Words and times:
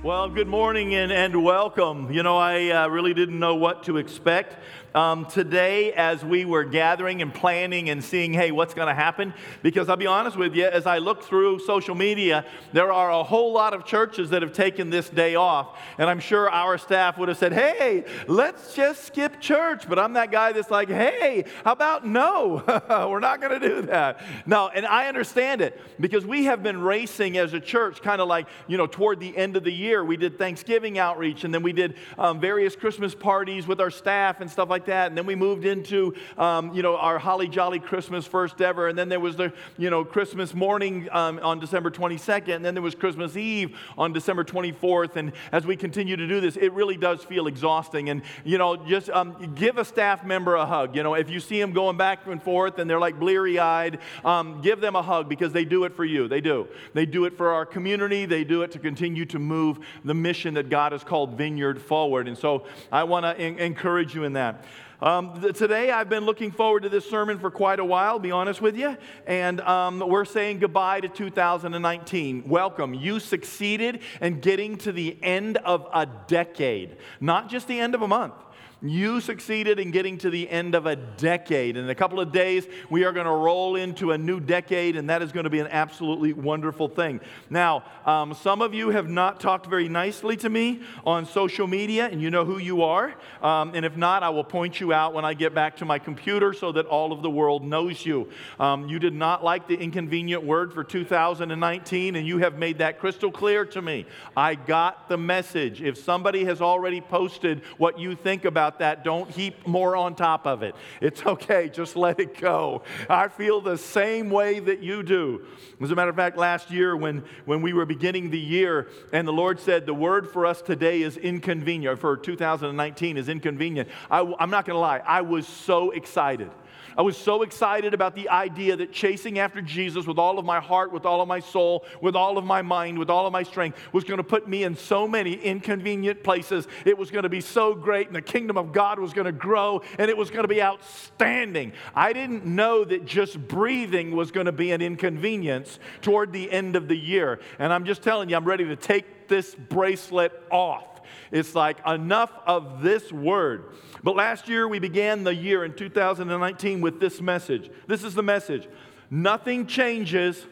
Well, 0.00 0.28
good 0.28 0.46
morning 0.46 0.94
and, 0.94 1.10
and 1.10 1.42
welcome. 1.42 2.12
You 2.12 2.22
know, 2.22 2.36
I 2.36 2.68
uh, 2.68 2.88
really 2.88 3.14
didn't 3.14 3.40
know 3.40 3.56
what 3.56 3.82
to 3.84 3.96
expect. 3.96 4.54
Um, 4.94 5.26
today, 5.26 5.92
as 5.92 6.24
we 6.24 6.44
were 6.44 6.64
gathering 6.64 7.20
and 7.20 7.32
planning 7.32 7.90
and 7.90 8.02
seeing, 8.02 8.32
hey, 8.32 8.52
what's 8.52 8.74
going 8.74 8.88
to 8.88 8.94
happen, 8.94 9.34
because 9.62 9.88
I'll 9.88 9.96
be 9.96 10.06
honest 10.06 10.36
with 10.36 10.54
you, 10.54 10.66
as 10.66 10.86
I 10.86 10.98
look 10.98 11.22
through 11.24 11.58
social 11.60 11.94
media, 11.94 12.44
there 12.72 12.90
are 12.90 13.10
a 13.10 13.22
whole 13.22 13.52
lot 13.52 13.74
of 13.74 13.84
churches 13.84 14.30
that 14.30 14.40
have 14.40 14.52
taken 14.52 14.88
this 14.88 15.10
day 15.10 15.34
off. 15.34 15.78
And 15.98 16.08
I'm 16.08 16.20
sure 16.20 16.48
our 16.48 16.78
staff 16.78 17.18
would 17.18 17.28
have 17.28 17.36
said, 17.36 17.52
hey, 17.52 18.04
let's 18.26 18.74
just 18.74 19.04
skip 19.04 19.40
church. 19.40 19.88
But 19.88 19.98
I'm 19.98 20.14
that 20.14 20.30
guy 20.30 20.52
that's 20.52 20.70
like, 20.70 20.88
hey, 20.88 21.44
how 21.64 21.72
about 21.72 22.06
no? 22.06 22.62
we're 23.10 23.20
not 23.20 23.40
going 23.40 23.60
to 23.60 23.68
do 23.68 23.82
that. 23.82 24.20
No, 24.46 24.68
and 24.68 24.86
I 24.86 25.08
understand 25.08 25.60
it 25.60 25.78
because 26.00 26.24
we 26.24 26.44
have 26.44 26.62
been 26.62 26.80
racing 26.80 27.36
as 27.36 27.52
a 27.52 27.60
church, 27.60 28.00
kind 28.00 28.22
of 28.22 28.28
like, 28.28 28.48
you 28.66 28.78
know, 28.78 28.86
toward 28.86 29.20
the 29.20 29.36
end 29.36 29.56
of 29.56 29.64
the 29.64 29.72
year 29.72 29.87
year. 29.88 30.04
We 30.04 30.16
did 30.16 30.38
Thanksgiving 30.38 30.98
outreach, 30.98 31.44
and 31.44 31.52
then 31.52 31.62
we 31.62 31.72
did 31.72 31.94
um, 32.18 32.40
various 32.40 32.76
Christmas 32.76 33.14
parties 33.14 33.66
with 33.66 33.80
our 33.80 33.90
staff 33.90 34.40
and 34.40 34.50
stuff 34.50 34.68
like 34.68 34.84
that. 34.86 35.08
And 35.08 35.16
then 35.16 35.26
we 35.26 35.34
moved 35.34 35.64
into, 35.64 36.14
um, 36.36 36.74
you 36.74 36.82
know, 36.82 36.96
our 36.96 37.18
Holly 37.18 37.48
Jolly 37.48 37.78
Christmas 37.78 38.26
first 38.26 38.60
ever. 38.60 38.88
And 38.88 38.98
then 38.98 39.08
there 39.08 39.20
was 39.20 39.36
the, 39.36 39.52
you 39.76 39.90
know, 39.90 40.04
Christmas 40.04 40.54
morning 40.54 41.08
um, 41.10 41.40
on 41.42 41.58
December 41.58 41.90
22nd. 41.90 42.56
And 42.56 42.64
then 42.64 42.74
there 42.74 42.82
was 42.82 42.94
Christmas 42.94 43.36
Eve 43.36 43.76
on 43.96 44.12
December 44.12 44.44
24th. 44.44 45.16
And 45.16 45.32
as 45.52 45.64
we 45.66 45.76
continue 45.76 46.16
to 46.16 46.28
do 46.28 46.40
this, 46.40 46.56
it 46.56 46.72
really 46.72 46.96
does 46.96 47.24
feel 47.24 47.46
exhausting. 47.46 48.10
And, 48.10 48.22
you 48.44 48.58
know, 48.58 48.76
just 48.76 49.08
um, 49.10 49.54
give 49.54 49.78
a 49.78 49.84
staff 49.84 50.24
member 50.24 50.54
a 50.56 50.66
hug. 50.66 50.94
You 50.94 51.02
know, 51.02 51.14
if 51.14 51.30
you 51.30 51.40
see 51.40 51.58
them 51.60 51.72
going 51.72 51.96
back 51.96 52.26
and 52.26 52.42
forth 52.42 52.78
and 52.78 52.88
they're 52.90 53.00
like 53.00 53.18
bleary 53.18 53.58
eyed, 53.58 53.98
um, 54.24 54.60
give 54.60 54.80
them 54.80 54.96
a 54.96 55.02
hug 55.02 55.28
because 55.28 55.52
they 55.52 55.64
do 55.64 55.84
it 55.84 55.94
for 55.94 56.04
you. 56.04 56.28
They 56.28 56.40
do. 56.40 56.68
They 56.92 57.06
do 57.06 57.24
it 57.24 57.36
for 57.36 57.52
our 57.52 57.64
community. 57.64 58.26
They 58.26 58.44
do 58.44 58.62
it 58.62 58.72
to 58.72 58.78
continue 58.78 59.24
to 59.26 59.38
move 59.38 59.77
the 60.04 60.14
mission 60.14 60.54
that 60.54 60.68
God 60.68 60.92
has 60.92 61.04
called 61.04 61.36
Vineyard 61.36 61.80
forward. 61.80 62.28
And 62.28 62.36
so 62.36 62.64
I 62.90 63.04
want 63.04 63.24
to 63.24 63.42
encourage 63.42 64.14
you 64.14 64.24
in 64.24 64.34
that. 64.34 64.64
Um, 65.00 65.40
th- 65.40 65.56
today, 65.56 65.92
I've 65.92 66.08
been 66.08 66.24
looking 66.24 66.50
forward 66.50 66.82
to 66.82 66.88
this 66.88 67.08
sermon 67.08 67.38
for 67.38 67.52
quite 67.52 67.78
a 67.78 67.84
while, 67.84 68.18
be 68.18 68.32
honest 68.32 68.60
with 68.60 68.76
you. 68.76 68.96
And 69.26 69.60
um, 69.60 70.00
we're 70.00 70.24
saying 70.24 70.58
goodbye 70.58 71.00
to 71.02 71.08
2019. 71.08 72.48
Welcome. 72.48 72.94
You 72.94 73.20
succeeded 73.20 74.00
in 74.20 74.40
getting 74.40 74.76
to 74.78 74.90
the 74.90 75.16
end 75.22 75.56
of 75.58 75.86
a 75.92 76.06
decade, 76.26 76.96
not 77.20 77.48
just 77.48 77.68
the 77.68 77.78
end 77.78 77.94
of 77.94 78.02
a 78.02 78.08
month. 78.08 78.34
You 78.80 79.20
succeeded 79.20 79.80
in 79.80 79.90
getting 79.90 80.18
to 80.18 80.30
the 80.30 80.48
end 80.48 80.76
of 80.76 80.86
a 80.86 80.94
decade. 80.94 81.76
In 81.76 81.90
a 81.90 81.96
couple 81.96 82.20
of 82.20 82.30
days, 82.30 82.64
we 82.88 83.02
are 83.02 83.12
going 83.12 83.26
to 83.26 83.32
roll 83.32 83.74
into 83.74 84.12
a 84.12 84.18
new 84.18 84.38
decade, 84.38 84.94
and 84.94 85.10
that 85.10 85.20
is 85.20 85.32
going 85.32 85.44
to 85.44 85.50
be 85.50 85.58
an 85.58 85.66
absolutely 85.66 86.32
wonderful 86.32 86.86
thing. 86.86 87.20
Now, 87.50 87.82
um, 88.06 88.34
some 88.34 88.62
of 88.62 88.74
you 88.74 88.90
have 88.90 89.08
not 89.08 89.40
talked 89.40 89.66
very 89.66 89.88
nicely 89.88 90.36
to 90.36 90.48
me 90.48 90.82
on 91.04 91.26
social 91.26 91.66
media, 91.66 92.06
and 92.06 92.22
you 92.22 92.30
know 92.30 92.44
who 92.44 92.58
you 92.58 92.82
are. 92.82 93.16
Um, 93.42 93.72
and 93.74 93.84
if 93.84 93.96
not, 93.96 94.22
I 94.22 94.28
will 94.28 94.44
point 94.44 94.78
you 94.78 94.92
out 94.92 95.12
when 95.12 95.24
I 95.24 95.34
get 95.34 95.54
back 95.54 95.78
to 95.78 95.84
my 95.84 95.98
computer 95.98 96.52
so 96.52 96.70
that 96.70 96.86
all 96.86 97.10
of 97.10 97.20
the 97.20 97.30
world 97.30 97.64
knows 97.64 98.06
you. 98.06 98.28
Um, 98.60 98.88
you 98.88 99.00
did 99.00 99.14
not 99.14 99.42
like 99.42 99.66
the 99.66 99.74
inconvenient 99.74 100.44
word 100.44 100.72
for 100.72 100.84
2019, 100.84 102.14
and 102.14 102.24
you 102.24 102.38
have 102.38 102.56
made 102.56 102.78
that 102.78 103.00
crystal 103.00 103.32
clear 103.32 103.64
to 103.66 103.82
me. 103.82 104.06
I 104.36 104.54
got 104.54 105.08
the 105.08 105.18
message. 105.18 105.82
If 105.82 105.98
somebody 105.98 106.44
has 106.44 106.60
already 106.60 107.00
posted 107.00 107.62
what 107.76 107.98
you 107.98 108.14
think 108.14 108.44
about 108.44 108.67
about 108.68 108.80
that. 108.80 109.02
Don't 109.02 109.30
heap 109.30 109.66
more 109.66 109.96
on 109.96 110.14
top 110.14 110.46
of 110.46 110.62
it. 110.62 110.74
It's 111.00 111.24
okay, 111.24 111.70
just 111.70 111.96
let 111.96 112.20
it 112.20 112.38
go. 112.38 112.82
I 113.08 113.28
feel 113.28 113.60
the 113.60 113.78
same 113.78 114.28
way 114.28 114.60
that 114.60 114.82
you 114.82 115.02
do. 115.02 115.46
As 115.80 115.90
a 115.90 115.94
matter 115.94 116.10
of 116.10 116.16
fact, 116.16 116.36
last 116.36 116.70
year 116.70 116.94
when, 116.96 117.24
when 117.46 117.62
we 117.62 117.72
were 117.72 117.86
beginning 117.86 118.30
the 118.30 118.38
year 118.38 118.88
and 119.12 119.26
the 119.26 119.32
Lord 119.32 119.58
said 119.58 119.86
the 119.86 119.94
word 119.94 120.28
for 120.28 120.44
us 120.44 120.60
today 120.60 121.00
is 121.00 121.16
inconvenient, 121.16 121.98
for 121.98 122.16
2019 122.16 123.16
is 123.16 123.28
inconvenient, 123.28 123.88
I, 124.10 124.20
I'm 124.38 124.50
not 124.50 124.66
going 124.66 124.74
to 124.74 124.80
lie, 124.80 124.98
I 124.98 125.22
was 125.22 125.48
so 125.48 125.90
excited. 125.92 126.50
I 126.98 127.02
was 127.02 127.16
so 127.16 127.42
excited 127.42 127.94
about 127.94 128.16
the 128.16 128.28
idea 128.28 128.74
that 128.74 128.90
chasing 128.90 129.38
after 129.38 129.62
Jesus 129.62 130.04
with 130.04 130.18
all 130.18 130.36
of 130.36 130.44
my 130.44 130.58
heart, 130.58 130.92
with 130.92 131.06
all 131.06 131.20
of 131.20 131.28
my 131.28 131.38
soul, 131.38 131.84
with 132.00 132.16
all 132.16 132.36
of 132.36 132.44
my 132.44 132.60
mind, 132.60 132.98
with 132.98 133.08
all 133.08 133.24
of 133.24 133.32
my 133.32 133.44
strength 133.44 133.78
was 133.92 134.02
going 134.02 134.16
to 134.16 134.24
put 134.24 134.48
me 134.48 134.64
in 134.64 134.74
so 134.74 135.06
many 135.06 135.34
inconvenient 135.34 136.24
places. 136.24 136.66
It 136.84 136.98
was 136.98 137.12
going 137.12 137.22
to 137.22 137.28
be 137.28 137.40
so 137.40 137.72
great, 137.72 138.08
and 138.08 138.16
the 138.16 138.20
kingdom 138.20 138.58
of 138.58 138.72
God 138.72 138.98
was 138.98 139.12
going 139.12 139.26
to 139.26 139.32
grow, 139.32 139.80
and 139.96 140.10
it 140.10 140.16
was 140.16 140.28
going 140.28 140.42
to 140.42 140.48
be 140.48 140.60
outstanding. 140.60 141.72
I 141.94 142.12
didn't 142.12 142.44
know 142.44 142.84
that 142.84 143.06
just 143.06 143.38
breathing 143.46 144.10
was 144.10 144.32
going 144.32 144.46
to 144.46 144.52
be 144.52 144.72
an 144.72 144.82
inconvenience 144.82 145.78
toward 146.02 146.32
the 146.32 146.50
end 146.50 146.74
of 146.74 146.88
the 146.88 146.96
year. 146.96 147.38
And 147.60 147.72
I'm 147.72 147.84
just 147.84 148.02
telling 148.02 148.28
you, 148.28 148.34
I'm 148.34 148.44
ready 148.44 148.64
to 148.64 148.76
take 148.76 149.28
this 149.28 149.54
bracelet 149.54 150.32
off. 150.50 150.97
It's 151.30 151.54
like 151.54 151.78
enough 151.86 152.32
of 152.46 152.82
this 152.82 153.12
word. 153.12 153.74
But 154.02 154.16
last 154.16 154.48
year, 154.48 154.66
we 154.66 154.78
began 154.78 155.24
the 155.24 155.34
year 155.34 155.64
in 155.64 155.74
2019 155.74 156.80
with 156.80 157.00
this 157.00 157.20
message. 157.20 157.70
This 157.86 158.04
is 158.04 158.14
the 158.14 158.22
message 158.22 158.68
Nothing 159.10 159.66
changes 159.66 160.44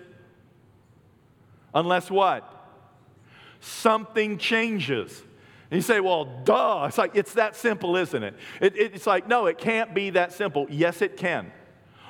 unless 1.75 2.11
what? 2.11 2.53
Something 3.61 4.39
changes. 4.39 5.23
And 5.71 5.79
you 5.79 5.83
say, 5.83 6.01
well, 6.01 6.25
duh. 6.45 6.87
It's 6.89 6.99
like, 6.99 7.15
it's 7.15 7.35
that 7.35 7.57
simple, 7.57 7.97
isn't 7.97 8.23
it? 8.23 8.35
it, 8.61 8.77
it 8.77 8.95
it's 8.95 9.07
like, 9.07 9.29
no, 9.29 9.47
it 9.47 9.59
can't 9.59 9.95
be 9.95 10.11
that 10.11 10.33
simple. 10.33 10.67
Yes, 10.71 11.03
it 11.03 11.17
can. 11.17 11.53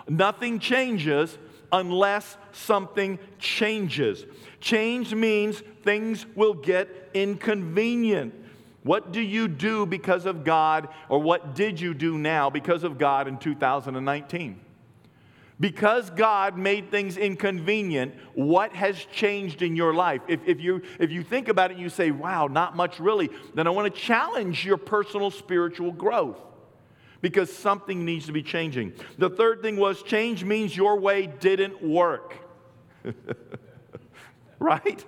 Nothing 0.08 0.58
changes 0.58 1.36
unless 1.72 2.36
something 2.52 3.18
changes. 3.38 4.24
Change 4.60 5.14
means 5.14 5.62
things 5.82 6.26
will 6.34 6.54
get 6.54 7.10
inconvenient. 7.14 8.34
What 8.82 9.12
do 9.12 9.20
you 9.20 9.48
do 9.48 9.84
because 9.84 10.26
of 10.26 10.44
God, 10.44 10.88
or 11.08 11.18
what 11.18 11.54
did 11.54 11.80
you 11.80 11.92
do 11.92 12.16
now 12.18 12.50
because 12.50 12.84
of 12.84 12.98
God 12.98 13.26
in 13.26 13.38
2019? 13.38 14.60
Because 15.58 16.10
God 16.10 16.58
made 16.58 16.90
things 16.90 17.16
inconvenient, 17.16 18.14
what 18.34 18.72
has 18.74 18.96
changed 19.06 19.62
in 19.62 19.74
your 19.74 19.94
life? 19.94 20.20
If, 20.28 20.40
if, 20.46 20.60
you, 20.60 20.82
if 21.00 21.10
you 21.10 21.22
think 21.22 21.48
about 21.48 21.70
it 21.70 21.78
you 21.78 21.88
say, 21.88 22.10
wow, 22.10 22.46
not 22.46 22.76
much 22.76 23.00
really, 23.00 23.30
then 23.54 23.66
I 23.66 23.70
want 23.70 23.92
to 23.92 24.00
challenge 24.00 24.64
your 24.66 24.76
personal 24.76 25.30
spiritual 25.30 25.92
growth 25.92 26.38
because 27.20 27.52
something 27.52 28.04
needs 28.04 28.26
to 28.26 28.32
be 28.32 28.42
changing. 28.42 28.92
The 29.18 29.30
third 29.30 29.62
thing 29.62 29.76
was 29.76 30.02
change 30.02 30.44
means 30.44 30.76
your 30.76 30.98
way 30.98 31.26
didn't 31.26 31.82
work. 31.82 32.36
right? 34.58 35.04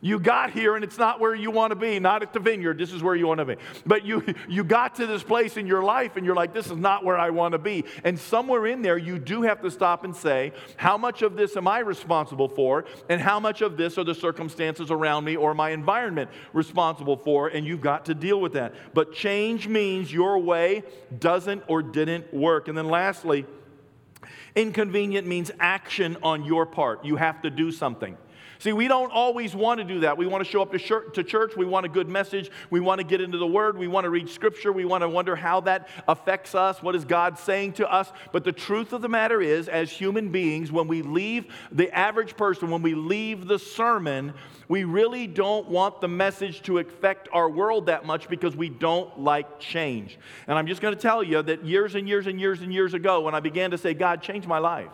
You 0.00 0.18
got 0.18 0.50
here 0.50 0.74
and 0.74 0.84
it's 0.84 0.98
not 0.98 1.20
where 1.20 1.34
you 1.34 1.50
want 1.50 1.70
to 1.70 1.76
be, 1.76 1.98
not 1.98 2.22
at 2.22 2.32
the 2.32 2.40
vineyard. 2.40 2.78
This 2.78 2.92
is 2.92 3.02
where 3.02 3.14
you 3.14 3.26
want 3.26 3.38
to 3.38 3.44
be. 3.44 3.56
But 3.86 4.04
you, 4.04 4.24
you 4.48 4.64
got 4.64 4.96
to 4.96 5.06
this 5.06 5.22
place 5.22 5.56
in 5.56 5.66
your 5.66 5.82
life 5.82 6.16
and 6.16 6.26
you're 6.26 6.34
like, 6.34 6.52
this 6.52 6.66
is 6.66 6.76
not 6.76 7.04
where 7.04 7.18
I 7.18 7.30
want 7.30 7.52
to 7.52 7.58
be. 7.58 7.84
And 8.04 8.18
somewhere 8.18 8.66
in 8.66 8.82
there, 8.82 8.98
you 8.98 9.18
do 9.18 9.42
have 9.42 9.60
to 9.62 9.70
stop 9.70 10.04
and 10.04 10.14
say, 10.14 10.52
how 10.76 10.98
much 10.98 11.22
of 11.22 11.36
this 11.36 11.56
am 11.56 11.66
I 11.68 11.80
responsible 11.80 12.48
for? 12.48 12.84
And 13.08 13.20
how 13.20 13.40
much 13.40 13.62
of 13.62 13.76
this 13.76 13.98
are 13.98 14.04
the 14.04 14.14
circumstances 14.14 14.90
around 14.90 15.24
me 15.24 15.36
or 15.36 15.54
my 15.54 15.70
environment 15.70 16.30
responsible 16.52 17.16
for? 17.16 17.48
And 17.48 17.66
you've 17.66 17.80
got 17.80 18.06
to 18.06 18.14
deal 18.14 18.40
with 18.40 18.54
that. 18.54 18.74
But 18.94 19.12
change 19.12 19.68
means 19.68 20.12
your 20.12 20.38
way 20.38 20.82
doesn't 21.18 21.62
or 21.68 21.82
didn't 21.82 22.32
work. 22.32 22.68
And 22.68 22.76
then 22.76 22.88
lastly, 22.88 23.46
inconvenient 24.54 25.26
means 25.26 25.50
action 25.60 26.16
on 26.22 26.44
your 26.44 26.66
part. 26.66 27.04
You 27.04 27.16
have 27.16 27.42
to 27.42 27.50
do 27.50 27.72
something. 27.72 28.16
See, 28.64 28.72
we 28.72 28.88
don't 28.88 29.12
always 29.12 29.54
want 29.54 29.76
to 29.80 29.84
do 29.84 30.00
that. 30.00 30.16
We 30.16 30.26
want 30.26 30.42
to 30.42 30.50
show 30.50 30.62
up 30.62 30.72
to 30.72 31.22
church. 31.22 31.54
We 31.54 31.66
want 31.66 31.84
a 31.84 31.88
good 31.90 32.08
message. 32.08 32.50
We 32.70 32.80
want 32.80 32.98
to 32.98 33.06
get 33.06 33.20
into 33.20 33.36
the 33.36 33.46
Word. 33.46 33.76
We 33.76 33.88
want 33.88 34.04
to 34.04 34.08
read 34.08 34.26
Scripture. 34.26 34.72
We 34.72 34.86
want 34.86 35.02
to 35.02 35.08
wonder 35.10 35.36
how 35.36 35.60
that 35.60 35.86
affects 36.08 36.54
us. 36.54 36.82
What 36.82 36.94
is 36.94 37.04
God 37.04 37.38
saying 37.38 37.74
to 37.74 37.92
us? 37.92 38.10
But 38.32 38.42
the 38.42 38.52
truth 38.52 38.94
of 38.94 39.02
the 39.02 39.08
matter 39.10 39.42
is, 39.42 39.68
as 39.68 39.90
human 39.90 40.30
beings, 40.30 40.72
when 40.72 40.88
we 40.88 41.02
leave 41.02 41.54
the 41.72 41.94
average 41.94 42.38
person, 42.38 42.70
when 42.70 42.80
we 42.80 42.94
leave 42.94 43.48
the 43.48 43.58
sermon, 43.58 44.32
we 44.66 44.84
really 44.84 45.26
don't 45.26 45.68
want 45.68 46.00
the 46.00 46.08
message 46.08 46.62
to 46.62 46.78
affect 46.78 47.28
our 47.34 47.50
world 47.50 47.84
that 47.84 48.06
much 48.06 48.30
because 48.30 48.56
we 48.56 48.70
don't 48.70 49.20
like 49.20 49.60
change. 49.60 50.18
And 50.46 50.56
I'm 50.56 50.66
just 50.66 50.80
going 50.80 50.94
to 50.94 50.98
tell 50.98 51.22
you 51.22 51.42
that 51.42 51.66
years 51.66 51.96
and 51.96 52.08
years 52.08 52.26
and 52.26 52.40
years 52.40 52.62
and 52.62 52.72
years 52.72 52.94
ago, 52.94 53.20
when 53.20 53.34
I 53.34 53.40
began 53.40 53.72
to 53.72 53.76
say, 53.76 53.92
God, 53.92 54.22
change 54.22 54.46
my 54.46 54.56
life. 54.56 54.88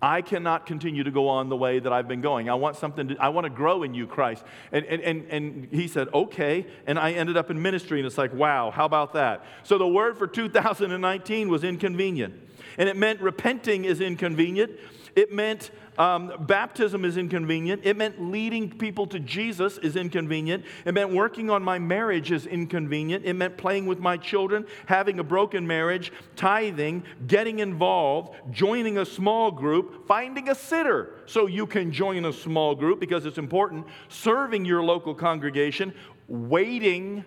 I 0.00 0.20
cannot 0.20 0.66
continue 0.66 1.04
to 1.04 1.10
go 1.10 1.28
on 1.28 1.48
the 1.48 1.56
way 1.56 1.78
that 1.78 1.92
I've 1.92 2.06
been 2.06 2.20
going. 2.20 2.50
I 2.50 2.54
want 2.54 2.76
something 2.76 3.08
to, 3.08 3.16
I 3.16 3.30
want 3.30 3.46
to 3.46 3.50
grow 3.50 3.82
in 3.82 3.94
you, 3.94 4.06
Christ. 4.06 4.44
And, 4.70 4.84
and, 4.84 5.02
and, 5.02 5.26
and 5.30 5.68
he 5.70 5.88
said, 5.88 6.08
okay. 6.12 6.66
And 6.86 6.98
I 6.98 7.12
ended 7.12 7.36
up 7.36 7.50
in 7.50 7.60
ministry, 7.60 7.98
and 7.98 8.06
it's 8.06 8.18
like, 8.18 8.34
wow, 8.34 8.70
how 8.70 8.84
about 8.84 9.14
that? 9.14 9.44
So 9.62 9.78
the 9.78 9.88
word 9.88 10.18
for 10.18 10.26
2019 10.26 11.48
was 11.48 11.64
inconvenient. 11.64 12.45
And 12.78 12.88
it 12.88 12.96
meant 12.96 13.20
repenting 13.20 13.84
is 13.84 14.00
inconvenient. 14.00 14.72
It 15.14 15.32
meant 15.32 15.70
um, 15.98 16.44
baptism 16.46 17.04
is 17.04 17.16
inconvenient. 17.16 17.82
It 17.84 17.96
meant 17.96 18.20
leading 18.20 18.70
people 18.70 19.06
to 19.08 19.18
Jesus 19.18 19.78
is 19.78 19.96
inconvenient. 19.96 20.64
It 20.84 20.92
meant 20.92 21.10
working 21.10 21.48
on 21.48 21.62
my 21.62 21.78
marriage 21.78 22.30
is 22.30 22.46
inconvenient. 22.46 23.24
It 23.24 23.32
meant 23.32 23.56
playing 23.56 23.86
with 23.86 23.98
my 23.98 24.18
children, 24.18 24.66
having 24.84 25.18
a 25.18 25.24
broken 25.24 25.66
marriage, 25.66 26.12
tithing, 26.36 27.04
getting 27.26 27.60
involved, 27.60 28.34
joining 28.50 28.98
a 28.98 29.06
small 29.06 29.50
group, 29.50 30.06
finding 30.06 30.50
a 30.50 30.54
sitter 30.54 31.14
so 31.24 31.46
you 31.46 31.66
can 31.66 31.90
join 31.90 32.26
a 32.26 32.32
small 32.32 32.74
group 32.74 33.00
because 33.00 33.24
it's 33.24 33.38
important, 33.38 33.86
serving 34.08 34.66
your 34.66 34.82
local 34.82 35.14
congregation, 35.14 35.94
waiting 36.28 37.24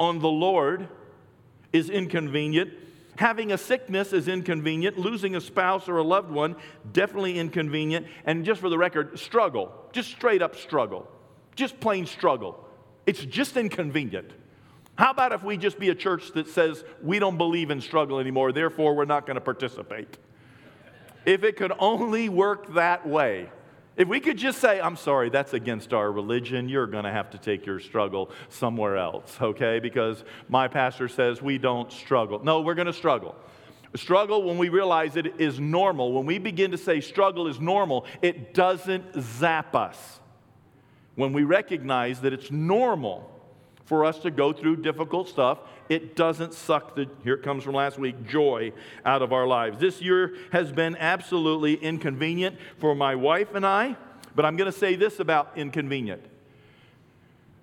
on 0.00 0.18
the 0.18 0.28
Lord 0.28 0.88
is 1.72 1.90
inconvenient 1.90 2.72
Having 3.18 3.50
a 3.50 3.58
sickness 3.58 4.12
is 4.12 4.28
inconvenient. 4.28 4.96
Losing 4.96 5.34
a 5.34 5.40
spouse 5.40 5.88
or 5.88 5.96
a 5.96 6.04
loved 6.04 6.30
one, 6.30 6.54
definitely 6.92 7.36
inconvenient. 7.36 8.06
And 8.24 8.44
just 8.44 8.60
for 8.60 8.68
the 8.68 8.78
record, 8.78 9.18
struggle. 9.18 9.72
Just 9.90 10.12
straight 10.12 10.40
up 10.40 10.54
struggle. 10.54 11.08
Just 11.56 11.80
plain 11.80 12.06
struggle. 12.06 12.64
It's 13.06 13.24
just 13.24 13.56
inconvenient. 13.56 14.30
How 14.94 15.10
about 15.10 15.32
if 15.32 15.42
we 15.42 15.56
just 15.56 15.80
be 15.80 15.88
a 15.88 15.96
church 15.96 16.30
that 16.34 16.46
says 16.46 16.84
we 17.02 17.18
don't 17.18 17.36
believe 17.36 17.72
in 17.72 17.80
struggle 17.80 18.20
anymore, 18.20 18.52
therefore 18.52 18.94
we're 18.94 19.04
not 19.04 19.26
going 19.26 19.34
to 19.34 19.40
participate? 19.40 20.16
If 21.26 21.42
it 21.42 21.56
could 21.56 21.72
only 21.80 22.28
work 22.28 22.72
that 22.74 23.04
way. 23.04 23.50
If 23.98 24.06
we 24.06 24.20
could 24.20 24.36
just 24.36 24.60
say, 24.60 24.80
I'm 24.80 24.94
sorry, 24.94 25.28
that's 25.28 25.54
against 25.54 25.92
our 25.92 26.12
religion, 26.12 26.68
you're 26.68 26.86
going 26.86 27.02
to 27.02 27.10
have 27.10 27.30
to 27.30 27.38
take 27.38 27.66
your 27.66 27.80
struggle 27.80 28.30
somewhere 28.48 28.96
else, 28.96 29.36
okay? 29.42 29.80
Because 29.80 30.22
my 30.48 30.68
pastor 30.68 31.08
says 31.08 31.42
we 31.42 31.58
don't 31.58 31.90
struggle. 31.90 32.42
No, 32.42 32.60
we're 32.60 32.76
going 32.76 32.86
to 32.86 32.92
struggle. 32.92 33.34
Struggle, 33.96 34.44
when 34.44 34.56
we 34.56 34.68
realize 34.68 35.16
it 35.16 35.40
is 35.40 35.58
normal, 35.58 36.12
when 36.12 36.26
we 36.26 36.38
begin 36.38 36.70
to 36.70 36.78
say 36.78 37.00
struggle 37.00 37.48
is 37.48 37.58
normal, 37.58 38.06
it 38.22 38.54
doesn't 38.54 39.20
zap 39.20 39.74
us. 39.74 40.20
When 41.16 41.32
we 41.32 41.42
recognize 41.42 42.20
that 42.20 42.32
it's 42.32 42.52
normal 42.52 43.28
for 43.88 44.04
us 44.04 44.18
to 44.18 44.30
go 44.30 44.52
through 44.52 44.76
difficult 44.76 45.28
stuff. 45.28 45.60
It 45.88 46.14
doesn't 46.14 46.52
suck 46.52 46.94
the, 46.94 47.08
here 47.24 47.34
it 47.34 47.42
comes 47.42 47.64
from 47.64 47.74
last 47.74 47.98
week, 47.98 48.28
joy 48.28 48.72
out 49.06 49.22
of 49.22 49.32
our 49.32 49.46
lives. 49.46 49.80
This 49.80 50.02
year 50.02 50.34
has 50.52 50.70
been 50.70 50.94
absolutely 50.96 51.74
inconvenient 51.74 52.56
for 52.76 52.94
my 52.94 53.14
wife 53.14 53.54
and 53.54 53.66
I, 53.66 53.96
but 54.36 54.44
I'm 54.44 54.56
going 54.56 54.70
to 54.70 54.78
say 54.78 54.94
this 54.94 55.20
about 55.20 55.52
inconvenient 55.56 56.22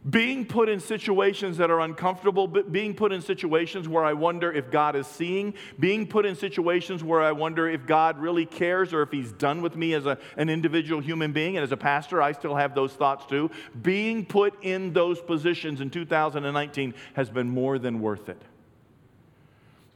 being 0.07 0.45
put 0.45 0.69
in 0.69 0.79
situations 0.79 1.57
that 1.57 1.71
are 1.71 1.79
uncomfortable, 1.79 2.47
being 2.47 2.93
put 2.93 3.11
in 3.11 3.21
situations 3.21 3.87
where 3.87 4.05
I 4.05 4.13
wonder 4.13 4.51
if 4.51 4.69
God 4.69 4.95
is 4.95 5.07
seeing, 5.07 5.55
being 5.79 6.05
put 6.05 6.27
in 6.27 6.35
situations 6.35 7.03
where 7.03 7.21
I 7.21 7.31
wonder 7.31 7.67
if 7.67 7.87
God 7.87 8.19
really 8.19 8.45
cares 8.45 8.93
or 8.93 9.01
if 9.01 9.11
He's 9.11 9.31
done 9.31 9.63
with 9.63 9.75
me 9.75 9.93
as 9.93 10.05
a, 10.05 10.19
an 10.37 10.49
individual 10.49 11.01
human 11.01 11.31
being. 11.31 11.57
And 11.57 11.63
as 11.63 11.71
a 11.71 11.77
pastor, 11.77 12.21
I 12.21 12.33
still 12.33 12.55
have 12.55 12.75
those 12.75 12.93
thoughts 12.93 13.25
too. 13.25 13.49
Being 13.81 14.25
put 14.25 14.63
in 14.63 14.93
those 14.93 15.19
positions 15.19 15.81
in 15.81 15.89
2019 15.89 16.93
has 17.13 17.31
been 17.31 17.49
more 17.49 17.79
than 17.79 17.99
worth 17.99 18.29
it. 18.29 18.41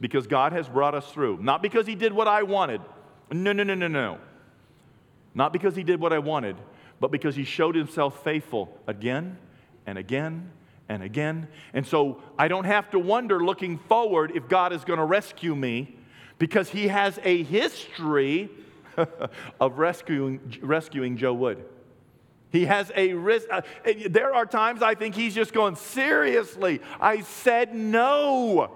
Because 0.00 0.26
God 0.26 0.52
has 0.52 0.66
brought 0.66 0.94
us 0.96 1.08
through. 1.12 1.38
Not 1.40 1.62
because 1.62 1.86
He 1.86 1.94
did 1.94 2.12
what 2.12 2.26
I 2.26 2.42
wanted. 2.42 2.80
No, 3.30 3.52
no, 3.52 3.62
no, 3.62 3.74
no, 3.74 3.86
no. 3.86 4.18
Not 5.36 5.52
because 5.52 5.76
He 5.76 5.84
did 5.84 6.00
what 6.00 6.12
I 6.12 6.18
wanted, 6.18 6.56
but 6.98 7.12
because 7.12 7.36
He 7.36 7.44
showed 7.44 7.76
Himself 7.76 8.24
faithful 8.24 8.76
again 8.88 9.38
and 9.86 9.98
again 9.98 10.50
and 10.88 11.02
again. 11.02 11.48
And 11.72 11.86
so 11.86 12.22
I 12.38 12.48
don't 12.48 12.64
have 12.64 12.90
to 12.90 12.98
wonder 12.98 13.44
looking 13.44 13.78
forward 13.78 14.32
if 14.34 14.48
God 14.48 14.72
is 14.72 14.84
going 14.84 14.98
to 14.98 15.04
rescue 15.04 15.54
me 15.54 15.96
because 16.38 16.68
he 16.68 16.88
has 16.88 17.18
a 17.22 17.42
history 17.44 18.50
of 19.60 19.78
rescuing, 19.78 20.58
rescuing 20.62 21.16
Joe 21.16 21.34
Wood. 21.34 21.64
He 22.50 22.64
has 22.64 22.90
a 22.96 23.14
risk. 23.14 23.46
Uh, 23.50 23.62
there 24.08 24.34
are 24.34 24.44
times 24.44 24.82
I 24.82 24.96
think 24.96 25.14
he's 25.14 25.34
just 25.34 25.52
going, 25.52 25.76
seriously, 25.76 26.80
I 27.00 27.20
said 27.20 27.74
no. 27.74 28.72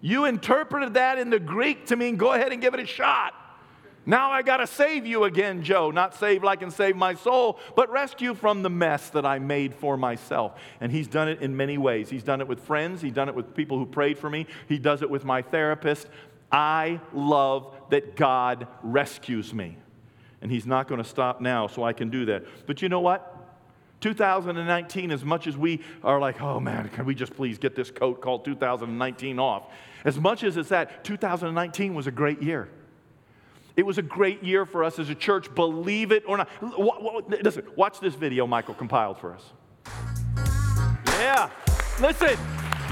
You 0.00 0.24
interpreted 0.24 0.94
that 0.94 1.18
in 1.18 1.28
the 1.30 1.38
Greek 1.38 1.86
to 1.86 1.96
mean 1.96 2.16
go 2.16 2.32
ahead 2.32 2.52
and 2.52 2.62
give 2.62 2.72
it 2.74 2.80
a 2.80 2.86
shot. 2.86 3.34
Now 4.04 4.30
I 4.30 4.42
got 4.42 4.56
to 4.56 4.66
save 4.66 5.06
you 5.06 5.24
again, 5.24 5.62
Joe. 5.62 5.90
Not 5.90 6.14
save 6.16 6.42
like 6.42 6.62
and 6.62 6.72
save 6.72 6.96
my 6.96 7.14
soul, 7.14 7.58
but 7.76 7.90
rescue 7.90 8.34
from 8.34 8.62
the 8.62 8.70
mess 8.70 9.10
that 9.10 9.24
I 9.24 9.38
made 9.38 9.74
for 9.74 9.96
myself. 9.96 10.58
And 10.80 10.90
he's 10.90 11.06
done 11.06 11.28
it 11.28 11.40
in 11.40 11.56
many 11.56 11.78
ways. 11.78 12.10
He's 12.10 12.24
done 12.24 12.40
it 12.40 12.48
with 12.48 12.60
friends, 12.60 13.00
he's 13.00 13.12
done 13.12 13.28
it 13.28 13.34
with 13.34 13.54
people 13.54 13.78
who 13.78 13.86
prayed 13.86 14.18
for 14.18 14.28
me, 14.28 14.46
he 14.68 14.78
does 14.78 15.02
it 15.02 15.10
with 15.10 15.24
my 15.24 15.42
therapist. 15.42 16.08
I 16.50 17.00
love 17.14 17.74
that 17.90 18.16
God 18.16 18.66
rescues 18.82 19.54
me. 19.54 19.76
And 20.42 20.50
he's 20.50 20.66
not 20.66 20.88
going 20.88 21.02
to 21.02 21.08
stop 21.08 21.40
now, 21.40 21.68
so 21.68 21.84
I 21.84 21.92
can 21.92 22.10
do 22.10 22.26
that. 22.26 22.44
But 22.66 22.82
you 22.82 22.88
know 22.88 23.00
what? 23.00 23.28
2019, 24.00 25.12
as 25.12 25.24
much 25.24 25.46
as 25.46 25.56
we 25.56 25.80
are 26.02 26.18
like, 26.18 26.42
oh 26.42 26.58
man, 26.58 26.88
can 26.88 27.04
we 27.04 27.14
just 27.14 27.34
please 27.34 27.56
get 27.56 27.76
this 27.76 27.92
coat 27.92 28.20
called 28.20 28.44
2019 28.44 29.38
off? 29.38 29.72
As 30.04 30.18
much 30.18 30.42
as 30.42 30.56
it's 30.56 30.70
that, 30.70 31.04
2019 31.04 31.94
was 31.94 32.08
a 32.08 32.10
great 32.10 32.42
year. 32.42 32.68
It 33.76 33.86
was 33.86 33.98
a 33.98 34.02
great 34.02 34.42
year 34.42 34.66
for 34.66 34.84
us 34.84 34.98
as 34.98 35.08
a 35.08 35.14
church, 35.14 35.54
believe 35.54 36.12
it 36.12 36.24
or 36.26 36.36
not. 36.36 36.48
Listen, 37.42 37.64
watch 37.76 38.00
this 38.00 38.14
video 38.14 38.46
Michael 38.46 38.74
compiled 38.74 39.18
for 39.18 39.34
us. 39.34 39.42
Yeah, 41.06 41.50
listen, 42.00 42.36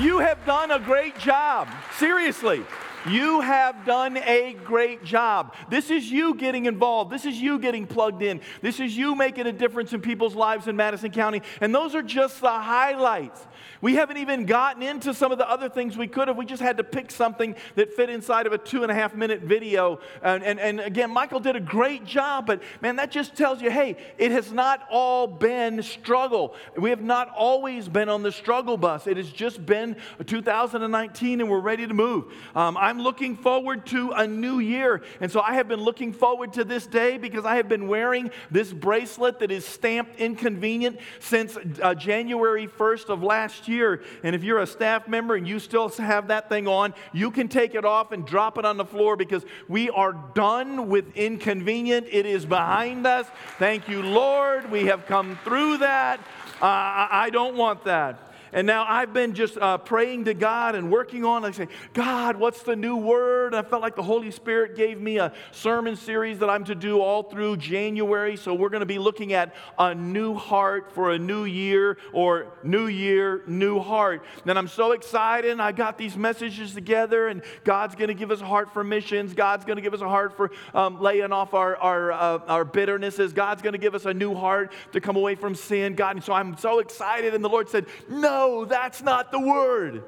you 0.01 0.19
have 0.19 0.45
done 0.47 0.71
a 0.71 0.79
great 0.79 1.19
job. 1.19 1.69
Seriously. 1.99 2.63
You 3.09 3.41
have 3.41 3.87
done 3.87 4.19
a 4.19 4.55
great 4.63 5.03
job. 5.05 5.55
This 5.71 5.91
is 5.91 6.13
you 6.13 6.35
getting 6.35 6.67
involved. 6.67 7.11
This 7.11 7.25
is 7.25 7.41
you 7.41 7.59
getting 7.59 7.87
plugged 7.87 8.21
in. 8.21 8.43
This 8.61 8.79
is 8.79 8.95
you 8.95 9.15
making 9.15 9.47
a 9.47 9.53
difference 9.53 9.95
in 9.95 10.03
people's 10.03 10.35
lives 10.35 10.69
in 10.69 10.77
Madison 10.77 11.11
County. 11.11 11.41
And 11.63 11.75
those 11.75 11.95
are 11.95 12.03
just 12.03 12.43
the 12.43 12.51
highlights. 12.51 13.47
We 13.81 13.95
haven't 13.95 14.19
even 14.19 14.45
gotten 14.45 14.83
into 14.83 15.15
some 15.15 15.33
of 15.33 15.39
the 15.39 15.49
other 15.49 15.69
things 15.69 15.97
we 15.97 16.07
could 16.07 16.29
have. 16.29 16.37
We 16.37 16.45
just 16.45 16.63
had 16.63 16.77
to 16.77 16.85
pick 16.85 17.11
something 17.11 17.55
that 17.77 17.95
fit 17.95 18.11
inside 18.11 18.47
of 18.47 18.53
a 18.53 18.59
two 18.59 18.83
and 18.83 18.93
a 18.93 18.95
half 18.95 19.15
minute 19.15 19.41
video. 19.41 20.01
And, 20.23 20.45
and, 20.45 20.61
and 20.61 20.81
again, 20.81 21.11
Michael 21.11 21.41
did 21.41 21.57
a 21.57 21.61
great 21.61 22.05
job, 22.05 22.47
but 22.47 22.63
man, 22.83 22.97
that 22.97 23.11
just 23.11 23.37
tells 23.37 23.63
you 23.63 23.71
hey, 23.71 23.97
it 24.19 24.33
has 24.33 24.53
not 24.53 24.87
all 24.91 25.27
been 25.27 25.83
struggle. 25.83 26.55
We 26.77 26.91
have 26.91 27.01
not 27.01 27.31
always 27.31 27.89
been 27.89 28.09
on 28.09 28.23
the 28.23 28.33
struggle 28.33 28.77
bus. 28.77 29.07
It 29.07 29.17
has 29.17 29.31
just 29.31 29.65
been 29.65 29.97
2019 30.27 31.41
and 31.41 31.51
we're 31.51 31.61
ready 31.61 31.87
to 31.87 31.95
move. 31.95 32.33
Um, 32.55 32.77
I'm 32.77 33.01
looking 33.01 33.37
forward 33.37 33.87
to 33.87 34.11
a 34.11 34.27
new 34.27 34.59
year. 34.59 35.03
And 35.21 35.33
so 35.33 35.41
I 35.41 35.55
have 35.55 35.69
been 35.69 35.81
looking 35.81 36.13
forward 36.13 36.53
to 36.55 36.65
this 36.65 36.87
day 36.87 37.17
because 37.17 37.47
I 37.47 37.57
have 37.57 37.69
been 37.69 37.89
wearing 37.89 38.31
this 38.51 38.73
bracelet 38.73 39.39
that 39.39 39.51
is 39.51 39.65
stamped 39.65 40.17
inconvenient 40.21 40.99
since 41.21 41.57
uh, 41.83 41.95
January 41.95 42.67
1st 42.67 43.09
of 43.09 43.23
last 43.23 43.69
year 43.69 43.70
year. 43.71 44.03
And 44.23 44.35
if 44.35 44.45
you're 44.45 44.59
a 44.59 44.67
staff 44.67 45.09
member 45.09 45.37
and 45.37 45.49
you 45.49 45.59
still 45.59 45.89
have 45.89 46.29
that 46.29 46.49
thing 46.49 46.69
on, 46.69 46.93
you 47.13 47.31
can 47.31 47.49
take 47.49 47.75
it 47.75 47.85
off 47.85 48.13
and 48.13 48.27
drop 48.27 48.59
it 48.59 48.65
on 48.65 48.77
the 48.77 48.85
floor 48.85 49.17
because 49.17 49.45
we 49.69 49.89
are 49.91 50.13
done 50.35 50.89
with 50.89 51.17
inconvenient. 51.17 52.07
It 52.11 52.27
is 52.27 52.45
behind 52.45 53.07
us. 53.07 53.27
Thank 53.59 53.89
you, 53.89 54.03
Lord. 54.03 54.71
We 54.71 54.87
have 54.87 55.07
come 55.07 55.39
through 55.45 55.79
that. 55.79 56.21
Uh, 56.61 57.09
I 57.11 57.31
don't 57.33 57.57
want 57.57 57.85
that. 57.85 58.30
And 58.53 58.67
now 58.67 58.85
I've 58.89 59.13
been 59.13 59.35
just 59.35 59.57
uh, 59.57 59.79
praying 59.79 60.25
to 60.25 60.35
God 60.35 60.75
and 60.75 60.91
working 60.91 61.25
on. 61.25 61.45
I 61.45 61.53
say, 61.53 61.69
God, 61.93 62.37
what's 62.37 62.63
the 62.63 62.75
new 62.75 62.97
word? 62.97 63.55
I 63.55 63.63
felt 63.63 63.83
like 63.83 63.95
the 63.95 64.03
Holy 64.03 64.31
Spirit 64.31 64.77
gave 64.77 65.01
me 65.01 65.19
a 65.19 65.33
sermon 65.53 65.97
series 65.97 66.41
that 66.41 66.51
I'm 66.51 66.65
to 66.65 66.75
do 66.75 67.01
all 67.01 67.23
through 67.23 67.59
January. 67.59 68.37
So 68.37 68.55
we're 68.55 68.69
going 68.69 68.81
to 68.81 68.87
be 68.87 68.99
looking 68.99 69.33
at 69.33 69.55
a 69.79 69.95
new 69.95 70.35
heart 70.35 70.93
for 70.93 71.13
a 71.13 71.19
new 71.19 71.45
year 71.45 71.99
or 72.13 72.49
new 72.63 72.87
year, 72.87 73.43
new 73.47 73.79
heart. 73.79 74.25
And 74.47 74.59
I'm 74.59 74.69
so 74.69 74.93
excited. 74.93 75.61
I 75.61 75.73
got 75.73 75.97
these 75.97 76.17
messages 76.17 76.75
together, 76.75 77.29
and 77.29 77.43
God's 77.65 77.95
going 77.95 78.09
to 78.09 78.15
give 78.15 78.31
us 78.31 78.41
a 78.41 78.47
heart 78.47 78.73
for 78.73 78.83
missions. 78.83 79.35
God's 79.35 79.65
going 79.65 79.77
to 79.77 79.83
give 79.83 79.95
us 79.95 80.01
a 80.01 80.09
heart 80.09 80.37
for 80.37 80.51
um, 80.75 81.01
laying 81.01 81.33
off 81.33 81.55
our, 81.55 81.77
our, 81.77 82.13
uh, 82.13 82.39
our 82.49 82.65
bitternesses. 82.65 83.33
God's 83.33 83.63
going 83.63 83.75
to 83.75 83.79
give 83.79 83.95
us 83.95 84.07
a 84.07 84.15
new 84.15 84.35
heart 84.35 84.73
to 84.93 85.01
come 85.01 85.17
away 85.17 85.35
from 85.35 85.55
sin. 85.55 85.95
God, 85.95 86.17
and 86.17 86.25
so 86.25 86.33
I'm 86.33 86.57
so 86.57 86.81
excited. 86.81 87.35
And 87.35 87.45
the 87.45 87.49
Lord 87.49 87.69
said, 87.69 87.87
No 88.09 88.40
no, 88.41 88.65
that's 88.65 89.03
not 89.03 89.31
the 89.31 89.39
word. 89.39 90.03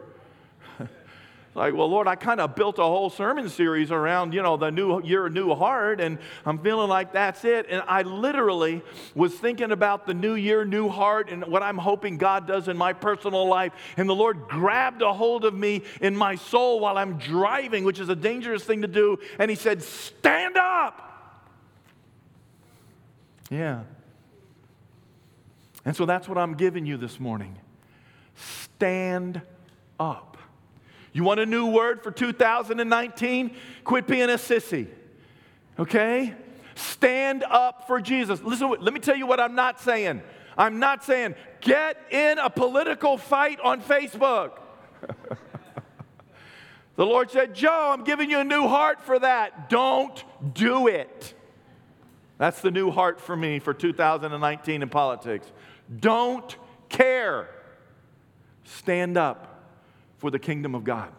like, 1.55 1.75
well, 1.75 1.91
Lord, 1.91 2.07
I 2.07 2.15
kind 2.15 2.41
of 2.41 2.55
built 2.55 2.79
a 2.79 2.83
whole 2.83 3.11
sermon 3.11 3.51
series 3.51 3.91
around, 3.91 4.33
you 4.33 4.41
know, 4.41 4.57
the 4.57 4.71
new 4.71 5.03
year, 5.03 5.29
new 5.29 5.55
heart, 5.55 6.01
and 6.01 6.19
I'm 6.47 6.59
feeling 6.59 6.89
like 6.89 7.13
that's 7.13 7.45
it. 7.45 7.67
And 7.69 7.83
I 7.87 8.03
literally 8.03 8.81
was 9.15 9.35
thinking 9.35 9.71
about 9.71 10.07
the 10.07 10.15
new 10.15 10.35
year, 10.35 10.65
new 10.65 10.89
heart, 10.89 11.29
and 11.29 11.45
what 11.45 11.63
I'm 11.63 11.77
hoping 11.77 12.17
God 12.17 12.47
does 12.47 12.69
in 12.69 12.79
my 12.79 12.95
personal 12.95 13.47
life. 13.47 13.73
And 13.99 14.09
the 14.09 14.15
Lord 14.15 14.49
grabbed 14.49 15.03
a 15.03 15.13
hold 15.13 15.45
of 15.45 15.53
me 15.53 15.83
in 16.01 16.17
my 16.17 16.37
soul 16.37 16.81
while 16.81 16.97
I'm 16.97 17.19
driving, 17.19 17.85
which 17.85 18.01
is 18.01 18.09
a 18.09 18.17
dangerous 18.17 18.65
thing 18.65 18.81
to 18.81 18.89
do. 18.89 19.19
And 19.39 19.51
He 19.51 19.57
said, 19.57 19.83
Stand 19.83 20.57
up. 20.57 21.11
Yeah. 23.51 23.83
And 25.85 25.95
so 25.95 26.07
that's 26.07 26.27
what 26.29 26.39
I'm 26.39 26.55
giving 26.55 26.87
you 26.87 26.97
this 26.97 27.21
morning 27.21 27.59
stand 28.75 29.43
up. 29.99 30.37
You 31.13 31.25
want 31.25 31.41
a 31.41 31.47
new 31.47 31.67
word 31.67 32.03
for 32.03 32.11
2019? 32.11 33.55
Quit 33.85 34.07
being 34.07 34.31
a 34.31 34.35
sissy. 34.35 34.89
Okay? 35.79 36.35
Stand 36.75 37.45
up 37.45 37.87
for 37.87 38.01
Jesus. 38.01 38.43
Listen, 38.43 38.75
let 38.81 38.95
me 38.95 39.01
tell 39.01 39.17
you 39.17 39.27
what 39.27 39.41
I'm 39.41 39.55
not 39.55 39.81
saying. 39.81 40.23
I'm 40.57 40.79
not 40.79 41.05
saying 41.05 41.35
get 41.61 41.97
in 42.11 42.39
a 42.39 42.51
political 42.51 43.17
fight 43.17 43.61
on 43.61 43.81
Facebook. 43.81 44.59
the 46.97 47.07
Lord 47.07 47.31
said, 47.31 47.55
Joe, 47.55 47.91
I'm 47.93 48.05
giving 48.05 48.31
you 48.31 48.41
a 48.41 48.45
new 48.45 48.67
heart 48.69 49.03
for 49.03 49.19
that. 49.19 49.69
Don't 49.69 50.23
do 50.55 50.89
it. 50.89 51.35
That's 52.39 52.61
the 52.61 52.71
new 52.71 52.91
heart 52.91 53.21
for 53.21 53.37
me 53.37 53.59
for 53.59 53.73
2019 53.73 54.83
in 54.83 54.89
politics. 54.89 55.51
Don't 56.01 56.57
care. 56.89 57.49
Stand 58.65 59.17
up 59.17 59.71
for 60.19 60.31
the 60.31 60.39
kingdom 60.39 60.75
of 60.75 60.85
God. 60.85 61.13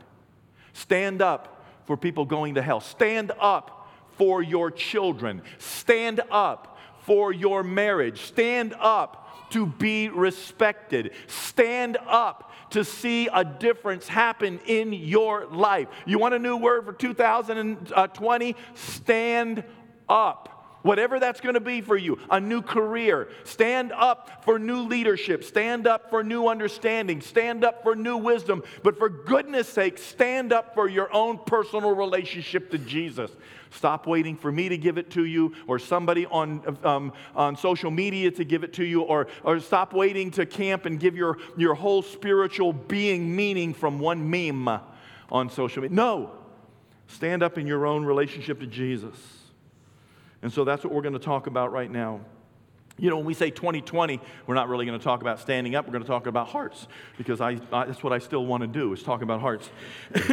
Stand 0.74 1.22
up 1.22 1.66
for 1.86 1.98
people 1.98 2.26
going 2.26 2.56
to 2.56 2.62
hell. 2.62 2.80
Stand 2.80 3.32
up 3.40 3.90
for 4.18 4.42
your 4.42 4.72
children. 4.72 5.42
Stand 5.58 6.22
up 6.32 6.78
for 7.02 7.34
your 7.34 7.64
marriage. 7.64 8.22
Stand 8.22 8.74
up 8.80 9.50
to 9.52 9.66
be 9.66 10.10
respected. 10.10 11.12
Stand 11.28 11.98
up 12.08 12.52
to 12.72 12.84
see 12.84 13.28
a 13.32 13.44
difference 13.44 14.08
happen 14.08 14.60
in 14.66 14.94
your 14.94 15.46
life. 15.46 15.88
You 16.06 16.18
want 16.18 16.34
a 16.34 16.40
new 16.40 16.58
word 16.58 16.86
for 16.86 16.94
2020? 16.94 17.86
Uh, 17.94 18.58
Stand 18.74 19.64
up 20.10 20.53
whatever 20.84 21.20
that's 21.20 21.42
going 21.42 21.56
to 21.56 21.60
be 21.60 21.82
for 21.82 21.98
you, 21.98 22.20
a 22.30 22.40
new 22.40 22.62
career. 22.62 23.30
Stand 23.44 23.92
up 23.92 24.44
for 24.46 24.60
new 24.60 24.82
leadership. 24.82 25.44
Stand 25.44 25.88
up 25.88 26.10
for 26.10 26.24
new 26.24 26.48
understanding. 26.48 27.22
Stand 27.22 27.64
up 27.64 27.82
for 27.82 27.96
new 27.96 28.18
wisdom. 28.18 28.64
But 28.84 28.98
for 28.98 29.10
goodness 29.10 29.68
sake, 29.68 29.98
stand 29.98 30.54
up 30.54 30.76
for 30.76 30.88
your 30.88 31.12
own 31.14 31.40
personal 31.40 31.96
relationship 31.96 32.70
to 32.72 32.78
Jesus. 32.78 33.32
Stop 33.72 34.06
waiting 34.06 34.38
for 34.38 34.52
me 34.52 34.70
to 34.70 34.78
give 34.78 35.00
it 35.00 35.10
to 35.12 35.26
you 35.26 35.56
or 35.66 35.80
somebody 35.80 36.28
on, 36.28 36.78
um, 36.84 37.12
on 37.36 37.56
social 37.58 37.90
media 37.90 38.30
to 38.30 38.46
give 38.46 38.64
it 38.64 38.74
to 38.74 38.84
you, 38.84 39.02
or, 39.02 39.28
or 39.44 39.60
stop 39.60 39.94
waiting 39.94 40.30
to 40.32 40.46
camp 40.46 40.86
and 40.86 41.00
give 41.00 41.16
your, 41.16 41.40
your 41.58 41.74
whole 41.74 42.04
spiritual 42.04 42.72
being 42.72 43.36
meaning 43.36 43.74
from 43.74 44.00
one 44.00 44.30
meme 44.30 44.80
on 45.32 45.50
social 45.50 45.82
media. 45.82 45.96
No. 45.96 46.32
Stand 47.08 47.42
up 47.42 47.58
in 47.58 47.66
your 47.66 47.86
own 47.86 48.06
relationship 48.06 48.60
to 48.60 48.68
Jesus. 48.68 49.16
And 50.44 50.52
so 50.52 50.66
that's 50.66 50.84
what 50.84 50.94
we're 50.94 51.02
going 51.02 51.14
to 51.14 51.20
talk 51.20 51.48
about 51.48 51.72
right 51.72 51.90
now. 51.90 52.20
You 53.00 53.10
know, 53.10 53.16
when 53.16 53.26
we 53.26 53.34
say 53.34 53.50
2020, 53.50 54.20
we're 54.46 54.54
not 54.54 54.70
really 54.70 54.86
going 54.86 55.00
to 55.00 55.04
talk 55.04 55.22
about 55.22 55.40
standing 55.40 55.74
up. 55.74 55.88
We're 55.88 55.94
going 55.94 56.04
to 56.04 56.08
talk 56.08 56.28
about 56.28 56.50
hearts 56.50 56.88
because 57.18 57.42
I, 57.42 57.58
I 57.72 57.86
that's 57.86 58.04
what 58.04 58.14
I 58.14 58.20
still 58.20 58.46
want 58.46 58.62
to 58.62 58.68
do 58.68 58.94
is 58.94 59.02
talk 59.02 59.24
about 59.24 59.40
hearts. 59.40 59.72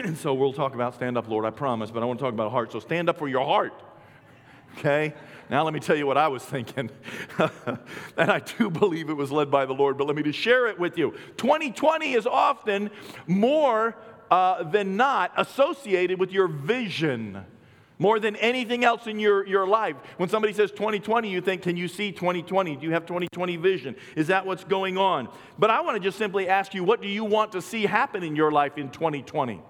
and 0.03 0.19
so 0.19 0.35
we'll 0.35 0.53
talk 0.53 0.75
about 0.75 0.95
stand 0.95 1.17
up, 1.17 1.29
Lord, 1.29 1.47
I 1.47 1.51
promise, 1.51 1.91
but 1.91 2.03
I 2.03 2.07
want 2.07 2.19
to 2.19 2.25
talk 2.25 2.35
about 2.35 2.51
hearts. 2.51 2.73
So 2.73 2.81
stand 2.81 3.09
up 3.09 3.19
for 3.19 3.29
your 3.29 3.47
heart. 3.47 3.73
Okay? 4.77 5.15
Now 5.49 5.65
let 5.65 5.73
me 5.73 5.81
tell 5.81 5.97
you 5.97 6.07
what 6.07 6.19
I 6.19 6.29
was 6.29 6.45
thinking. 6.45 6.91
and 8.17 8.31
I 8.31 8.41
do 8.41 8.69
believe 8.69 9.11
it 9.11 9.15
was 9.15 9.31
led 9.31 9.51
by 9.51 9.65
the 9.65 9.75
Lord, 9.75 9.97
but 9.97 10.07
let 10.07 10.17
me 10.17 10.23
just 10.23 10.39
share 10.39 10.67
it 10.67 10.79
with 10.79 10.99
you. 10.99 11.15
2020 11.39 12.13
is 12.13 12.27
often 12.27 12.91
more 13.27 13.97
uh, 14.31 14.65
than 14.65 14.97
not 14.97 15.33
associated 15.37 16.19
with 16.19 16.31
your 16.31 16.49
vision 16.49 17.45
more 18.01 18.19
than 18.19 18.35
anything 18.37 18.83
else 18.83 19.07
in 19.07 19.21
your, 19.21 19.47
your 19.47 19.69
life. 19.69 19.95
When 20.17 20.29
somebody 20.29 20.53
says 20.53 20.73
2020, 20.73 21.31
you 21.31 21.41
think, 21.41 21.63
can 21.63 21.77
you 21.77 21.87
see 21.87 22.11
2020? 22.11 22.75
Do 22.77 22.87
you 22.87 22.93
have 22.93 23.07
2020 23.07 23.57
vision? 23.57 23.95
Is 24.17 24.27
that 24.29 24.45
what's 24.45 24.65
going 24.65 24.99
on? 24.99 25.29
But 25.59 25.71
I 25.71 25.83
want 25.83 25.97
to 25.97 26.01
just 26.01 26.19
simply 26.19 26.49
ask 26.49 26.75
you, 26.75 26.83
what 26.83 27.03
do 27.03 27.09
you 27.09 27.25
want 27.25 27.53
to 27.53 27.63
see 27.63 27.83
happen 27.83 28.25
in 28.25 28.35
your 28.35 28.51
life 28.51 28.79
in 28.79 28.91
2020? 28.91 29.63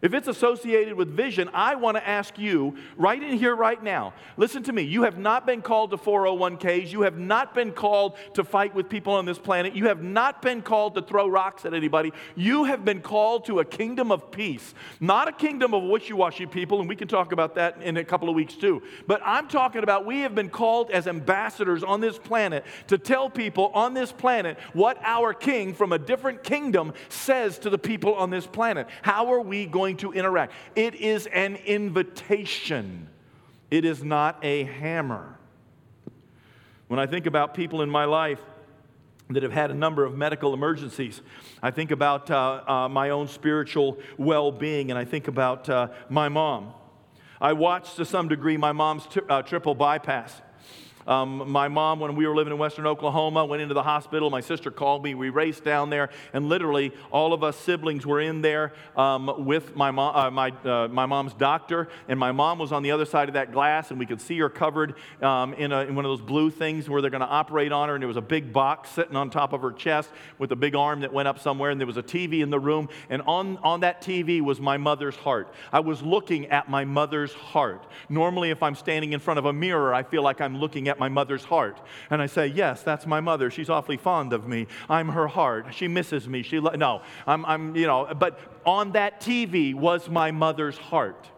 If 0.00 0.14
it's 0.14 0.28
associated 0.28 0.94
with 0.94 1.08
vision, 1.08 1.50
I 1.52 1.74
want 1.74 1.96
to 1.96 2.08
ask 2.08 2.38
you 2.38 2.76
right 2.96 3.20
in 3.20 3.36
here, 3.36 3.56
right 3.56 3.82
now. 3.82 4.14
Listen 4.36 4.62
to 4.64 4.72
me. 4.72 4.82
You 4.82 5.02
have 5.02 5.18
not 5.18 5.44
been 5.44 5.60
called 5.60 5.90
to 5.90 5.96
401ks. 5.96 6.92
You 6.92 7.00
have 7.02 7.18
not 7.18 7.52
been 7.52 7.72
called 7.72 8.16
to 8.34 8.44
fight 8.44 8.76
with 8.76 8.88
people 8.88 9.14
on 9.14 9.24
this 9.24 9.38
planet. 9.38 9.74
You 9.74 9.88
have 9.88 10.00
not 10.00 10.40
been 10.40 10.62
called 10.62 10.94
to 10.94 11.02
throw 11.02 11.26
rocks 11.26 11.64
at 11.64 11.74
anybody. 11.74 12.12
You 12.36 12.62
have 12.64 12.84
been 12.84 13.00
called 13.00 13.46
to 13.46 13.58
a 13.58 13.64
kingdom 13.64 14.12
of 14.12 14.30
peace, 14.30 14.72
not 15.00 15.26
a 15.26 15.32
kingdom 15.32 15.74
of 15.74 15.82
wishy 15.82 16.12
washy 16.12 16.46
people. 16.46 16.78
And 16.78 16.88
we 16.88 16.94
can 16.94 17.08
talk 17.08 17.32
about 17.32 17.56
that 17.56 17.82
in 17.82 17.96
a 17.96 18.04
couple 18.04 18.28
of 18.28 18.36
weeks 18.36 18.54
too. 18.54 18.84
But 19.08 19.20
I'm 19.24 19.48
talking 19.48 19.82
about 19.82 20.06
we 20.06 20.20
have 20.20 20.34
been 20.34 20.48
called 20.48 20.92
as 20.92 21.08
ambassadors 21.08 21.82
on 21.82 22.00
this 22.00 22.18
planet 22.18 22.64
to 22.86 22.98
tell 22.98 23.28
people 23.28 23.72
on 23.74 23.94
this 23.94 24.12
planet 24.12 24.58
what 24.74 24.96
our 25.02 25.34
king 25.34 25.74
from 25.74 25.92
a 25.92 25.98
different 25.98 26.44
kingdom 26.44 26.92
says 27.08 27.58
to 27.58 27.68
the 27.68 27.78
people 27.78 28.14
on 28.14 28.30
this 28.30 28.46
planet. 28.46 28.86
How 29.02 29.32
are 29.32 29.40
we 29.40 29.66
going? 29.66 29.87
Going 29.88 29.96
to 29.96 30.12
interact. 30.12 30.52
It 30.76 30.94
is 30.94 31.26
an 31.26 31.56
invitation, 31.56 33.08
it 33.70 33.84
is 33.84 34.04
not 34.04 34.38
a 34.42 34.64
hammer. 34.64 35.38
When 36.88 37.00
I 37.00 37.06
think 37.06 37.26
about 37.26 37.54
people 37.54 37.82
in 37.82 37.90
my 37.90 38.04
life, 38.04 38.40
that 39.30 39.42
have 39.42 39.52
had 39.52 39.70
a 39.70 39.74
number 39.74 40.06
of 40.06 40.16
medical 40.16 40.54
emergencies. 40.54 41.20
I 41.62 41.70
think 41.70 41.90
about 41.90 42.30
uh, 42.30 42.62
uh, 42.66 42.88
my 42.88 43.10
own 43.10 43.28
spiritual 43.28 43.98
well 44.16 44.50
being, 44.50 44.90
and 44.90 44.98
I 44.98 45.04
think 45.04 45.28
about 45.28 45.68
uh, 45.68 45.88
my 46.08 46.30
mom. 46.30 46.72
I 47.38 47.52
watched 47.52 47.96
to 47.96 48.06
some 48.06 48.28
degree 48.28 48.56
my 48.56 48.72
mom's 48.72 49.06
t- 49.06 49.20
uh, 49.28 49.42
triple 49.42 49.74
bypass. 49.74 50.40
Um, 51.08 51.50
my 51.50 51.68
mom, 51.68 52.00
when 52.00 52.14
we 52.14 52.26
were 52.26 52.36
living 52.36 52.52
in 52.52 52.58
Western 52.58 52.86
Oklahoma, 52.86 53.46
went 53.46 53.62
into 53.62 53.72
the 53.72 53.82
hospital. 53.82 54.28
My 54.28 54.42
sister 54.42 54.70
called 54.70 55.02
me. 55.02 55.14
We 55.14 55.30
raced 55.30 55.64
down 55.64 55.88
there, 55.88 56.10
and 56.34 56.50
literally 56.50 56.92
all 57.10 57.32
of 57.32 57.42
us 57.42 57.56
siblings 57.56 58.04
were 58.04 58.20
in 58.20 58.42
there 58.42 58.74
um, 58.94 59.46
with 59.46 59.74
my, 59.74 59.88
uh, 59.88 60.30
my, 60.30 60.50
uh, 60.64 60.86
my 60.88 61.06
mom's 61.06 61.32
doctor. 61.32 61.88
And 62.08 62.20
my 62.20 62.30
mom 62.30 62.58
was 62.58 62.72
on 62.72 62.82
the 62.82 62.90
other 62.90 63.06
side 63.06 63.28
of 63.28 63.34
that 63.34 63.52
glass, 63.52 63.90
and 63.90 63.98
we 63.98 64.04
could 64.04 64.20
see 64.20 64.38
her 64.38 64.50
covered 64.50 64.96
um, 65.22 65.54
in, 65.54 65.72
a, 65.72 65.80
in 65.80 65.94
one 65.94 66.04
of 66.04 66.10
those 66.10 66.20
blue 66.20 66.50
things 66.50 66.90
where 66.90 67.00
they're 67.00 67.10
going 67.10 67.22
to 67.22 67.26
operate 67.26 67.72
on 67.72 67.88
her. 67.88 67.94
And 67.94 68.02
there 68.02 68.08
was 68.08 68.18
a 68.18 68.20
big 68.20 68.52
box 68.52 68.90
sitting 68.90 69.16
on 69.16 69.30
top 69.30 69.54
of 69.54 69.62
her 69.62 69.72
chest 69.72 70.10
with 70.38 70.52
a 70.52 70.56
big 70.56 70.76
arm 70.76 71.00
that 71.00 71.12
went 71.12 71.26
up 71.26 71.38
somewhere. 71.38 71.70
And 71.70 71.80
there 71.80 71.86
was 71.86 71.96
a 71.96 72.02
TV 72.02 72.42
in 72.42 72.50
the 72.50 72.60
room. 72.60 72.90
And 73.08 73.22
on, 73.22 73.56
on 73.58 73.80
that 73.80 74.02
TV 74.02 74.42
was 74.42 74.60
my 74.60 74.76
mother's 74.76 75.16
heart. 75.16 75.54
I 75.72 75.80
was 75.80 76.02
looking 76.02 76.48
at 76.48 76.68
my 76.68 76.84
mother's 76.84 77.32
heart. 77.32 77.86
Normally, 78.10 78.50
if 78.50 78.62
I'm 78.62 78.74
standing 78.74 79.14
in 79.14 79.20
front 79.20 79.38
of 79.38 79.46
a 79.46 79.54
mirror, 79.54 79.94
I 79.94 80.02
feel 80.02 80.22
like 80.22 80.42
I'm 80.42 80.58
looking 80.58 80.88
at 80.88 80.97
my 80.98 81.08
mother's 81.08 81.44
heart. 81.44 81.80
And 82.10 82.20
I 82.20 82.26
say, 82.26 82.46
Yes, 82.46 82.82
that's 82.82 83.06
my 83.06 83.20
mother. 83.20 83.50
She's 83.50 83.70
awfully 83.70 83.96
fond 83.96 84.32
of 84.32 84.46
me. 84.46 84.66
I'm 84.88 85.08
her 85.10 85.28
heart. 85.28 85.66
She 85.72 85.88
misses 85.88 86.28
me. 86.28 86.42
She 86.42 86.60
lo-. 86.60 86.72
no, 86.72 87.02
I'm, 87.26 87.44
I'm, 87.46 87.76
you 87.76 87.86
know, 87.86 88.12
but 88.18 88.38
on 88.64 88.92
that 88.92 89.20
TV 89.20 89.74
was 89.74 90.08
my 90.08 90.30
mother's 90.30 90.78
heart. 90.78 91.28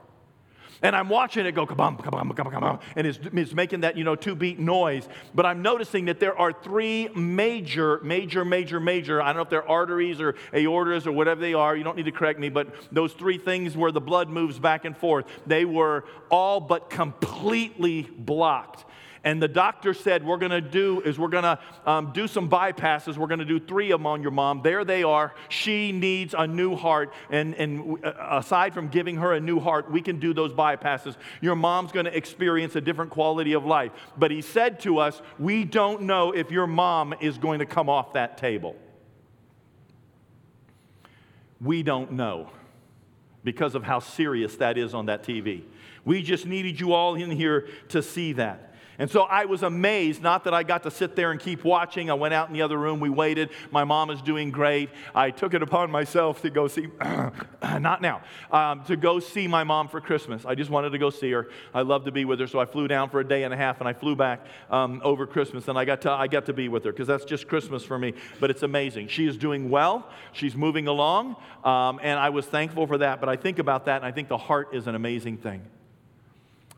And 0.83 0.97
I'm 0.97 1.09
watching 1.09 1.45
it 1.45 1.53
go 1.53 1.67
kabam, 1.67 1.99
kabam, 1.99 2.33
kabam, 2.33 2.53
kabam, 2.53 2.81
and 2.97 3.07
it's, 3.07 3.19
it's 3.23 3.53
making 3.53 3.81
that, 3.81 3.99
you 3.99 4.05
know, 4.05 4.17
two 4.17 4.35
beat 4.35 4.59
noise. 4.59 5.07
But 5.35 5.45
I'm 5.45 5.61
noticing 5.61 6.07
that 6.07 6.21
there 6.21 6.37
are 6.39 6.53
three 6.53 7.09
major, 7.15 8.01
major, 8.03 8.45
major, 8.45 8.81
major, 8.81 9.21
I 9.21 9.27
don't 9.27 9.37
know 9.37 9.43
if 9.43 9.51
they're 9.51 9.69
arteries 9.69 10.21
or 10.21 10.35
aortas 10.55 11.07
or 11.07 11.13
whatever 11.13 11.41
they 11.41 11.53
are, 11.53 11.77
you 11.77 11.85
don't 11.85 11.97
need 11.97 12.07
to 12.07 12.13
correct 12.13 12.39
me, 12.39 12.49
but 12.49 12.69
those 12.93 13.13
three 13.13 13.37
things 13.37 13.77
where 13.77 13.93
the 13.93 14.01
blood 14.01 14.31
moves 14.31 14.59
back 14.59 14.87
and 14.87 14.97
forth, 14.97 15.27
they 15.47 15.67
were 15.67 16.05
all 16.31 16.61
but 16.61 16.89
completely 16.89 18.03
blocked. 18.03 18.87
And 19.23 19.43
the 19.43 19.49
doctor 19.49 19.93
said, 19.93 20.25
We're 20.25 20.39
going 20.39 20.51
to 20.51 20.63
do 20.63 21.01
is 21.03 21.19
we're 21.19 21.29
going 21.29 21.45
to 21.45 21.59
um, 21.85 22.13
do 22.13 22.27
some 22.27 22.49
bypasses. 22.49 23.19
We're 23.19 23.27
going 23.27 23.41
to 23.41 23.45
do 23.45 23.61
three 23.61 23.91
of 23.91 24.01
them 24.01 24.07
on 24.07 24.23
your 24.23 24.31
mom. 24.31 24.63
There 24.63 24.85
they 24.85 25.03
are. 25.03 25.35
She 25.49 25.93
needs 25.93 26.35
a 26.37 26.47
new 26.47 26.75
heart. 26.75 27.13
And, 27.29 27.55
and 27.55 28.03
uh, 28.05 28.13
aside 28.31 28.73
from 28.73 28.89
giving 28.89 29.17
her 29.17 29.35
a 29.35 29.41
new 29.41 29.61
heart, 29.61 29.91
we 29.91 30.01
can 30.01 30.19
do 30.19 30.33
those 30.33 30.53
bypasses. 30.53 31.17
Your 31.43 31.55
mom's 31.55 31.93
going 31.93 32.07
to 32.07 32.17
experience 32.17 32.77
a 32.77 32.81
different 32.81 33.11
quality 33.11 33.53
of 33.53 33.67
life. 33.67 33.93
But 34.17 34.31
he 34.31 34.41
said 34.41 34.81
to 34.81 34.99
us, 34.99 35.21
We 35.39 35.65
don't 35.65 36.03
know 36.03 36.33
if 36.33 36.51
your 36.51 36.67
mom 36.67 37.15
is 37.21 37.37
going 37.37 37.59
to 37.59 37.67
come 37.67 37.91
off 37.91 38.15
that 38.15 38.39
table. 38.39 38.75
We 41.61 41.83
don't 41.83 42.13
know 42.13 42.51
because 43.45 43.75
of 43.75 43.83
how 43.83 43.99
serious 43.99 44.57
that 44.57 44.79
is 44.79 44.95
on 44.95 45.07
that 45.07 45.25
TV. 45.25 45.65
We 46.05 46.23
just 46.23 46.47
needed 46.47 46.81
you 46.81 46.95
all 46.95 47.15
in 47.15 47.31
here 47.31 47.69
to 47.89 48.03
see 48.03 48.33
that. 48.35 48.70
And 49.01 49.11
so 49.11 49.23
I 49.23 49.47
was 49.47 49.63
amazed, 49.63 50.23
not 50.23 50.45
that 50.45 50.53
I 50.53 50.63
got 50.63 50.83
to 50.83 50.91
sit 50.91 51.17
there 51.17 51.31
and 51.31 51.41
keep 51.41 51.65
watching. 51.65 52.11
I 52.11 52.15
went 52.15 52.35
out 52.35 52.49
in 52.49 52.53
the 52.53 52.61
other 52.61 52.77
room, 52.77 53.01
we 53.01 53.09
waited. 53.09 53.49
My 53.71 53.83
mom 53.83 54.11
is 54.11 54.21
doing 54.21 54.51
great. 54.51 54.91
I 55.15 55.31
took 55.31 55.55
it 55.55 55.63
upon 55.63 55.91
myself 55.91 56.43
to 56.43 56.51
go 56.51 56.69
see, 56.69 56.89
not 57.81 58.03
now, 58.03 58.21
um, 58.53 58.85
to 58.85 58.97
go 58.97 59.19
see 59.19 59.49
my 59.49 59.65
mom 59.65 59.89
for 59.89 60.03
Christmas. 60.03 60.45
I 60.45 60.55
just 60.55 60.69
wanted 60.69 60.91
to 60.91 60.99
go 60.99 61.09
see 61.09 61.31
her. 61.31 61.49
I 61.73 61.81
love 61.81 62.05
to 62.05 62.13
be 62.13 62.27
with 62.27 62.41
her, 62.41 62.47
so 62.47 62.61
I 62.61 62.67
flew 62.67 62.89
down 62.89 63.09
for 63.09 63.21
a 63.21 63.25
day 63.27 63.45
and 63.45 63.55
a 63.55 63.57
half 63.57 63.81
and 63.81 63.89
I 63.89 63.95
flew 63.95 64.15
back 64.15 64.45
um, 64.71 65.01
over 65.03 65.27
Christmas 65.27 65.67
and 65.69 65.79
I 65.79 65.87
got 65.87 66.03
to, 66.03 66.11
I 66.11 66.27
got 66.27 66.45
to 66.45 66.53
be 66.53 66.69
with 66.69 66.85
her 66.85 66.93
because 66.93 67.09
that's 67.09 67.25
just 67.25 67.49
Christmas 67.49 67.83
for 67.83 67.99
me. 67.99 68.13
But 68.39 68.51
it's 68.51 68.65
amazing. 68.65 69.09
She 69.09 69.27
is 69.27 69.39
doing 69.39 69.71
well, 69.71 70.11
she's 70.33 70.55
moving 70.55 70.89
along, 70.89 71.37
um, 71.65 72.01
and 72.03 72.21
I 72.21 72.29
was 72.29 72.45
thankful 72.45 72.87
for 72.87 72.99
that. 72.99 73.19
But 73.19 73.31
I 73.31 73.37
think 73.37 73.61
about 73.61 73.87
that 73.87 73.97
and 73.97 74.05
I 74.05 74.13
think 74.13 74.29
the 74.29 74.37
heart 74.37 74.75
is 74.75 74.87
an 74.87 74.95
amazing 74.95 75.39
thing. 75.39 75.63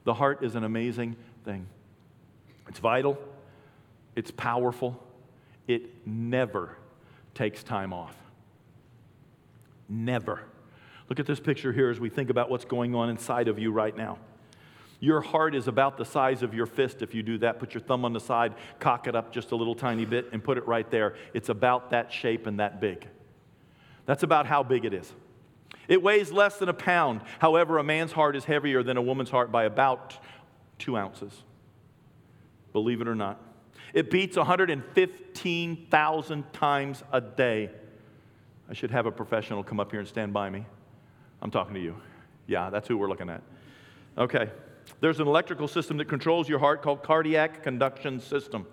The 0.04 0.14
heart 0.14 0.44
is 0.44 0.54
an 0.54 0.62
amazing 0.62 1.16
thing. 1.44 1.66
It's 2.72 2.78
vital, 2.78 3.18
it's 4.16 4.30
powerful, 4.30 4.98
it 5.68 6.06
never 6.06 6.78
takes 7.34 7.62
time 7.62 7.92
off. 7.92 8.16
Never. 9.90 10.40
Look 11.10 11.20
at 11.20 11.26
this 11.26 11.38
picture 11.38 11.70
here 11.74 11.90
as 11.90 12.00
we 12.00 12.08
think 12.08 12.30
about 12.30 12.48
what's 12.48 12.64
going 12.64 12.94
on 12.94 13.10
inside 13.10 13.48
of 13.48 13.58
you 13.58 13.72
right 13.72 13.94
now. 13.94 14.16
Your 15.00 15.20
heart 15.20 15.54
is 15.54 15.68
about 15.68 15.98
the 15.98 16.06
size 16.06 16.42
of 16.42 16.54
your 16.54 16.64
fist 16.64 17.02
if 17.02 17.14
you 17.14 17.22
do 17.22 17.36
that. 17.38 17.58
Put 17.58 17.74
your 17.74 17.82
thumb 17.82 18.06
on 18.06 18.14
the 18.14 18.20
side, 18.20 18.54
cock 18.78 19.06
it 19.06 19.14
up 19.14 19.34
just 19.34 19.52
a 19.52 19.56
little 19.56 19.74
tiny 19.74 20.06
bit, 20.06 20.30
and 20.32 20.42
put 20.42 20.56
it 20.56 20.66
right 20.66 20.90
there. 20.90 21.14
It's 21.34 21.50
about 21.50 21.90
that 21.90 22.10
shape 22.10 22.46
and 22.46 22.58
that 22.58 22.80
big. 22.80 23.06
That's 24.06 24.22
about 24.22 24.46
how 24.46 24.62
big 24.62 24.86
it 24.86 24.94
is. 24.94 25.12
It 25.88 26.02
weighs 26.02 26.32
less 26.32 26.56
than 26.56 26.70
a 26.70 26.74
pound. 26.74 27.20
However, 27.38 27.76
a 27.76 27.84
man's 27.84 28.12
heart 28.12 28.34
is 28.34 28.46
heavier 28.46 28.82
than 28.82 28.96
a 28.96 29.02
woman's 29.02 29.28
heart 29.28 29.52
by 29.52 29.64
about 29.64 30.16
two 30.78 30.96
ounces. 30.96 31.44
Believe 32.72 33.00
it 33.00 33.08
or 33.08 33.14
not. 33.14 33.40
It 33.94 34.10
beats 34.10 34.36
115,000 34.36 36.52
times 36.52 37.02
a 37.12 37.20
day. 37.20 37.70
I 38.68 38.74
should 38.74 38.90
have 38.90 39.06
a 39.06 39.12
professional 39.12 39.62
come 39.62 39.78
up 39.80 39.90
here 39.90 40.00
and 40.00 40.08
stand 40.08 40.32
by 40.32 40.50
me. 40.50 40.64
I'm 41.42 41.50
talking 41.50 41.74
to 41.74 41.80
you. 41.80 41.96
Yeah, 42.46 42.70
that's 42.70 42.88
who 42.88 42.96
we're 42.96 43.08
looking 43.08 43.28
at. 43.28 43.42
Okay. 44.16 44.48
There's 45.00 45.20
an 45.20 45.26
electrical 45.26 45.68
system 45.68 45.98
that 45.98 46.06
controls 46.06 46.48
your 46.48 46.58
heart 46.58 46.82
called 46.82 47.02
cardiac 47.02 47.62
conduction 47.62 48.18
system. 48.20 48.66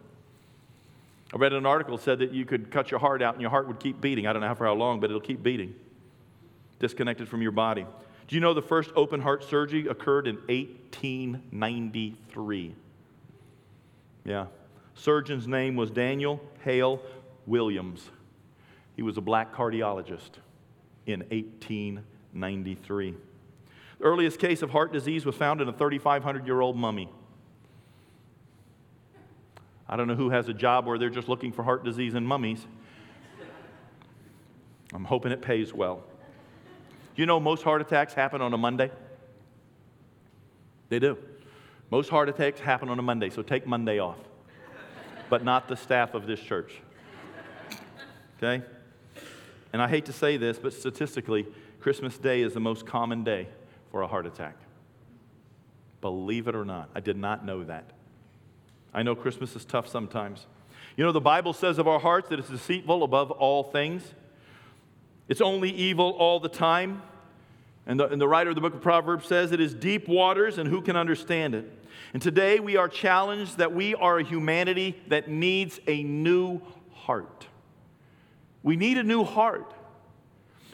I 1.33 1.37
read 1.37 1.53
an 1.53 1.65
article 1.65 1.97
that 1.97 2.03
said 2.03 2.19
that 2.19 2.33
you 2.33 2.45
could 2.45 2.71
cut 2.71 2.91
your 2.91 2.99
heart 2.99 3.21
out 3.21 3.35
and 3.35 3.41
your 3.41 3.51
heart 3.51 3.67
would 3.67 3.79
keep 3.79 4.01
beating. 4.01 4.25
I 4.25 4.33
don't 4.33 4.41
know 4.41 4.55
for 4.55 4.65
how 4.65 4.73
long, 4.73 4.99
but 4.99 5.09
it'll 5.09 5.21
keep 5.21 5.43
beating, 5.43 5.75
disconnected 6.79 7.29
from 7.29 7.41
your 7.41 7.51
body. 7.51 7.85
Do 8.27 8.35
you 8.35 8.41
know 8.41 8.53
the 8.53 8.61
first 8.61 8.91
open 8.95 9.21
heart 9.21 9.43
surgery 9.43 9.87
occurred 9.87 10.27
in 10.27 10.35
1893? 10.47 12.75
Yeah. 14.29 14.45
Surgeon's 14.93 15.47
name 15.47 15.75
was 15.75 15.89
Daniel 15.89 16.39
Hale 16.63 17.01
Williams. 17.47 18.11
He 18.95 19.01
was 19.01 19.17
a 19.17 19.21
black 19.21 19.55
cardiologist 19.55 20.37
in 21.07 21.21
1893. 21.21 23.15
The 23.97 24.03
earliest 24.05 24.39
case 24.39 24.61
of 24.61 24.69
heart 24.69 24.93
disease 24.93 25.25
was 25.25 25.35
found 25.35 25.61
in 25.61 25.67
a 25.67 25.73
3,500 25.73 26.45
year 26.45 26.61
old 26.61 26.77
mummy. 26.77 27.09
I 29.87 29.95
don't 29.95 30.07
know 30.07 30.15
who 30.15 30.29
has 30.29 30.47
a 30.47 30.53
job 30.53 30.85
where 30.85 30.99
they're 30.99 31.09
just 31.09 31.27
looking 31.27 31.51
for 31.51 31.63
heart 31.63 31.83
disease 31.83 32.13
in 32.13 32.23
mummies. 32.23 32.67
I'm 34.93 35.05
hoping 35.05 35.31
it 35.31 35.41
pays 35.41 35.73
well. 35.73 36.03
You 37.15 37.25
know, 37.25 37.39
most 37.39 37.63
heart 37.63 37.81
attacks 37.81 38.13
happen 38.13 38.41
on 38.41 38.53
a 38.53 38.57
Monday? 38.59 38.91
They 40.89 40.99
do. 40.99 41.17
Most 41.91 42.09
heart 42.09 42.29
attacks 42.29 42.59
happen 42.59 42.89
on 42.89 42.99
a 42.99 43.01
Monday, 43.01 43.29
so 43.29 43.41
take 43.41 43.65
Monday 43.65 43.99
off, 43.99 44.17
but 45.29 45.43
not 45.43 45.67
the 45.67 45.75
staff 45.75 46.13
of 46.13 46.27
this 46.27 46.39
church. 46.39 46.81
Okay? 48.37 48.63
And 49.73 49.81
I 49.81 49.87
hate 49.87 50.05
to 50.05 50.13
say 50.13 50.37
this, 50.37 50.59
but 50.59 50.73
statistically, 50.73 51.47
Christmas 51.79 52.17
Day 52.17 52.41
is 52.41 52.53
the 52.53 52.59
most 52.59 52.85
common 52.85 53.23
day 53.23 53.47
for 53.91 54.01
a 54.01 54.07
heart 54.07 54.25
attack. 54.25 54.55
Believe 56.01 56.47
it 56.47 56.55
or 56.55 56.63
not, 56.63 56.89
I 56.93 56.99
did 56.99 57.17
not 57.17 57.45
know 57.45 57.63
that. 57.63 57.91
I 58.93 59.03
know 59.03 59.15
Christmas 59.15 59.55
is 59.55 59.65
tough 59.65 59.87
sometimes. 59.87 60.45
You 60.95 61.03
know, 61.03 61.11
the 61.11 61.21
Bible 61.21 61.53
says 61.53 61.77
of 61.77 61.87
our 61.87 61.99
hearts 61.99 62.29
that 62.29 62.39
it's 62.39 62.49
deceitful 62.49 63.03
above 63.03 63.31
all 63.31 63.63
things, 63.63 64.13
it's 65.27 65.41
only 65.41 65.69
evil 65.69 66.11
all 66.11 66.39
the 66.39 66.49
time. 66.49 67.03
And 67.89 67.99
the, 67.99 68.07
and 68.07 68.21
the 68.21 68.27
writer 68.27 68.51
of 68.51 68.55
the 68.55 68.61
book 68.61 68.75
of 68.75 68.81
Proverbs 68.81 69.27
says 69.27 69.51
it 69.51 69.59
is 69.59 69.73
deep 69.73 70.07
waters, 70.07 70.59
and 70.59 70.69
who 70.69 70.79
can 70.79 70.95
understand 70.95 71.55
it? 71.55 71.65
And 72.13 72.21
today 72.21 72.59
we 72.59 72.77
are 72.77 72.87
challenged 72.87 73.57
that 73.57 73.73
we 73.73 73.95
are 73.95 74.19
a 74.19 74.23
humanity 74.23 74.95
that 75.07 75.27
needs 75.27 75.79
a 75.87 76.03
new 76.03 76.61
heart. 76.93 77.47
We 78.61 78.75
need 78.75 78.99
a 78.99 79.03
new 79.03 79.23
heart. 79.23 79.73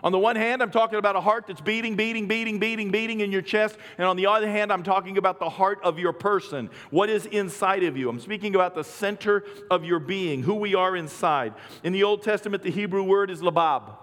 On 0.04 0.12
the 0.12 0.20
one 0.20 0.36
hand, 0.36 0.62
I'm 0.62 0.72
talking 0.72 1.00
about 1.00 1.16
a 1.16 1.22
heart 1.22 1.48
that's 1.48 1.62
beating, 1.62 1.96
beating, 1.96 2.28
beating, 2.28 2.60
beating, 2.60 2.92
beating 2.92 3.22
in 3.22 3.32
your 3.32 3.42
chest. 3.42 3.78
And 3.98 4.06
on 4.06 4.18
the 4.18 4.28
other 4.28 4.50
hand, 4.50 4.70
I'm 4.70 4.84
talking 4.84 5.18
about 5.18 5.40
the 5.40 5.50
heart 5.50 5.80
of 5.84 5.98
your 5.98 6.12
person. 6.12 6.70
What 6.90 7.10
is 7.10 7.26
inside 7.28 7.84
of 7.84 7.96
you? 7.96 8.10
I'm 8.10 8.20
speaking 8.20 8.56
about 8.56 8.76
the 8.76 8.84
center 8.84 9.46
of 9.72 9.86
your 9.86 10.00
being, 10.00 10.44
who 10.44 10.56
we 10.56 10.76
are 10.76 10.98
inside. 10.98 11.54
In 11.82 11.94
the 11.94 12.04
Old 12.04 12.24
Testament, 12.24 12.62
the 12.62 12.72
Hebrew 12.72 13.04
word 13.04 13.30
is 13.30 13.40
lebab. 13.40 13.96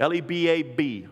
L 0.00 0.12
E 0.12 0.20
B 0.20 0.48
A 0.48 0.62
B 0.62 1.06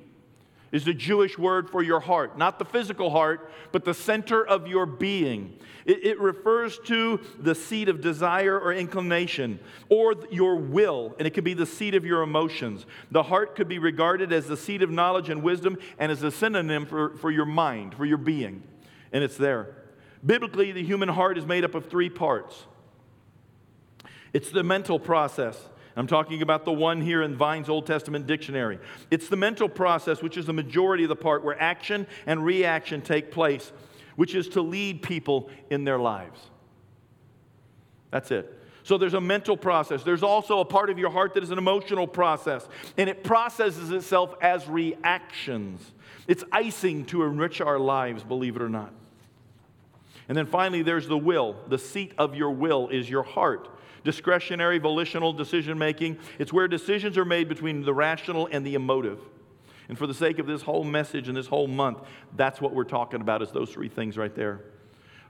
is 0.73 0.85
the 0.85 0.95
Jewish 0.95 1.39
word 1.39 1.71
for 1.71 1.83
your 1.83 2.01
heart, 2.01 2.37
not 2.37 2.59
the 2.59 2.65
physical 2.65 3.11
heart, 3.11 3.51
but 3.73 3.85
the 3.85 3.95
center 3.95 4.45
of 4.45 4.67
your 4.67 4.87
being. 4.87 5.59
It, 5.85 6.05
it, 6.05 6.21
refers 6.21 6.79
to 6.87 7.21
the 7.39 7.55
seat 7.55 7.89
of 7.89 8.01
desire 8.01 8.59
or 8.59 8.73
inclination, 8.73 9.61
or 9.89 10.15
your 10.31 10.57
will, 10.57 11.15
and 11.19 11.27
it 11.27 11.35
could 11.35 11.45
be 11.45 11.55
the 11.55 11.67
seat 11.67 11.95
of 11.95 12.05
your 12.05 12.23
emotions. 12.23 12.87
The 13.13 13.23
heart 13.23 13.55
could 13.55 13.69
be 13.69 13.79
regarded 13.79 14.33
as 14.33 14.47
the 14.47 14.57
seat 14.57 14.83
of 14.83 14.91
knowledge 14.91 15.31
and 15.31 15.43
wisdom 15.43 15.79
and 15.99 16.11
as 16.11 16.23
a 16.23 16.31
synonym 16.31 16.87
for, 16.87 17.17
for 17.17 17.31
your 17.31 17.47
mind, 17.47 17.95
for 17.95 18.05
your 18.05 18.19
being, 18.19 18.65
and 19.13 19.23
it's 19.23 19.37
there. 19.37 19.77
Biblically, 20.25 20.73
the 20.73 20.83
human 20.83 21.09
heart 21.09 21.39
is 21.39 21.47
made 21.47 21.65
up 21.65 21.75
of 21.75 21.89
three 21.89 22.11
parts 22.11 22.67
it's 24.37 24.51
the 24.51 24.63
mental 24.63 25.01
process. 25.01 25.71
I'm 25.97 26.07
talking 26.07 26.43
about 26.43 26.67
the 26.67 26.73
one 26.73 27.01
here 27.01 27.23
in 27.23 27.35
Vine's 27.35 27.71
Old 27.71 27.87
Testament 27.87 28.27
dictionary. 28.27 28.79
It's 29.11 29.29
the 29.29 29.37
mental 29.37 29.69
process, 29.69 30.23
which 30.23 30.37
is 30.37 30.45
the 30.45 30.53
majority 30.53 31.05
of 31.05 31.09
the 31.09 31.17
part 31.17 31.43
where 31.43 31.61
action 31.61 32.07
and 32.27 32.45
reaction 32.45 33.01
take 33.01 33.31
place, 33.31 33.73
which 34.15 34.35
is 34.35 34.49
to 34.51 34.61
lead 34.61 35.01
people 35.03 35.49
in 35.71 35.85
their 35.85 35.99
lives. 35.99 36.39
That's 38.11 38.31
it. 38.31 38.53
So 38.83 38.99
there's 38.99 39.15
a 39.15 39.21
mental 39.21 39.57
process. 39.57 40.03
There's 40.03 40.23
also 40.23 40.61
a 40.61 40.65
part 40.65 40.91
of 40.91 40.99
your 40.99 41.11
heart 41.11 41.35
that 41.35 41.43
is 41.43 41.51
an 41.51 41.59
emotional 41.59 42.07
process, 42.07 42.69
and 42.99 43.09
it 43.11 43.25
processes 43.25 43.91
itself 43.91 44.35
as 44.41 44.69
reactions. 44.69 45.81
It's 46.29 46.45
icing 46.53 47.07
to 47.07 47.25
enrich 47.25 47.61
our 47.61 47.79
lives, 47.79 48.23
believe 48.23 48.55
it 48.55 48.63
or 48.63 48.69
not. 48.69 48.93
And 50.29 50.37
then 50.37 50.47
finally, 50.47 50.83
there's 50.83 51.09
the 51.09 51.19
will. 51.19 51.57
The 51.69 51.79
seat 51.79 52.13
of 52.19 52.35
your 52.35 52.51
will 52.51 52.89
is 52.89 53.09
your 53.09 53.23
heart 53.23 53.76
discretionary, 54.07 54.79
volitional 54.79 55.33
decision 55.33 55.77
making. 55.77 56.17
It's 56.39 56.53
where 56.53 56.69
decisions 56.69 57.19
are 57.19 57.25
made 57.25 57.49
between 57.49 57.83
the 57.83 57.93
rational 57.93 58.49
and 58.51 58.65
the 58.65 58.75
emotive. 58.75 59.19
And 59.89 59.99
for 59.99 60.07
the 60.07 60.15
sake 60.15 60.39
of 60.39 60.47
this 60.47 60.63
whole 60.63 60.85
message 60.85 61.29
and 61.29 61.37
this 61.37 61.49
whole 61.49 61.67
month, 61.67 61.99
that's 62.37 62.61
what 62.61 62.73
we're 62.73 62.85
talking 62.85 63.21
about 63.21 63.43
is 63.43 63.51
those 63.51 63.71
three 63.71 63.89
things 63.89 64.17
right 64.17 64.35
there. 64.35 64.61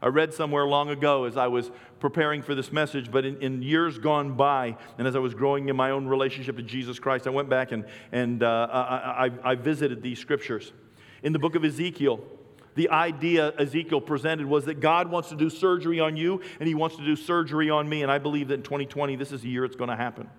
I 0.03 0.09
read 0.09 0.35
somewhere 0.35 0.67
long 0.67 0.91
ago 0.91 1.25
as 1.25 1.39
I 1.39 1.47
was 1.47 1.71
preparing 2.01 2.43
for 2.43 2.55
this 2.55 2.71
message, 2.71 3.11
but 3.11 3.25
in, 3.25 3.41
in 3.41 3.63
years 3.63 3.99
gone 3.99 4.35
by, 4.35 4.77
and 4.99 5.09
as 5.09 5.17
I 5.17 5.21
was 5.21 5.33
growing 5.33 5.71
in 5.71 5.77
my 5.77 5.91
own 5.91 6.07
relationship 6.07 6.57
to 6.59 6.63
Jesus 6.63 6.99
Christ, 6.99 7.27
I 7.27 7.31
went 7.31 7.49
back 7.49 7.73
and, 7.73 7.87
and 8.13 8.43
uh, 8.43 8.69
I, 8.71 9.27
I, 9.27 9.31
I 9.53 9.55
visited 9.55 10.03
these 10.03 10.19
scriptures. 10.19 10.73
In 11.23 11.33
the 11.33 11.39
book 11.39 11.55
of 11.55 11.65
Ezekiel, 11.65 12.21
the 12.77 12.91
idea 12.91 13.53
Ezekiel 13.59 14.01
presented 14.01 14.47
was 14.47 14.67
that 14.67 14.81
God 14.81 15.11
wants 15.11 15.31
to 15.31 15.35
do 15.35 15.51
surgery 15.51 15.99
on 15.99 16.17
you 16.17 16.43
and 16.61 16.69
he 16.69 16.75
wants 16.75 16.97
to 16.97 17.05
do 17.05 17.17
surgery 17.17 17.71
on 17.71 17.89
me. 17.89 18.03
And 18.03 18.13
I 18.13 18.19
believe 18.19 18.49
that 18.49 18.55
in 18.55 18.63
2020, 18.63 19.17
this 19.17 19.33
is 19.33 19.41
the 19.41 19.49
year 19.49 19.65
it's 19.65 19.77
going 19.77 19.91
to 19.91 19.97
happen. 19.97 20.31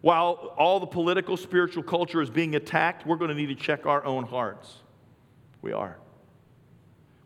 While 0.00 0.54
all 0.56 0.78
the 0.78 0.86
political, 0.86 1.36
spiritual 1.36 1.82
culture 1.82 2.22
is 2.22 2.30
being 2.30 2.54
attacked, 2.54 3.04
we're 3.04 3.16
going 3.16 3.30
to 3.30 3.34
need 3.34 3.48
to 3.48 3.56
check 3.56 3.86
our 3.86 4.04
own 4.04 4.24
hearts. 4.24 4.72
We 5.60 5.72
are. 5.72 5.98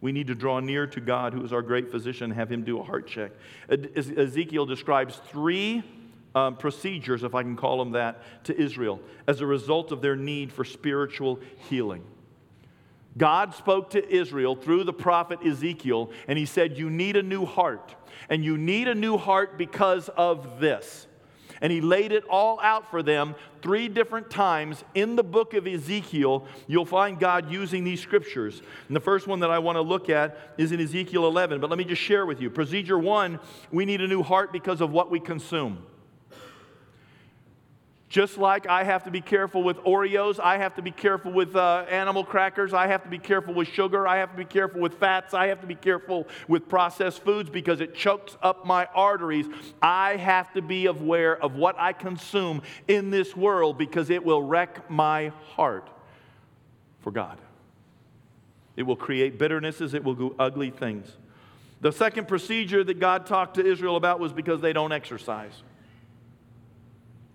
We 0.01 0.11
need 0.11 0.29
to 0.29 0.35
draw 0.35 0.59
near 0.61 0.87
to 0.88 1.01
God, 1.01 1.35
who 1.35 1.45
is 1.45 1.53
our 1.53 1.62
great 1.62 1.90
physician, 1.90 2.25
and 2.25 2.35
have 2.35 2.51
him 2.51 2.64
do 2.64 2.81
a 2.81 2.83
heart 2.83 3.07
check. 3.07 3.33
Ezekiel 3.68 4.64
describes 4.64 5.21
three 5.29 5.85
um, 6.35 6.57
procedures, 6.57 7.23
if 7.23 7.35
I 7.35 7.42
can 7.42 7.55
call 7.55 7.79
them 7.79 7.92
that, 7.92 8.23
to 8.45 8.59
Israel 8.59 9.01
as 9.29 9.42
a 9.42 9.47
result 9.47 9.92
of 9.92 10.01
their 10.01 10.16
need 10.16 10.51
for 10.51 10.64
spiritual 10.64 11.38
healing. 11.68 12.03
God 13.16 13.55
spoke 13.55 13.90
to 13.90 14.14
Israel 14.14 14.55
through 14.57 14.85
the 14.85 14.92
prophet 14.92 15.40
Ezekiel, 15.44 16.11
and 16.29 16.38
he 16.38 16.46
said, 16.46 16.79
You 16.79 16.88
need 16.88 17.16
a 17.16 17.22
new 17.22 17.44
heart. 17.44 17.94
And 18.29 18.44
you 18.44 18.57
need 18.57 18.88
a 18.88 18.94
new 18.94 19.18
heart 19.18 19.59
because 19.59 20.09
of 20.11 20.61
this. 20.61 21.07
And 21.61 21.72
he 21.72 21.81
laid 21.81 22.11
it 22.11 22.25
all 22.29 22.59
out 22.61 22.90
for 22.90 23.03
them 23.03 23.37
three 23.62 23.88
different 23.88 24.31
times 24.31 24.83
in 24.94 25.14
the 25.14 25.22
book 25.22 25.55
of 25.55 25.66
Ezekiel. 25.66 26.46
You'll 26.66 26.85
find 26.85 27.20
God 27.20 27.51
using 27.51 27.85
these 27.85 28.01
scriptures. 28.01 28.62
And 28.88 28.96
the 28.96 29.01
first 29.01 29.29
one 29.29 29.40
that 29.40 29.51
I 29.51 29.61
want 29.61 29.77
to 29.77 29.83
look 29.83 30.11
at 30.11 30.55
is 30.59 30.72
in 30.72 30.81
Ezekiel 30.81 31.25
11. 31.27 31.61
But 31.61 31.70
let 31.70 31.79
me 31.79 31.85
just 31.85 32.03
share 32.03 32.27
with 32.27 32.40
you. 32.40 32.51
Procedure 32.51 32.98
one 32.98 33.38
we 33.70 33.85
need 33.85 34.01
a 34.01 34.09
new 34.09 34.25
heart 34.25 34.53
because 34.53 34.81
of 34.81 34.90
what 34.90 35.11
we 35.11 35.20
consume. 35.20 35.87
Just 38.12 38.37
like 38.37 38.68
I 38.68 38.85
have 38.85 39.05
to 39.05 39.11
be 39.11 39.22
careful 39.22 39.62
with 39.62 39.79
Oreos, 39.79 40.38
I 40.38 40.59
have 40.59 40.75
to 40.75 40.83
be 40.83 40.90
careful 40.90 41.33
with 41.33 41.57
uh, 41.57 41.87
animal 41.88 42.25
crackers, 42.25 42.75
I 42.75 42.87
have 42.88 43.03
to 43.05 43.09
be 43.09 43.18
careful 43.18 43.55
with 43.55 43.68
sugar, 43.68 44.07
I 44.07 44.18
have 44.18 44.33
to 44.33 44.37
be 44.37 44.44
careful 44.44 44.83
with 44.83 44.98
fats, 44.98 45.33
I 45.33 45.46
have 45.46 45.62
to 45.62 45.66
be 45.66 45.75
careful 45.75 46.29
with 46.46 46.68
processed 46.68 47.25
foods 47.25 47.48
because 47.48 47.81
it 47.81 47.94
chokes 47.94 48.37
up 48.42 48.66
my 48.66 48.85
arteries. 48.94 49.46
I 49.81 50.16
have 50.16 50.53
to 50.53 50.61
be 50.61 50.85
aware 50.85 51.42
of 51.42 51.55
what 51.55 51.75
I 51.79 51.94
consume 51.94 52.61
in 52.87 53.09
this 53.09 53.35
world 53.35 53.79
because 53.79 54.11
it 54.11 54.22
will 54.22 54.42
wreck 54.42 54.90
my 54.90 55.33
heart 55.55 55.88
for 57.01 57.12
God. 57.12 57.38
It 58.77 58.83
will 58.83 58.94
create 58.94 59.38
bitternesses, 59.38 59.94
it 59.94 60.05
will 60.05 60.16
do 60.16 60.35
ugly 60.38 60.68
things. 60.68 61.16
The 61.81 61.92
second 61.92 62.29
procedure 62.29 62.85
that 62.85 63.01
God 63.01 63.25
talked 63.25 63.55
to 63.55 63.64
Israel 63.64 63.96
about 63.96 64.20
was 64.20 64.35
because 64.35 64.61
they 64.61 64.75
don't 64.75 64.92
exercise. 64.92 65.62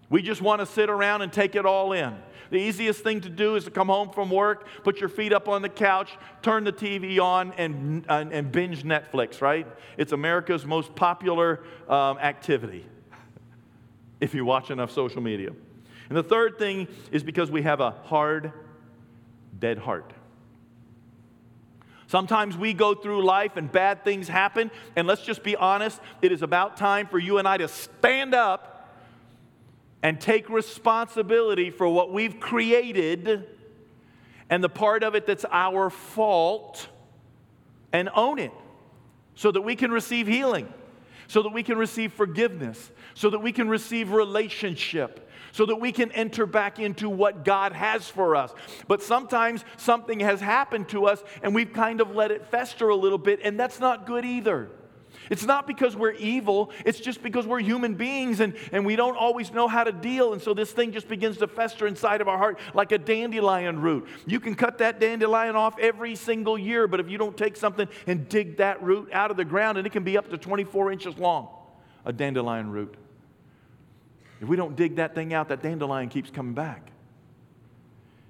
We 0.09 0.21
just 0.21 0.41
want 0.41 0.61
to 0.61 0.65
sit 0.65 0.89
around 0.89 1.21
and 1.21 1.31
take 1.31 1.55
it 1.55 1.65
all 1.65 1.91
in. 1.91 2.15
The 2.49 2.57
easiest 2.57 3.03
thing 3.03 3.21
to 3.21 3.29
do 3.29 3.55
is 3.55 3.65
to 3.65 3.71
come 3.71 3.87
home 3.87 4.09
from 4.09 4.29
work, 4.29 4.67
put 4.83 4.99
your 5.01 5.09
feet 5.09 5.33
up 5.33 5.49
on 5.49 5.61
the 5.61 5.69
couch, 5.69 6.17
turn 6.41 6.63
the 6.63 6.71
TV 6.71 7.19
on, 7.19 7.51
and, 7.57 8.05
and, 8.07 8.31
and 8.31 8.51
binge 8.51 8.83
Netflix, 8.83 9.41
right? 9.41 9.67
It's 9.97 10.13
America's 10.13 10.65
most 10.65 10.95
popular 10.95 11.63
um, 11.89 12.17
activity 12.19 12.85
if 14.21 14.33
you 14.33 14.45
watch 14.45 14.71
enough 14.71 14.91
social 14.91 15.21
media. 15.21 15.49
And 16.07 16.17
the 16.17 16.23
third 16.23 16.57
thing 16.57 16.87
is 17.11 17.21
because 17.21 17.51
we 17.51 17.63
have 17.63 17.81
a 17.81 17.91
hard, 17.91 18.53
dead 19.59 19.77
heart. 19.77 20.13
Sometimes 22.07 22.55
we 22.55 22.71
go 22.71 22.95
through 22.95 23.25
life 23.25 23.57
and 23.57 23.69
bad 23.69 24.05
things 24.05 24.29
happen, 24.29 24.71
and 24.95 25.05
let's 25.05 25.23
just 25.23 25.43
be 25.43 25.57
honest, 25.57 25.99
it 26.21 26.31
is 26.31 26.41
about 26.41 26.77
time 26.77 27.07
for 27.07 27.19
you 27.19 27.37
and 27.37 27.45
I 27.45 27.57
to 27.57 27.67
stand 27.67 28.33
up 28.33 28.76
and 30.03 30.19
take 30.21 30.49
responsibility 30.49 31.69
for 31.69 31.87
what 31.87 32.11
we've 32.11 32.39
created 32.39 33.47
and 34.49 34.63
the 34.63 34.69
part 34.69 35.03
of 35.03 35.15
it 35.15 35.25
that's 35.25 35.45
our 35.51 35.89
fault 35.89 36.87
and 37.91 38.09
own 38.15 38.39
it 38.39 38.51
so 39.35 39.51
that 39.51 39.61
we 39.61 39.75
can 39.75 39.91
receive 39.91 40.27
healing, 40.27 40.71
so 41.27 41.43
that 41.43 41.53
we 41.53 41.63
can 41.63 41.77
receive 41.77 42.13
forgiveness, 42.13 42.91
so 43.13 43.29
that 43.29 43.39
we 43.39 43.51
can 43.51 43.69
receive 43.69 44.11
relationship. 44.11 45.23
So 45.53 45.65
that 45.67 45.77
we 45.77 45.91
can 45.91 46.11
enter 46.11 46.45
back 46.45 46.77
into 46.77 47.09
what 47.09 47.43
God 47.43 47.71
has 47.71 48.07
for 48.07 48.35
us. 48.35 48.53
But 48.87 49.01
sometimes 49.01 49.65
something 49.75 50.19
has 50.19 50.39
happened 50.39 50.89
to 50.89 51.07
us 51.07 51.23
and 51.41 51.55
we've 51.55 51.73
kind 51.73 51.99
of 51.99 52.13
let 52.13 52.29
it 52.29 52.45
fester 52.47 52.89
a 52.89 52.95
little 52.95 53.17
bit, 53.17 53.39
and 53.43 53.59
that's 53.59 53.79
not 53.79 54.05
good 54.05 54.23
either. 54.23 54.69
It's 55.29 55.43
not 55.43 55.67
because 55.67 55.95
we're 55.95 56.11
evil, 56.11 56.71
it's 56.85 56.99
just 56.99 57.21
because 57.21 57.45
we're 57.45 57.59
human 57.59 57.95
beings 57.95 58.39
and, 58.39 58.55
and 58.71 58.85
we 58.85 58.95
don't 58.95 59.17
always 59.17 59.51
know 59.51 59.67
how 59.67 59.83
to 59.83 59.91
deal. 59.91 60.33
And 60.33 60.41
so 60.41 60.53
this 60.53 60.71
thing 60.71 60.91
just 60.91 61.07
begins 61.07 61.37
to 61.37 61.47
fester 61.47 61.87
inside 61.87 62.21
of 62.21 62.27
our 62.27 62.37
heart 62.37 62.59
like 62.73 62.91
a 62.91 62.97
dandelion 62.97 63.81
root. 63.81 64.07
You 64.25 64.39
can 64.39 64.55
cut 64.55 64.77
that 64.79 64.99
dandelion 64.99 65.55
off 65.55 65.77
every 65.79 66.15
single 66.15 66.57
year, 66.57 66.87
but 66.87 66.99
if 66.99 67.09
you 67.09 67.17
don't 67.17 67.37
take 67.37 67.55
something 67.55 67.87
and 68.05 68.27
dig 68.29 68.57
that 68.57 68.81
root 68.81 69.11
out 69.11 69.31
of 69.31 69.37
the 69.37 69.45
ground, 69.45 69.77
and 69.77 69.85
it 69.85 69.91
can 69.91 70.03
be 70.03 70.17
up 70.17 70.29
to 70.29 70.37
24 70.37 70.91
inches 70.91 71.17
long, 71.17 71.49
a 72.05 72.13
dandelion 72.13 72.71
root. 72.71 72.95
If 74.41 74.47
we 74.47 74.55
don't 74.55 74.75
dig 74.75 74.97
that 74.97 75.15
thing 75.15 75.33
out, 75.33 75.49
that 75.49 75.63
dandelion 75.63 76.09
keeps 76.09 76.29
coming 76.29 76.53
back. 76.53 76.91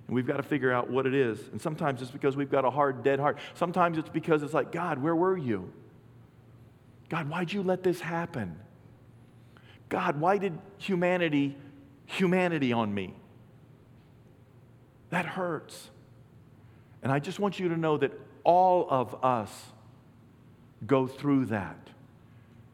And 0.07 0.15
we've 0.15 0.27
got 0.27 0.37
to 0.37 0.43
figure 0.43 0.71
out 0.71 0.89
what 0.89 1.05
it 1.05 1.13
is. 1.13 1.39
And 1.51 1.61
sometimes 1.61 2.01
it's 2.01 2.11
because 2.11 2.37
we've 2.37 2.49
got 2.49 2.63
a 2.63 2.69
hard, 2.69 3.03
dead 3.03 3.19
heart. 3.19 3.37
Sometimes 3.55 3.97
it's 3.97 4.09
because 4.09 4.41
it's 4.41 4.53
like, 4.53 4.71
God, 4.71 4.99
where 4.99 5.15
were 5.15 5.37
you? 5.37 5.71
God, 7.09 7.29
why'd 7.29 7.51
you 7.51 7.63
let 7.63 7.83
this 7.83 8.01
happen? 8.01 8.57
God, 9.89 10.19
why 10.19 10.37
did 10.37 10.57
humanity, 10.77 11.55
humanity 12.05 12.73
on 12.73 12.93
me? 12.93 13.13
That 15.09 15.25
hurts. 15.25 15.89
And 17.01 17.11
I 17.11 17.19
just 17.19 17.39
want 17.39 17.59
you 17.59 17.69
to 17.69 17.77
know 17.77 17.97
that 17.97 18.11
all 18.43 18.87
of 18.89 19.23
us 19.23 19.51
go 20.85 21.07
through 21.07 21.45
that. 21.45 21.77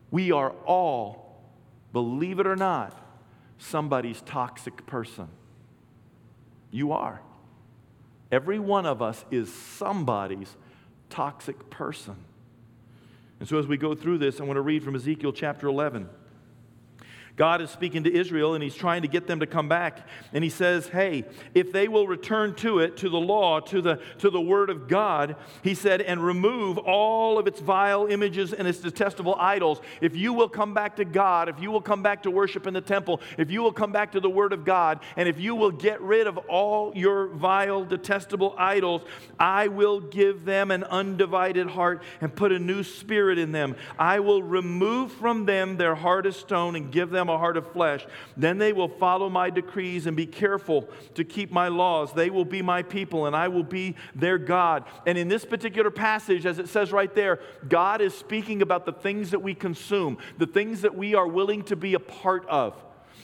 We 0.10 0.32
are 0.32 0.52
all, 0.66 1.42
believe 1.92 2.40
it 2.40 2.48
or 2.48 2.56
not, 2.56 3.00
somebody's 3.58 4.22
toxic 4.22 4.86
person. 4.86 5.28
You 6.72 6.92
are. 6.92 7.22
Every 8.32 8.58
one 8.58 8.88
of 8.88 9.02
us 9.02 9.24
is 9.30 9.54
somebody's 9.54 10.56
toxic 11.10 11.70
person. 11.70 12.16
And 13.40 13.50
so, 13.50 13.58
as 13.60 13.68
we 13.68 13.78
go 13.78 13.96
through 13.96 14.20
this, 14.20 14.40
I 14.40 14.44
want 14.44 14.58
to 14.58 14.62
read 14.62 14.84
from 14.84 14.96
Ezekiel 14.96 15.34
chapter 15.34 15.68
11. 15.68 16.08
God 17.36 17.62
is 17.62 17.72
speaking 17.72 18.04
to 18.04 18.14
Israel 18.14 18.54
and 18.54 18.64
he's 18.64 18.76
trying 18.76 19.02
to 19.02 19.08
get 19.08 19.26
them 19.26 19.40
to 19.40 19.48
come 19.48 19.68
back. 19.68 20.08
And 20.34 20.44
he 20.44 20.50
says, 20.52 20.88
Hey, 20.88 21.26
if 21.56 21.72
they 21.72 21.88
will 21.88 22.08
return 22.08 22.54
to 22.56 22.80
it, 22.80 22.98
to 22.98 23.10
the 23.10 23.20
law, 23.20 23.60
to 23.62 23.82
the, 23.82 24.00
to 24.20 24.30
the 24.30 24.42
word 24.42 24.70
of 24.70 24.88
God, 24.88 25.36
he 25.64 25.74
said, 25.74 26.02
and 26.02 26.24
remove 26.24 26.78
all 26.78 27.40
of 27.40 27.48
its 27.48 27.60
vile 27.60 28.06
images 28.06 28.54
and 28.54 28.68
its 28.68 28.80
detestable 28.80 29.36
idols, 29.40 29.82
if 30.00 30.16
you 30.16 30.32
will 30.34 30.50
come 30.50 30.76
back 30.76 30.98
to 30.98 31.06
God, 31.06 31.50
if 31.50 31.60
you 31.60 31.72
will 31.72 31.82
come 31.82 32.04
back 32.04 32.24
to 32.24 32.32
worship 32.32 32.68
in 32.68 32.74
the 32.76 32.82
temple, 32.82 33.20
if 33.40 33.50
you 33.50 33.64
will 33.64 33.74
come 33.74 33.92
back 33.92 34.12
to 34.12 34.20
the 34.20 34.30
word 34.30 34.54
of 34.54 34.64
God, 34.64 35.00
and 35.16 35.28
if 35.28 35.40
you 35.40 35.56
will 35.56 35.72
get 35.72 36.02
rid 36.02 36.28
of 36.28 36.38
all 36.38 36.92
your 36.96 37.28
vile, 37.28 37.84
detestable 37.84 38.54
idols, 38.60 39.02
I 39.40 39.70
will 39.70 40.00
give 40.00 40.46
them 40.46 40.70
an 40.70 40.84
undivided 40.84 41.68
heart 41.68 42.04
and 42.22 42.36
put 42.36 42.52
a 42.52 42.60
new 42.60 42.84
spirit 42.84 43.40
in 43.40 43.52
them. 43.52 43.76
I 43.98 44.20
will 44.20 44.44
remove 44.44 45.12
from 45.12 45.46
them 45.46 45.78
their 45.78 45.96
heart 45.96 46.28
of 46.28 46.36
stone 46.36 46.76
and 46.76 46.92
give 46.92 47.10
them 47.10 47.23
them 47.24 47.34
a 47.34 47.38
heart 47.38 47.58
of 47.58 47.72
flesh. 47.72 48.06
Then 48.38 48.58
they 48.58 48.74
will 48.74 48.88
follow 48.88 49.30
my 49.30 49.50
decrees 49.50 50.06
and 50.06 50.16
be 50.16 50.26
careful 50.26 50.88
to 51.16 51.24
keep 51.24 51.52
my 51.52 51.68
laws. 51.68 52.14
They 52.14 52.30
will 52.30 52.46
be 52.46 52.62
my 52.62 52.84
people, 52.84 53.26
and 53.26 53.36
I 53.36 53.48
will 53.48 53.64
be 53.64 53.96
their 54.16 54.38
God. 54.38 54.86
And 55.06 55.18
in 55.18 55.28
this 55.28 55.46
particular 55.46 55.92
passage, 55.92 56.46
as 56.46 56.60
it 56.60 56.70
says 56.70 56.92
right 56.92 57.14
there, 57.14 57.40
God 57.68 58.02
is 58.02 58.14
speaking 58.14 58.62
about 58.62 58.86
the 58.86 58.94
things 58.94 59.32
that 59.32 59.42
we 59.42 59.56
consume, 59.56 60.18
the 60.38 60.48
things 60.48 60.82
that 60.82 60.96
we 60.96 61.16
are 61.16 61.28
willing 61.28 61.64
to 61.64 61.76
be 61.76 61.94
a 61.94 62.00
part 62.00 62.48
of 62.48 62.76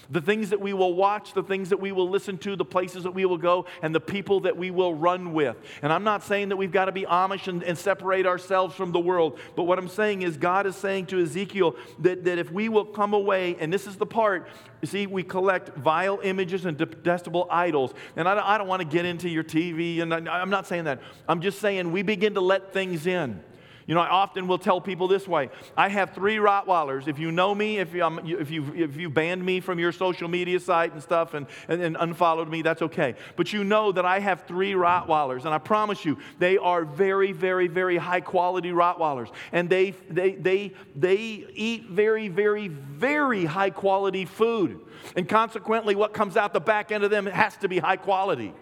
the 0.09 0.21
things 0.21 0.49
that 0.49 0.59
we 0.59 0.73
will 0.73 0.93
watch, 0.93 1.33
the 1.33 1.43
things 1.43 1.69
that 1.69 1.79
we 1.79 1.91
will 1.91 2.09
listen 2.09 2.37
to, 2.39 2.55
the 2.55 2.65
places 2.65 3.03
that 3.03 3.11
we 3.11 3.25
will 3.25 3.37
go, 3.37 3.65
and 3.81 3.93
the 3.93 3.99
people 3.99 4.39
that 4.41 4.57
we 4.57 4.71
will 4.71 4.93
run 4.93 5.33
with. 5.33 5.57
And 5.81 5.93
I'm 5.93 6.03
not 6.03 6.23
saying 6.23 6.49
that 6.49 6.57
we've 6.57 6.71
got 6.71 6.85
to 6.85 6.91
be 6.91 7.03
Amish 7.03 7.47
and, 7.47 7.63
and 7.63 7.77
separate 7.77 8.25
ourselves 8.25 8.75
from 8.75 8.91
the 8.91 8.99
world, 8.99 9.39
but 9.55 9.63
what 9.63 9.77
I'm 9.77 9.87
saying 9.87 10.23
is 10.23 10.37
God 10.37 10.65
is 10.65 10.75
saying 10.75 11.07
to 11.07 11.21
Ezekiel 11.21 11.75
that, 11.99 12.23
that 12.23 12.37
if 12.37 12.51
we 12.51 12.69
will 12.69 12.85
come 12.85 13.13
away, 13.13 13.55
and 13.59 13.71
this 13.71 13.85
is 13.85 13.97
the 13.97 14.05
part, 14.05 14.47
you 14.81 14.87
see, 14.87 15.07
we 15.07 15.23
collect 15.23 15.75
vile 15.77 16.19
images 16.23 16.65
and 16.65 16.77
detestable 16.77 17.47
idols. 17.51 17.93
And 18.15 18.27
I 18.27 18.35
don't, 18.35 18.45
I 18.45 18.57
don't 18.57 18.67
want 18.67 18.81
to 18.81 18.87
get 18.87 19.05
into 19.05 19.29
your 19.29 19.43
TV, 19.43 20.01
and 20.01 20.13
I, 20.13 20.39
I'm 20.39 20.49
not 20.49 20.67
saying 20.67 20.85
that. 20.85 21.01
I'm 21.27 21.41
just 21.41 21.59
saying 21.59 21.91
we 21.91 22.01
begin 22.01 22.33
to 22.35 22.41
let 22.41 22.73
things 22.73 23.05
in. 23.05 23.41
You 23.89 23.95
know, 23.95 24.01
I 24.01 24.09
often 24.09 24.47
will 24.47 24.59
tell 24.59 24.79
people 24.79 25.07
this 25.07 25.27
way 25.27 25.49
I 25.75 25.89
have 25.89 26.13
three 26.13 26.35
Rottweilers. 26.35 27.07
If 27.07 27.17
you 27.17 27.31
know 27.31 27.55
me, 27.55 27.79
if, 27.79 27.91
you, 27.91 28.03
um, 28.03 28.19
if, 28.23 28.51
you, 28.51 28.71
if 28.75 28.95
you 28.97 29.09
banned 29.09 29.43
me 29.43 29.61
from 29.61 29.79
your 29.79 29.91
social 29.91 30.27
media 30.27 30.59
site 30.59 30.93
and 30.93 31.01
stuff 31.01 31.33
and, 31.33 31.47
and, 31.67 31.81
and 31.81 31.97
unfollowed 31.99 32.49
me, 32.49 32.61
that's 32.61 32.83
okay. 32.83 33.15
But 33.35 33.51
you 33.51 33.63
know 33.63 33.91
that 33.91 34.05
I 34.05 34.19
have 34.19 34.43
three 34.43 34.73
Rottweilers, 34.73 35.45
and 35.45 35.55
I 35.55 35.57
promise 35.57 36.05
you, 36.05 36.19
they 36.37 36.59
are 36.59 36.85
very, 36.85 37.31
very, 37.31 37.67
very 37.67 37.97
high 37.97 38.21
quality 38.21 38.69
Rottweilers. 38.69 39.31
And 39.51 39.71
they, 39.71 39.95
they, 40.07 40.35
they, 40.35 40.73
they 40.95 41.47
eat 41.55 41.89
very, 41.89 42.27
very, 42.27 42.67
very 42.67 43.45
high 43.45 43.71
quality 43.71 44.25
food. 44.25 44.81
And 45.15 45.27
consequently, 45.27 45.95
what 45.95 46.13
comes 46.13 46.37
out 46.37 46.53
the 46.53 46.59
back 46.59 46.91
end 46.91 47.03
of 47.03 47.09
them 47.09 47.25
has 47.25 47.57
to 47.57 47.67
be 47.67 47.79
high 47.79 47.97
quality. 47.97 48.53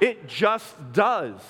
It 0.00 0.26
just 0.26 0.74
does. 0.92 1.40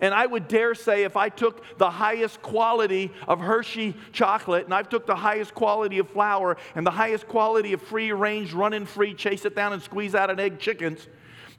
And 0.00 0.14
I 0.14 0.26
would 0.26 0.48
dare 0.48 0.74
say 0.74 1.04
if 1.04 1.16
I 1.16 1.28
took 1.28 1.78
the 1.78 1.90
highest 1.90 2.42
quality 2.42 3.12
of 3.28 3.40
Hershey 3.40 3.94
chocolate 4.12 4.64
and 4.64 4.74
I 4.74 4.82
took 4.82 5.06
the 5.06 5.14
highest 5.14 5.54
quality 5.54 5.98
of 5.98 6.08
flour 6.10 6.56
and 6.74 6.86
the 6.86 6.90
highest 6.90 7.28
quality 7.28 7.72
of 7.72 7.82
free 7.82 8.12
range, 8.12 8.52
running 8.52 8.86
free, 8.86 9.14
chase 9.14 9.44
it 9.44 9.54
down 9.54 9.72
and 9.72 9.82
squeeze 9.82 10.14
out 10.14 10.30
an 10.30 10.40
egg 10.40 10.58
chickens, 10.58 11.06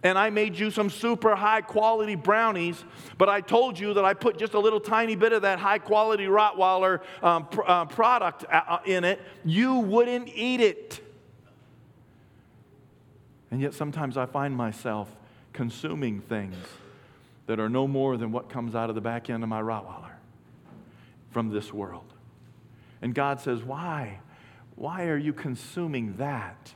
and 0.03 0.19
I 0.19 0.29
made 0.29 0.57
you 0.57 0.69
some 0.69 0.91
super 0.91 1.35
high 1.35 1.61
quality 1.61 2.13
brownies, 2.13 2.83
but 3.17 3.27
I 3.27 3.41
told 3.41 3.79
you 3.79 3.95
that 3.95 4.05
I 4.05 4.13
put 4.13 4.37
just 4.37 4.53
a 4.53 4.59
little 4.59 4.79
tiny 4.79 5.15
bit 5.15 5.33
of 5.33 5.41
that 5.41 5.57
high 5.57 5.79
quality 5.79 6.25
Rottweiler 6.25 7.01
um, 7.23 7.47
pr- 7.47 7.63
uh, 7.65 7.85
product 7.85 8.45
uh, 8.45 8.61
uh, 8.67 8.77
in 8.85 9.03
it, 9.03 9.19
you 9.43 9.79
wouldn't 9.79 10.29
eat 10.29 10.61
it. 10.61 10.99
And 13.49 13.59
yet 13.59 13.73
sometimes 13.73 14.15
I 14.15 14.27
find 14.27 14.55
myself 14.55 15.09
consuming 15.53 16.19
things 16.19 16.55
that 17.47 17.59
are 17.59 17.69
no 17.69 17.87
more 17.87 18.17
than 18.17 18.31
what 18.31 18.49
comes 18.49 18.75
out 18.75 18.89
of 18.89 18.95
the 18.95 19.01
back 19.01 19.29
end 19.29 19.43
of 19.43 19.49
my 19.49 19.61
Rottweiler 19.61 20.11
from 21.31 21.49
this 21.49 21.73
world. 21.73 22.13
And 23.01 23.13
God 23.13 23.39
says, 23.39 23.63
Why? 23.63 24.19
Why 24.75 25.05
are 25.07 25.17
you 25.17 25.31
consuming 25.31 26.17
that 26.17 26.73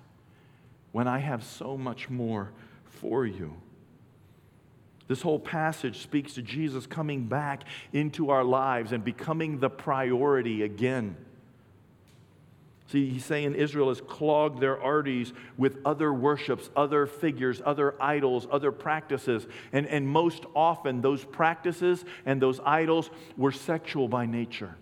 when 0.92 1.08
I 1.08 1.20
have 1.20 1.44
so 1.44 1.78
much 1.78 2.10
more 2.10 2.52
for 2.86 3.26
you? 3.26 3.56
This 5.08 5.22
whole 5.24 5.40
passage 5.40 6.02
speaks 6.04 6.36
to 6.36 6.42
Jesus 6.44 6.86
coming 6.86 7.26
back 7.26 7.64
into 7.92 8.30
our 8.30 8.44
lives 8.44 8.92
and 8.92 9.04
becoming 9.04 9.60
the 9.60 9.70
priority 9.70 10.62
again. 10.62 11.18
See, 12.92 13.08
he's 13.08 13.26
saying 13.26 13.54
Israel 13.54 13.90
has 13.90 14.02
clogged 14.02 14.60
their 14.60 14.82
arteries 14.82 15.32
with 15.58 15.78
other 15.86 16.12
worships, 16.12 16.72
other 16.76 17.06
figures, 17.06 17.62
other 17.64 17.94
idols, 18.02 18.48
other 18.52 18.72
practices. 18.72 19.46
And, 19.72 19.86
and 19.86 20.08
most 20.08 20.46
often, 20.56 21.02
those 21.02 21.24
practices 21.24 22.04
and 22.26 22.42
those 22.42 22.60
idols 22.66 23.12
were 23.38 23.52
sexual 23.52 24.08
by 24.08 24.26
nature. 24.26 24.76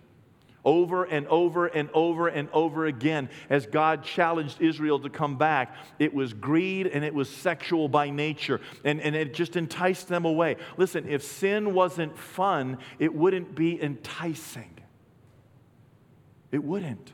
Over 0.64 1.04
and 1.04 1.26
over 1.28 1.66
and 1.66 1.90
over 1.92 2.28
and 2.28 2.48
over 2.54 2.86
again, 2.86 3.28
as 3.50 3.66
God 3.66 4.04
challenged 4.04 4.62
Israel 4.62 4.98
to 5.00 5.10
come 5.10 5.36
back, 5.36 5.74
it 5.98 6.14
was 6.14 6.32
greed 6.32 6.86
and 6.86 7.04
it 7.04 7.12
was 7.12 7.28
sexual 7.28 7.90
by 7.90 8.08
nature. 8.08 8.62
And, 8.84 9.02
and 9.02 9.14
it 9.14 9.34
just 9.34 9.54
enticed 9.54 10.08
them 10.08 10.24
away. 10.24 10.56
Listen, 10.78 11.06
if 11.06 11.22
sin 11.22 11.74
wasn't 11.74 12.18
fun, 12.18 12.78
it 12.98 13.14
wouldn't 13.14 13.54
be 13.54 13.82
enticing. 13.82 14.80
It 16.50 16.64
wouldn't. 16.64 17.12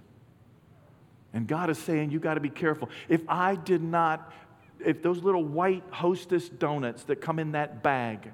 And 1.35 1.49
God 1.49 1.69
is 1.69 1.79
saying, 1.79 2.13
you 2.13 2.21
got 2.21 2.35
to 2.35 2.41
be 2.41 2.49
careful. 2.49 2.89
If 3.09 3.21
I 3.29 3.57
did 3.57 3.83
not, 3.83 4.33
if 4.79 5.03
those 5.03 5.23
little 5.23 5.45
white 5.45 5.83
hostess 5.91 6.49
donuts 6.49 7.03
that 7.05 7.17
come 7.17 7.41
in 7.41 7.53
that 7.53 7.83
bag 7.83 8.31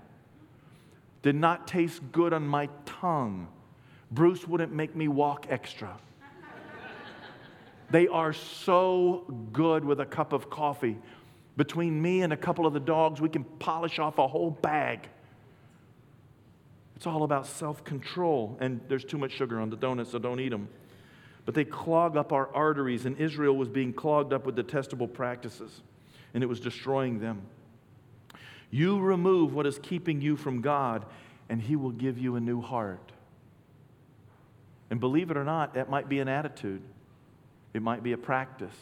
did 1.22 1.34
not 1.34 1.66
taste 1.66 2.02
good 2.12 2.34
on 2.34 2.46
my 2.46 2.68
tongue, 2.84 3.48
Bruce 4.10 4.46
wouldn't 4.46 4.72
make 4.72 4.94
me 4.94 5.08
walk 5.08 5.46
extra. 5.48 5.96
they 7.90 8.06
are 8.06 8.34
so 8.34 9.24
good 9.50 9.82
with 9.82 10.00
a 10.00 10.06
cup 10.06 10.34
of 10.34 10.50
coffee. 10.50 10.98
Between 11.56 12.00
me 12.00 12.20
and 12.20 12.34
a 12.34 12.36
couple 12.36 12.66
of 12.66 12.74
the 12.74 12.80
dogs, 12.80 13.18
we 13.20 13.30
can 13.30 13.44
polish 13.44 13.98
off 13.98 14.18
a 14.18 14.28
whole 14.28 14.50
bag. 14.50 15.08
It's 16.96 17.06
all 17.06 17.22
about 17.22 17.46
self 17.46 17.82
control, 17.82 18.58
and 18.60 18.78
there's 18.88 19.04
too 19.04 19.16
much 19.16 19.32
sugar 19.32 19.58
on 19.58 19.70
the 19.70 19.76
donuts, 19.76 20.10
so 20.10 20.18
don't 20.18 20.38
eat 20.38 20.50
them. 20.50 20.68
But 21.50 21.56
they 21.56 21.64
clog 21.64 22.16
up 22.16 22.32
our 22.32 22.48
arteries, 22.54 23.06
and 23.06 23.18
Israel 23.18 23.56
was 23.56 23.68
being 23.68 23.92
clogged 23.92 24.32
up 24.32 24.46
with 24.46 24.54
detestable 24.54 25.08
practices, 25.08 25.82
and 26.32 26.44
it 26.44 26.46
was 26.46 26.60
destroying 26.60 27.18
them. 27.18 27.42
You 28.70 29.00
remove 29.00 29.52
what 29.52 29.66
is 29.66 29.80
keeping 29.82 30.20
you 30.20 30.36
from 30.36 30.60
God, 30.60 31.04
and 31.48 31.60
He 31.60 31.74
will 31.74 31.90
give 31.90 32.18
you 32.18 32.36
a 32.36 32.40
new 32.40 32.60
heart. 32.60 33.10
And 34.90 35.00
believe 35.00 35.32
it 35.32 35.36
or 35.36 35.42
not, 35.42 35.74
that 35.74 35.90
might 35.90 36.08
be 36.08 36.20
an 36.20 36.28
attitude, 36.28 36.82
it 37.74 37.82
might 37.82 38.04
be 38.04 38.12
a 38.12 38.16
practice. 38.16 38.76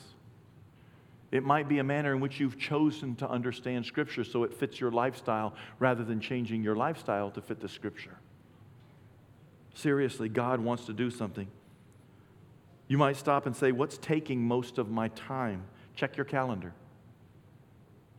It 1.32 1.44
might 1.44 1.70
be 1.70 1.78
a 1.78 1.84
manner 1.84 2.12
in 2.12 2.20
which 2.20 2.38
you've 2.38 2.58
chosen 2.58 3.16
to 3.16 3.30
understand 3.30 3.86
Scripture 3.86 4.24
so 4.24 4.44
it 4.44 4.52
fits 4.52 4.78
your 4.78 4.90
lifestyle 4.90 5.54
rather 5.78 6.04
than 6.04 6.20
changing 6.20 6.62
your 6.62 6.76
lifestyle 6.76 7.30
to 7.30 7.40
fit 7.40 7.60
the 7.60 7.68
Scripture. 7.70 8.18
Seriously, 9.72 10.28
God 10.28 10.60
wants 10.60 10.84
to 10.84 10.92
do 10.92 11.10
something. 11.10 11.48
You 12.88 12.98
might 12.98 13.16
stop 13.16 13.46
and 13.46 13.54
say, 13.54 13.70
What's 13.70 13.98
taking 13.98 14.42
most 14.42 14.78
of 14.78 14.90
my 14.90 15.08
time? 15.08 15.64
Check 15.94 16.16
your 16.16 16.24
calendar. 16.24 16.72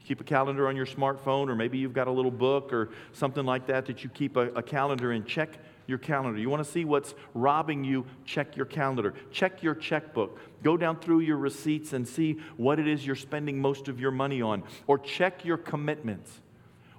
Keep 0.06 0.22
a 0.22 0.24
calendar 0.24 0.68
on 0.68 0.76
your 0.76 0.86
smartphone, 0.86 1.50
or 1.50 1.56
maybe 1.56 1.78
you've 1.78 1.94
got 1.94 2.08
a 2.08 2.12
little 2.12 2.32
book 2.32 2.74
or 2.74 2.90
something 3.14 3.46
like 3.46 3.68
that 3.68 3.86
that 3.88 4.04
you 4.04 4.10
keep 4.10 4.38
a, 4.38 4.50
a 4.54 4.64
calendar 4.64 5.12
and 5.12 5.26
check 5.26 5.58
your 5.86 5.98
calendar. 5.98 6.40
You 6.40 6.50
want 6.50 6.64
to 6.64 6.72
see 6.72 6.86
what's 6.86 7.14
robbing 7.34 7.84
you? 7.84 8.06
Check 8.26 8.56
your 8.56 8.66
calendar. 8.66 9.14
Check 9.32 9.62
your 9.62 9.76
checkbook. 9.76 10.40
Go 10.64 10.78
down 10.78 11.00
through 11.00 11.20
your 11.20 11.38
receipts 11.38 11.94
and 11.94 12.08
see 12.08 12.40
what 12.58 12.80
it 12.80 12.88
is 12.88 13.06
you're 13.06 13.16
spending 13.16 13.62
most 13.62 13.88
of 13.88 14.00
your 14.00 14.12
money 14.12 14.42
on. 14.42 14.64
Or 14.88 14.98
check 14.98 15.46
your 15.46 15.58
commitments. 15.58 16.42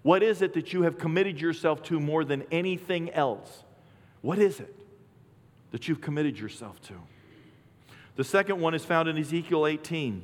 What 0.03 0.23
is 0.23 0.41
it 0.43 0.55
that 0.55 0.73
you 0.73 0.83
have 0.83 0.99
committed 0.99 1.41
yourself 1.41 1.83
to 1.85 2.01
more 2.01 2.25
than 2.25 2.45
anything 2.51 3.11
else? 3.11 3.65
What 4.23 4.39
is 4.39 4.61
it 4.61 4.75
that 5.73 5.89
you've 5.89 6.01
committed 6.01 6.39
yourself 6.39 6.81
to? 6.83 6.95
The 8.21 8.25
second 8.25 8.61
one 8.61 8.75
is 8.75 8.85
found 8.85 9.09
in 9.09 9.17
Ezekiel 9.17 9.67
18. 9.67 10.23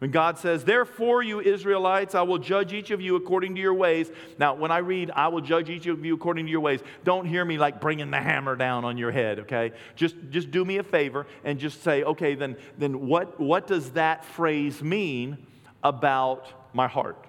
When 0.00 0.10
God 0.10 0.36
says, 0.36 0.62
Therefore, 0.62 1.22
you 1.22 1.40
Israelites, 1.40 2.14
I 2.14 2.20
will 2.20 2.36
judge 2.36 2.74
each 2.74 2.90
of 2.90 3.00
you 3.00 3.16
according 3.16 3.54
to 3.54 3.62
your 3.62 3.72
ways. 3.72 4.10
Now, 4.38 4.52
when 4.52 4.70
I 4.70 4.76
read, 4.80 5.10
I 5.10 5.28
will 5.28 5.40
judge 5.40 5.70
each 5.70 5.86
of 5.86 6.04
you 6.04 6.14
according 6.14 6.44
to 6.44 6.50
your 6.50 6.60
ways, 6.60 6.80
don't 7.02 7.24
hear 7.24 7.42
me 7.42 7.56
like 7.56 7.80
bringing 7.80 8.10
the 8.10 8.20
hammer 8.20 8.56
down 8.56 8.84
on 8.84 8.98
your 8.98 9.10
head, 9.10 9.38
okay? 9.38 9.72
Just, 9.96 10.16
just 10.28 10.50
do 10.50 10.66
me 10.66 10.76
a 10.76 10.82
favor 10.82 11.26
and 11.42 11.58
just 11.58 11.82
say, 11.82 12.02
okay, 12.02 12.34
then, 12.34 12.58
then 12.76 13.06
what, 13.06 13.40
what 13.40 13.66
does 13.66 13.92
that 13.92 14.22
phrase 14.22 14.82
mean 14.82 15.38
about 15.82 16.74
my 16.74 16.88
heart? 16.88 17.24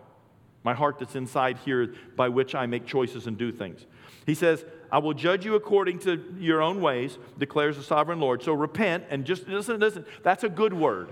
My 0.65 0.73
heart 0.73 0.99
that's 0.99 1.15
inside 1.15 1.57
here 1.59 1.95
by 2.17 2.27
which 2.27 2.53
I 2.53 2.65
make 2.65 2.85
choices 2.85 3.27
and 3.27 3.37
do 3.37 3.53
things. 3.53 3.85
He 4.25 4.35
says, 4.35 4.65
I 4.91 4.97
will 4.97 5.13
judge 5.13 5.45
you 5.45 5.55
according 5.55 5.99
to 5.99 6.23
your 6.37 6.61
own 6.61 6.81
ways, 6.81 7.17
declares 7.37 7.77
the 7.77 7.83
sovereign 7.83 8.19
Lord. 8.19 8.43
So 8.43 8.53
repent 8.53 9.05
and 9.09 9.25
just 9.25 9.47
listen, 9.47 9.79
listen, 9.79 10.05
that's 10.23 10.43
a 10.43 10.49
good 10.49 10.73
word. 10.73 11.11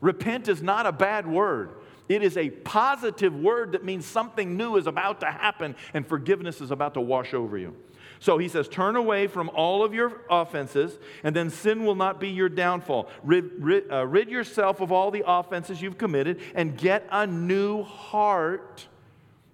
Repent 0.00 0.48
is 0.48 0.62
not 0.62 0.86
a 0.86 0.92
bad 0.92 1.26
word. 1.26 1.70
It 2.08 2.22
is 2.22 2.36
a 2.36 2.50
positive 2.50 3.36
word 3.36 3.72
that 3.72 3.84
means 3.84 4.04
something 4.04 4.56
new 4.56 4.76
is 4.76 4.86
about 4.86 5.20
to 5.20 5.26
happen 5.26 5.76
and 5.94 6.06
forgiveness 6.06 6.60
is 6.60 6.70
about 6.70 6.94
to 6.94 7.00
wash 7.00 7.34
over 7.34 7.56
you. 7.56 7.76
So 8.18 8.36
he 8.36 8.48
says, 8.48 8.68
Turn 8.68 8.96
away 8.96 9.26
from 9.26 9.48
all 9.50 9.84
of 9.84 9.94
your 9.94 10.20
offenses, 10.28 10.98
and 11.22 11.36
then 11.36 11.50
sin 11.50 11.84
will 11.84 11.94
not 11.94 12.20
be 12.20 12.28
your 12.28 12.48
downfall. 12.48 13.08
Rid, 13.22 13.50
rid, 13.58 13.90
uh, 13.90 14.06
rid 14.06 14.28
yourself 14.28 14.80
of 14.80 14.92
all 14.92 15.10
the 15.10 15.24
offenses 15.26 15.80
you've 15.80 15.98
committed 15.98 16.40
and 16.54 16.76
get 16.76 17.06
a 17.10 17.26
new 17.26 17.82
heart 17.82 18.86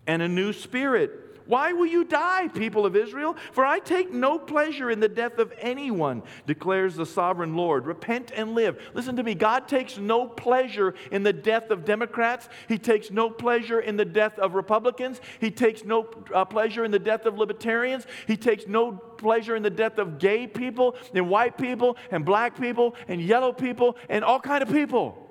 and 0.06 0.22
a 0.22 0.28
new 0.28 0.52
spirit. 0.52 1.25
Why 1.46 1.72
will 1.72 1.86
you 1.86 2.04
die, 2.04 2.48
people 2.48 2.84
of 2.84 2.96
Israel? 2.96 3.36
For 3.52 3.64
I 3.64 3.78
take 3.78 4.12
no 4.12 4.38
pleasure 4.38 4.90
in 4.90 5.00
the 5.00 5.08
death 5.08 5.38
of 5.38 5.52
anyone, 5.60 6.22
declares 6.46 6.96
the 6.96 7.06
sovereign 7.06 7.54
Lord. 7.54 7.86
Repent 7.86 8.32
and 8.34 8.54
live. 8.54 8.80
Listen 8.94 9.16
to 9.16 9.22
me. 9.22 9.34
God 9.34 9.68
takes 9.68 9.96
no 9.96 10.26
pleasure 10.26 10.94
in 11.10 11.22
the 11.22 11.32
death 11.32 11.70
of 11.70 11.84
Democrats. 11.84 12.48
He 12.68 12.78
takes 12.78 13.10
no 13.10 13.30
pleasure 13.30 13.80
in 13.80 13.96
the 13.96 14.04
death 14.04 14.38
of 14.38 14.54
Republicans. 14.54 15.20
He 15.40 15.50
takes 15.50 15.84
no 15.84 16.08
uh, 16.34 16.44
pleasure 16.44 16.84
in 16.84 16.90
the 16.90 16.98
death 16.98 17.26
of 17.26 17.38
libertarians. 17.38 18.06
He 18.26 18.36
takes 18.36 18.66
no 18.66 18.92
pleasure 18.92 19.54
in 19.54 19.62
the 19.62 19.70
death 19.70 19.98
of 19.98 20.18
gay 20.18 20.46
people 20.46 20.96
and 21.14 21.28
white 21.28 21.56
people 21.56 21.96
and 22.10 22.24
black 22.24 22.58
people 22.58 22.96
and 23.08 23.20
yellow 23.20 23.52
people 23.52 23.96
and 24.08 24.24
all 24.24 24.40
kind 24.40 24.62
of 24.62 24.70
people. 24.70 25.22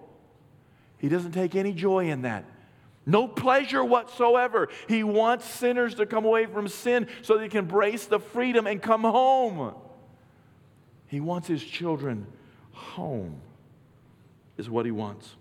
He 0.97 1.09
doesn't 1.09 1.33
take 1.33 1.55
any 1.55 1.73
joy 1.73 2.09
in 2.09 2.21
that. 2.23 2.45
No 3.05 3.27
pleasure 3.27 3.83
whatsoever. 3.83 4.69
He 4.87 5.03
wants 5.03 5.45
sinners 5.45 5.95
to 5.95 6.05
come 6.05 6.25
away 6.25 6.47
from 6.47 6.67
sin 6.67 7.07
so 7.21 7.37
they 7.37 7.49
can 7.49 7.59
embrace 7.59 8.05
the 8.05 8.19
freedom 8.19 8.65
and 8.65 8.81
come 8.81 9.01
home. 9.01 9.75
He 11.07 11.19
wants 11.19 11.47
his 11.47 11.63
children 11.63 12.25
home, 12.71 13.41
is 14.57 14.69
what 14.69 14.85
he 14.85 14.91
wants. 14.91 15.35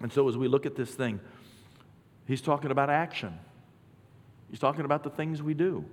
And 0.00 0.12
so, 0.12 0.28
as 0.28 0.36
we 0.36 0.48
look 0.48 0.66
at 0.66 0.76
this 0.76 0.90
thing, 0.90 1.20
he's 2.26 2.40
talking 2.40 2.70
about 2.70 2.90
action, 2.90 3.38
he's 4.50 4.58
talking 4.58 4.84
about 4.84 5.02
the 5.02 5.10
things 5.10 5.42
we 5.42 5.54
do. 5.54 5.84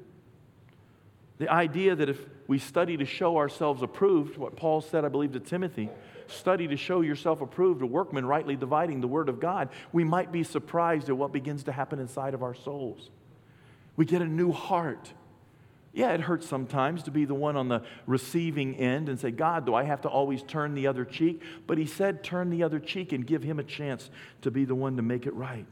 The 1.39 1.51
idea 1.51 1.95
that 1.95 2.09
if 2.09 2.19
we 2.47 2.59
study 2.59 2.95
to 2.97 3.05
show 3.05 3.37
ourselves 3.37 3.81
approved, 3.81 4.37
what 4.37 4.55
Paul 4.55 4.81
said, 4.81 5.03
I 5.03 5.09
believe, 5.09 5.33
to 5.33 5.39
Timothy, 5.39 5.89
study 6.27 6.67
to 6.67 6.77
show 6.77 7.01
yourself 7.01 7.41
approved, 7.41 7.81
a 7.81 7.85
workman 7.85 8.25
rightly 8.25 8.55
dividing 8.55 9.01
the 9.01 9.07
word 9.07 9.29
of 9.29 9.39
God, 9.39 9.69
we 9.91 10.03
might 10.03 10.31
be 10.31 10.43
surprised 10.43 11.09
at 11.09 11.17
what 11.17 11.31
begins 11.31 11.63
to 11.63 11.71
happen 11.71 11.99
inside 11.99 12.33
of 12.33 12.43
our 12.43 12.53
souls. 12.53 13.09
We 13.95 14.05
get 14.05 14.21
a 14.21 14.27
new 14.27 14.51
heart. 14.51 15.11
Yeah, 15.93 16.11
it 16.13 16.21
hurts 16.21 16.47
sometimes 16.47 17.03
to 17.03 17.11
be 17.11 17.25
the 17.25 17.35
one 17.35 17.55
on 17.55 17.67
the 17.67 17.83
receiving 18.07 18.75
end 18.77 19.09
and 19.09 19.19
say, 19.19 19.29
God, 19.29 19.65
do 19.65 19.75
I 19.75 19.83
have 19.83 20.01
to 20.01 20.09
always 20.09 20.41
turn 20.41 20.73
the 20.73 20.87
other 20.87 21.05
cheek? 21.05 21.41
But 21.67 21.77
he 21.77 21.85
said, 21.85 22.23
turn 22.23 22.49
the 22.49 22.63
other 22.63 22.79
cheek 22.79 23.11
and 23.11 23.25
give 23.25 23.43
him 23.43 23.59
a 23.59 23.63
chance 23.63 24.09
to 24.41 24.49
be 24.49 24.65
the 24.65 24.73
one 24.73 24.95
to 24.95 25.03
make 25.03 25.27
it 25.27 25.33
right. 25.35 25.67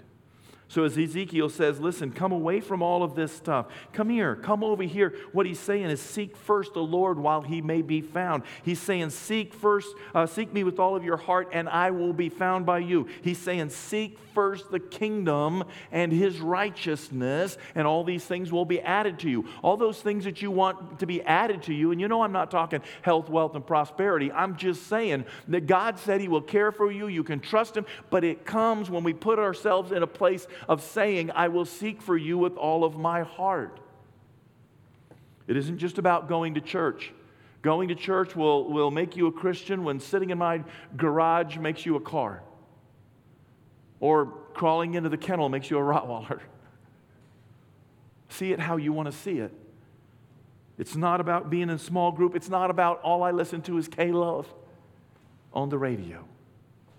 So 0.71 0.85
as 0.85 0.97
Ezekiel 0.97 1.49
says, 1.49 1.81
listen, 1.81 2.13
come 2.13 2.31
away 2.31 2.61
from 2.61 2.81
all 2.81 3.03
of 3.03 3.13
this 3.13 3.33
stuff. 3.33 3.65
Come 3.91 4.07
here, 4.07 4.37
come 4.37 4.63
over 4.63 4.83
here. 4.83 5.13
What 5.33 5.45
he's 5.45 5.59
saying 5.59 5.87
is 5.87 6.01
seek 6.01 6.37
first 6.37 6.75
the 6.75 6.81
Lord 6.81 7.19
while 7.19 7.41
he 7.41 7.61
may 7.61 7.81
be 7.81 7.99
found. 7.99 8.43
He's 8.63 8.79
saying, 8.79 9.09
seek 9.09 9.53
first, 9.53 9.93
uh, 10.15 10.25
seek 10.27 10.53
me 10.53 10.63
with 10.63 10.79
all 10.79 10.95
of 10.95 11.03
your 11.03 11.17
heart, 11.17 11.49
and 11.51 11.67
I 11.67 11.91
will 11.91 12.13
be 12.13 12.29
found 12.29 12.65
by 12.65 12.79
you. 12.79 13.09
He's 13.21 13.37
saying, 13.37 13.71
seek 13.71 14.17
first 14.33 14.71
the 14.71 14.79
kingdom 14.79 15.65
and 15.91 16.09
his 16.09 16.39
righteousness, 16.39 17.57
and 17.75 17.85
all 17.85 18.05
these 18.05 18.23
things 18.23 18.49
will 18.49 18.63
be 18.63 18.79
added 18.79 19.19
to 19.19 19.29
you. 19.29 19.49
All 19.61 19.75
those 19.75 20.01
things 20.01 20.23
that 20.23 20.41
you 20.41 20.51
want 20.51 20.99
to 20.99 21.05
be 21.05 21.21
added 21.23 21.63
to 21.63 21.73
you, 21.73 21.91
and 21.91 21.99
you 21.99 22.07
know 22.07 22.21
I'm 22.21 22.31
not 22.31 22.49
talking 22.49 22.81
health, 23.01 23.27
wealth, 23.27 23.55
and 23.55 23.67
prosperity. 23.67 24.31
I'm 24.31 24.55
just 24.55 24.87
saying 24.87 25.25
that 25.49 25.67
God 25.67 25.99
said 25.99 26.21
he 26.21 26.29
will 26.29 26.41
care 26.41 26.71
for 26.71 26.89
you. 26.89 27.07
You 27.07 27.25
can 27.25 27.41
trust 27.41 27.75
him, 27.75 27.85
but 28.09 28.23
it 28.23 28.45
comes 28.45 28.89
when 28.89 29.03
we 29.03 29.11
put 29.11 29.37
ourselves 29.37 29.91
in 29.91 30.01
a 30.01 30.07
place 30.07 30.47
of 30.67 30.81
saying, 30.83 31.31
I 31.31 31.47
will 31.47 31.65
seek 31.65 32.01
for 32.01 32.17
you 32.17 32.37
with 32.37 32.57
all 32.57 32.83
of 32.83 32.97
my 32.97 33.21
heart. 33.21 33.79
It 35.47 35.57
isn't 35.57 35.79
just 35.79 35.97
about 35.97 36.29
going 36.29 36.53
to 36.55 36.61
church. 36.61 37.11
Going 37.61 37.89
to 37.89 37.95
church 37.95 38.35
will, 38.35 38.69
will 38.71 38.91
make 38.91 39.15
you 39.15 39.27
a 39.27 39.31
Christian 39.31 39.83
when 39.83 39.99
sitting 39.99 40.29
in 40.29 40.37
my 40.37 40.63
garage 40.97 41.57
makes 41.57 41.85
you 41.85 41.95
a 41.95 41.99
car. 41.99 42.41
Or 43.99 44.25
crawling 44.53 44.95
into 44.95 45.09
the 45.09 45.17
kennel 45.17 45.49
makes 45.49 45.69
you 45.69 45.77
a 45.77 45.81
Rottweiler. 45.81 46.39
See 48.29 48.51
it 48.51 48.59
how 48.59 48.77
you 48.77 48.93
want 48.93 49.11
to 49.11 49.17
see 49.17 49.39
it. 49.39 49.51
It's 50.77 50.95
not 50.95 51.21
about 51.21 51.49
being 51.49 51.63
in 51.63 51.71
a 51.71 51.77
small 51.77 52.11
group. 52.11 52.35
It's 52.35 52.49
not 52.49 52.71
about 52.71 53.01
all 53.01 53.23
I 53.23 53.31
listen 53.31 53.61
to 53.63 53.77
is 53.77 53.87
K 53.87 54.11
Love 54.11 54.51
on 55.53 55.69
the 55.69 55.77
radio. 55.77 56.25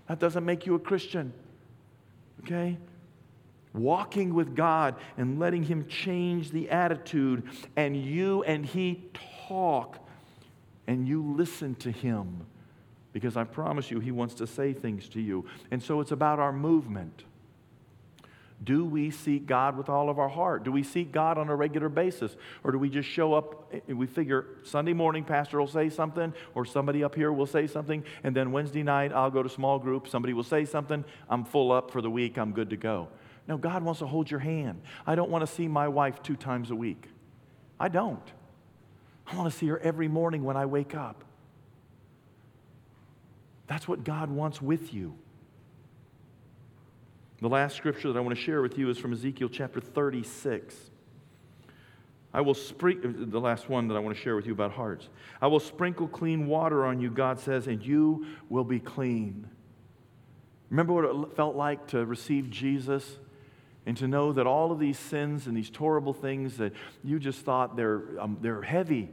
That 0.09 0.18
doesn't 0.18 0.44
make 0.44 0.66
you 0.66 0.75
a 0.75 0.79
Christian. 0.79 1.33
Okay? 2.44 2.77
Walking 3.75 4.35
with 4.35 4.55
God 4.55 4.97
and 5.17 5.39
letting 5.39 5.63
Him 5.63 5.87
change 5.87 6.51
the 6.51 6.71
attitude, 6.71 7.45
and 7.77 7.97
you 7.97 8.43
and 8.45 8.65
He 8.65 9.05
talk 9.49 9.99
and 10.87 11.07
you 11.07 11.23
listen 11.37 11.75
to 11.77 11.91
Him 11.91 12.47
because 13.13 13.37
I 13.37 13.45
promise 13.45 13.91
you, 13.91 14.01
He 14.01 14.11
wants 14.11 14.35
to 14.35 14.47
say 14.47 14.73
things 14.73 15.09
to 15.11 15.21
you. 15.21 15.45
And 15.71 15.83
so 15.83 16.01
it's 16.01 16.13
about 16.13 16.39
our 16.39 16.53
movement. 16.53 17.25
Do 18.65 18.85
we 18.85 19.11
seek 19.11 19.47
God 19.47 19.77
with 19.77 19.89
all 19.89 20.09
of 20.09 20.21
our 20.21 20.29
heart? 20.29 20.63
Do 20.63 20.71
we 20.71 20.85
seek 20.85 21.11
God 21.11 21.37
on 21.37 21.49
a 21.49 21.57
regular 21.57 21.89
basis? 21.89 22.37
Or 22.63 22.71
do 22.71 22.79
we 22.79 22.89
just 22.89 23.09
show 23.09 23.35
up 23.35 23.73
and 23.89 23.99
we 23.99 24.07
figure 24.07 24.47
Sunday 24.63 24.93
morning, 24.93 25.25
pastor 25.25 25.59
will 25.59 25.67
say 25.67 25.91
something, 25.91 26.33
or 26.55 26.65
somebody 26.65 27.03
up 27.03 27.15
here 27.15 27.33
will 27.33 27.47
say 27.47 27.67
something, 27.67 28.05
and 28.23 28.37
then 28.37 28.53
Wednesday 28.53 28.85
night, 28.85 29.13
I'll 29.13 29.31
go 29.31 29.43
to 29.43 29.49
small 29.49 29.79
group, 29.79 30.07
somebody 30.07 30.33
will 30.33 30.45
say 30.45 30.65
something, 30.65 31.05
I'm 31.29 31.45
full 31.45 31.73
up 31.73 31.91
for 31.91 32.01
the 32.01 32.11
week, 32.11 32.39
I'm 32.39 32.53
good 32.53 32.71
to 32.71 32.77
go. 32.77 33.09
No, 33.48 33.57
God 33.57 33.83
wants 33.83 33.98
to 34.00 34.07
hold 34.07 34.31
your 34.31 34.40
hand. 34.40 34.83
I 35.07 35.14
don't 35.14 35.31
want 35.31 35.46
to 35.46 35.52
see 35.52 35.66
my 35.68 35.88
wife 35.88 36.22
two 36.22 36.37
times 36.37 36.70
a 36.70 36.76
week. 36.76 37.09
I 37.78 37.88
don't. 37.88 38.33
I 39.26 39.37
want 39.37 39.52
to 39.52 39.59
see 39.59 39.66
her 39.68 39.78
every 39.78 40.09
morning 40.09 40.44
when 40.44 40.57
I 40.57 40.66
wake 40.66 40.94
up. 40.94 41.24
That's 43.66 43.88
what 43.88 44.05
God 44.05 44.31
wants 44.31 44.61
with 44.61 44.92
you. 44.92 45.14
The 47.40 47.48
last 47.48 47.76
scripture 47.76 48.12
that 48.12 48.18
I 48.18 48.20
want 48.20 48.37
to 48.37 48.40
share 48.40 48.62
with 48.62 48.78
you 48.78 48.88
is 48.90 48.98
from 48.98 49.12
Ezekiel 49.12 49.48
chapter 49.48 49.81
36. 49.81 50.76
I 52.35 52.40
will 52.40 52.55
sprinkle, 52.55 53.12
the 53.16 53.40
last 53.40 53.68
one 53.68 53.88
that 53.88 53.94
I 53.94 53.98
want 53.98 54.16
to 54.16 54.22
share 54.22 54.37
with 54.37 54.46
you 54.46 54.52
about 54.52 54.72
hearts. 54.72 55.09
I 55.40 55.48
will 55.48 55.61
sprinkle 55.61 56.07
clean 56.07 56.46
water 56.46 56.85
on 56.85 57.00
you, 57.00 57.11
God 57.11 57.38
says, 57.40 57.66
and 57.66 57.85
you 57.85 58.26
will 58.48 58.64
be 58.64 58.78
clean. 58.78 59.48
Remember 60.70 60.92
what 60.92 61.05
it 61.05 61.37
felt 61.37 61.57
like 61.57 61.88
to 61.88 62.07
receive 62.07 62.48
Jesus 62.48 63.18
and 63.87 63.97
to 63.97 64.07
know 64.07 64.33
that 64.33 64.47
all 64.47 64.71
of 64.71 64.79
these 64.79 64.99
sins 64.99 65.47
and 65.47 65.57
these 65.57 65.71
horrible 65.77 66.12
things 66.12 66.57
that 66.59 66.73
you 67.03 67.18
just 67.18 67.40
thought 67.40 67.77
they're, 67.77 68.03
um, 68.21 68.38
they're 68.40 68.62
heavy. 68.62 69.09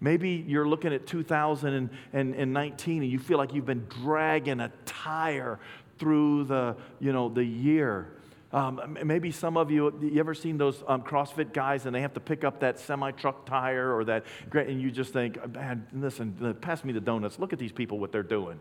Maybe 0.00 0.44
you're 0.46 0.68
looking 0.68 0.92
at 0.92 1.06
2019 1.06 3.02
and 3.02 3.10
you 3.10 3.18
feel 3.18 3.38
like 3.38 3.54
you've 3.54 3.66
been 3.66 3.86
dragging 4.02 4.60
a 4.60 4.70
tire 4.84 5.58
through 5.98 6.44
the, 6.44 6.76
you 7.00 7.12
know, 7.12 7.28
the 7.28 7.44
year. 7.44 8.12
Um, 8.52 8.98
maybe 9.04 9.30
some 9.30 9.56
of 9.56 9.70
you, 9.70 9.92
you 10.00 10.20
ever 10.20 10.34
seen 10.34 10.56
those 10.56 10.82
um, 10.86 11.02
CrossFit 11.02 11.52
guys 11.52 11.86
and 11.86 11.94
they 11.94 12.00
have 12.00 12.14
to 12.14 12.20
pick 12.20 12.44
up 12.44 12.60
that 12.60 12.78
semi 12.78 13.10
truck 13.12 13.46
tire 13.46 13.94
or 13.94 14.04
that, 14.04 14.24
and 14.52 14.80
you 14.80 14.90
just 14.90 15.12
think, 15.12 15.54
man, 15.54 15.86
listen, 15.92 16.56
pass 16.60 16.84
me 16.84 16.92
the 16.92 17.00
donuts. 17.00 17.38
Look 17.38 17.52
at 17.52 17.58
these 17.58 17.72
people, 17.72 17.98
what 17.98 18.12
they're 18.12 18.22
doing, 18.22 18.60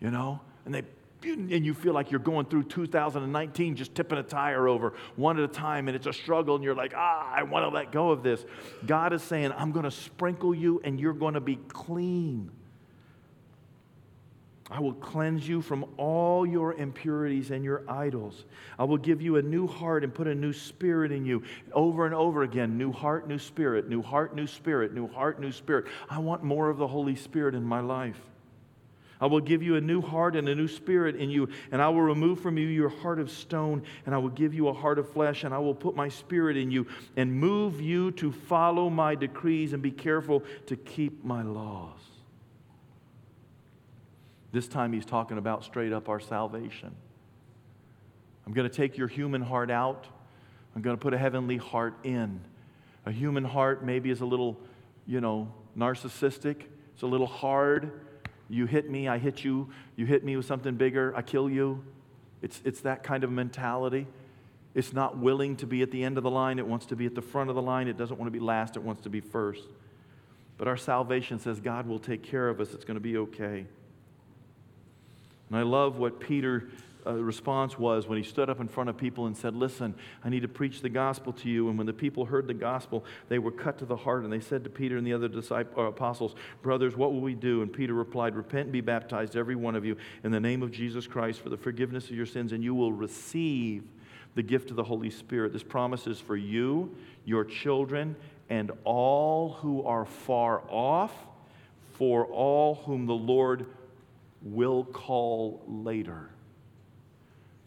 you 0.00 0.10
know? 0.10 0.40
And 0.64 0.74
they, 0.74 0.82
and 1.24 1.64
you 1.64 1.74
feel 1.74 1.92
like 1.92 2.10
you're 2.10 2.20
going 2.20 2.46
through 2.46 2.64
2019 2.64 3.76
just 3.76 3.94
tipping 3.94 4.18
a 4.18 4.22
tire 4.22 4.68
over 4.68 4.94
one 5.16 5.38
at 5.38 5.44
a 5.44 5.48
time 5.48 5.88
and 5.88 5.96
it's 5.96 6.06
a 6.06 6.12
struggle 6.12 6.54
and 6.54 6.64
you're 6.64 6.74
like, 6.74 6.92
ah, 6.96 7.32
I 7.34 7.42
want 7.42 7.64
to 7.64 7.68
let 7.68 7.92
go 7.92 8.10
of 8.10 8.22
this. 8.22 8.44
God 8.86 9.12
is 9.12 9.22
saying, 9.22 9.52
I'm 9.56 9.72
going 9.72 9.84
to 9.84 9.90
sprinkle 9.90 10.54
you 10.54 10.80
and 10.84 10.98
you're 10.98 11.12
going 11.12 11.34
to 11.34 11.40
be 11.40 11.56
clean. 11.56 12.50
I 14.72 14.80
will 14.80 14.94
cleanse 14.94 15.46
you 15.46 15.60
from 15.60 15.84
all 15.98 16.46
your 16.46 16.72
impurities 16.72 17.50
and 17.50 17.62
your 17.62 17.84
idols. 17.86 18.46
I 18.78 18.84
will 18.84 18.96
give 18.96 19.20
you 19.20 19.36
a 19.36 19.42
new 19.42 19.66
heart 19.66 20.02
and 20.02 20.14
put 20.14 20.26
a 20.26 20.34
new 20.34 20.54
spirit 20.54 21.12
in 21.12 21.26
you. 21.26 21.42
Over 21.72 22.06
and 22.06 22.14
over 22.14 22.42
again 22.42 22.78
new 22.78 22.90
heart, 22.90 23.28
new 23.28 23.38
spirit, 23.38 23.90
new 23.90 24.00
heart, 24.00 24.34
new 24.34 24.46
spirit, 24.46 24.94
new 24.94 25.08
heart, 25.08 25.40
new 25.40 25.52
spirit. 25.52 25.86
I 26.08 26.20
want 26.20 26.42
more 26.42 26.70
of 26.70 26.78
the 26.78 26.86
Holy 26.86 27.16
Spirit 27.16 27.54
in 27.54 27.62
my 27.62 27.80
life. 27.80 28.18
I 29.22 29.26
will 29.26 29.40
give 29.40 29.62
you 29.62 29.76
a 29.76 29.80
new 29.80 30.02
heart 30.02 30.34
and 30.34 30.48
a 30.48 30.54
new 30.54 30.66
spirit 30.66 31.14
in 31.14 31.30
you, 31.30 31.48
and 31.70 31.80
I 31.80 31.88
will 31.90 32.02
remove 32.02 32.40
from 32.40 32.58
you 32.58 32.66
your 32.66 32.88
heart 32.88 33.20
of 33.20 33.30
stone, 33.30 33.84
and 34.04 34.16
I 34.16 34.18
will 34.18 34.30
give 34.30 34.52
you 34.52 34.66
a 34.66 34.72
heart 34.72 34.98
of 34.98 35.08
flesh, 35.12 35.44
and 35.44 35.54
I 35.54 35.58
will 35.58 35.76
put 35.76 35.94
my 35.94 36.08
spirit 36.08 36.56
in 36.56 36.72
you 36.72 36.88
and 37.16 37.32
move 37.32 37.80
you 37.80 38.10
to 38.12 38.32
follow 38.32 38.90
my 38.90 39.14
decrees 39.14 39.74
and 39.74 39.80
be 39.80 39.92
careful 39.92 40.42
to 40.66 40.74
keep 40.74 41.24
my 41.24 41.42
laws. 41.42 42.00
This 44.50 44.66
time 44.66 44.92
he's 44.92 45.06
talking 45.06 45.38
about 45.38 45.62
straight 45.62 45.92
up 45.92 46.08
our 46.08 46.18
salvation. 46.18 46.92
I'm 48.44 48.52
going 48.52 48.68
to 48.68 48.76
take 48.76 48.98
your 48.98 49.06
human 49.06 49.40
heart 49.40 49.70
out. 49.70 50.08
I'm 50.74 50.82
going 50.82 50.96
to 50.96 51.00
put 51.00 51.14
a 51.14 51.18
heavenly 51.18 51.58
heart 51.58 51.94
in. 52.02 52.40
A 53.06 53.12
human 53.12 53.44
heart 53.44 53.84
maybe 53.84 54.10
is 54.10 54.20
a 54.20 54.26
little, 54.26 54.58
you 55.06 55.20
know, 55.20 55.54
narcissistic. 55.78 56.64
It's 56.94 57.02
a 57.02 57.06
little 57.06 57.28
hard. 57.28 58.00
You 58.52 58.66
hit 58.66 58.90
me, 58.90 59.08
I 59.08 59.16
hit 59.16 59.44
you. 59.44 59.70
You 59.96 60.04
hit 60.04 60.24
me 60.24 60.36
with 60.36 60.44
something 60.44 60.74
bigger, 60.74 61.14
I 61.16 61.22
kill 61.22 61.48
you. 61.48 61.82
It's, 62.42 62.60
it's 62.64 62.80
that 62.80 63.02
kind 63.02 63.24
of 63.24 63.30
mentality. 63.30 64.06
It's 64.74 64.92
not 64.92 65.16
willing 65.16 65.56
to 65.56 65.66
be 65.66 65.80
at 65.80 65.90
the 65.90 66.04
end 66.04 66.18
of 66.18 66.24
the 66.24 66.30
line. 66.30 66.58
It 66.58 66.66
wants 66.66 66.86
to 66.86 66.96
be 66.96 67.06
at 67.06 67.14
the 67.14 67.22
front 67.22 67.48
of 67.48 67.56
the 67.56 67.62
line. 67.62 67.88
It 67.88 67.96
doesn't 67.96 68.18
want 68.18 68.26
to 68.26 68.32
be 68.32 68.44
last. 68.44 68.76
It 68.76 68.82
wants 68.82 69.02
to 69.02 69.10
be 69.10 69.20
first. 69.20 69.64
But 70.58 70.68
our 70.68 70.76
salvation 70.76 71.38
says 71.38 71.60
God 71.60 71.86
will 71.86 71.98
take 71.98 72.22
care 72.22 72.48
of 72.48 72.60
us. 72.60 72.74
It's 72.74 72.84
going 72.84 72.96
to 72.96 73.00
be 73.00 73.16
okay. 73.16 73.64
And 75.48 75.58
I 75.58 75.62
love 75.62 75.96
what 75.96 76.20
Peter's 76.20 76.64
uh, 77.06 77.14
response 77.14 77.78
was 77.78 78.06
when 78.06 78.16
he 78.16 78.24
stood 78.24 78.48
up 78.48 78.60
in 78.60 78.68
front 78.68 78.88
of 78.88 78.96
people 78.96 79.26
and 79.26 79.36
said, 79.36 79.54
Listen, 79.54 79.94
I 80.24 80.28
need 80.28 80.42
to 80.42 80.48
preach 80.48 80.82
the 80.82 80.88
gospel 80.88 81.32
to 81.34 81.48
you. 81.48 81.68
And 81.68 81.76
when 81.76 81.86
the 81.86 81.92
people 81.92 82.24
heard 82.24 82.46
the 82.46 82.54
gospel, 82.54 83.04
they 83.28 83.38
were 83.38 83.50
cut 83.50 83.78
to 83.78 83.84
the 83.84 83.96
heart. 83.96 84.24
And 84.24 84.32
they 84.32 84.40
said 84.40 84.64
to 84.64 84.70
Peter 84.70 84.96
and 84.96 85.06
the 85.06 85.12
other 85.12 85.28
disciples, 85.28 85.74
uh, 85.76 85.82
apostles, 85.82 86.34
Brothers, 86.62 86.96
what 86.96 87.12
will 87.12 87.20
we 87.20 87.34
do? 87.34 87.62
And 87.62 87.72
Peter 87.72 87.94
replied, 87.94 88.34
Repent 88.34 88.64
and 88.64 88.72
be 88.72 88.80
baptized, 88.80 89.36
every 89.36 89.56
one 89.56 89.74
of 89.74 89.84
you, 89.84 89.96
in 90.22 90.30
the 90.30 90.40
name 90.40 90.62
of 90.62 90.70
Jesus 90.70 91.06
Christ 91.06 91.40
for 91.40 91.48
the 91.48 91.56
forgiveness 91.56 92.04
of 92.04 92.16
your 92.16 92.26
sins, 92.26 92.52
and 92.52 92.62
you 92.62 92.74
will 92.74 92.92
receive 92.92 93.84
the 94.34 94.42
gift 94.42 94.70
of 94.70 94.76
the 94.76 94.84
Holy 94.84 95.10
Spirit. 95.10 95.52
This 95.52 95.62
promise 95.62 96.06
is 96.06 96.20
for 96.20 96.36
you, 96.36 96.94
your 97.24 97.44
children, 97.44 98.16
and 98.48 98.70
all 98.84 99.54
who 99.54 99.82
are 99.84 100.04
far 100.04 100.62
off, 100.68 101.12
for 101.94 102.26
all 102.26 102.76
whom 102.76 103.06
the 103.06 103.12
Lord 103.12 103.66
will 104.42 104.84
call 104.84 105.62
later. 105.66 106.30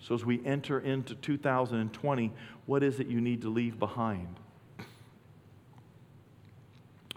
So, 0.08 0.13
as 0.13 0.24
we 0.24 0.39
enter 0.46 0.80
into 0.80 1.15
2020, 1.15 2.32
what 2.68 2.84
is 2.84 3.00
it 3.00 3.08
you 3.08 3.20
need 3.20 3.41
to 3.41 3.50
leave 3.50 3.80
behind? 3.80 4.39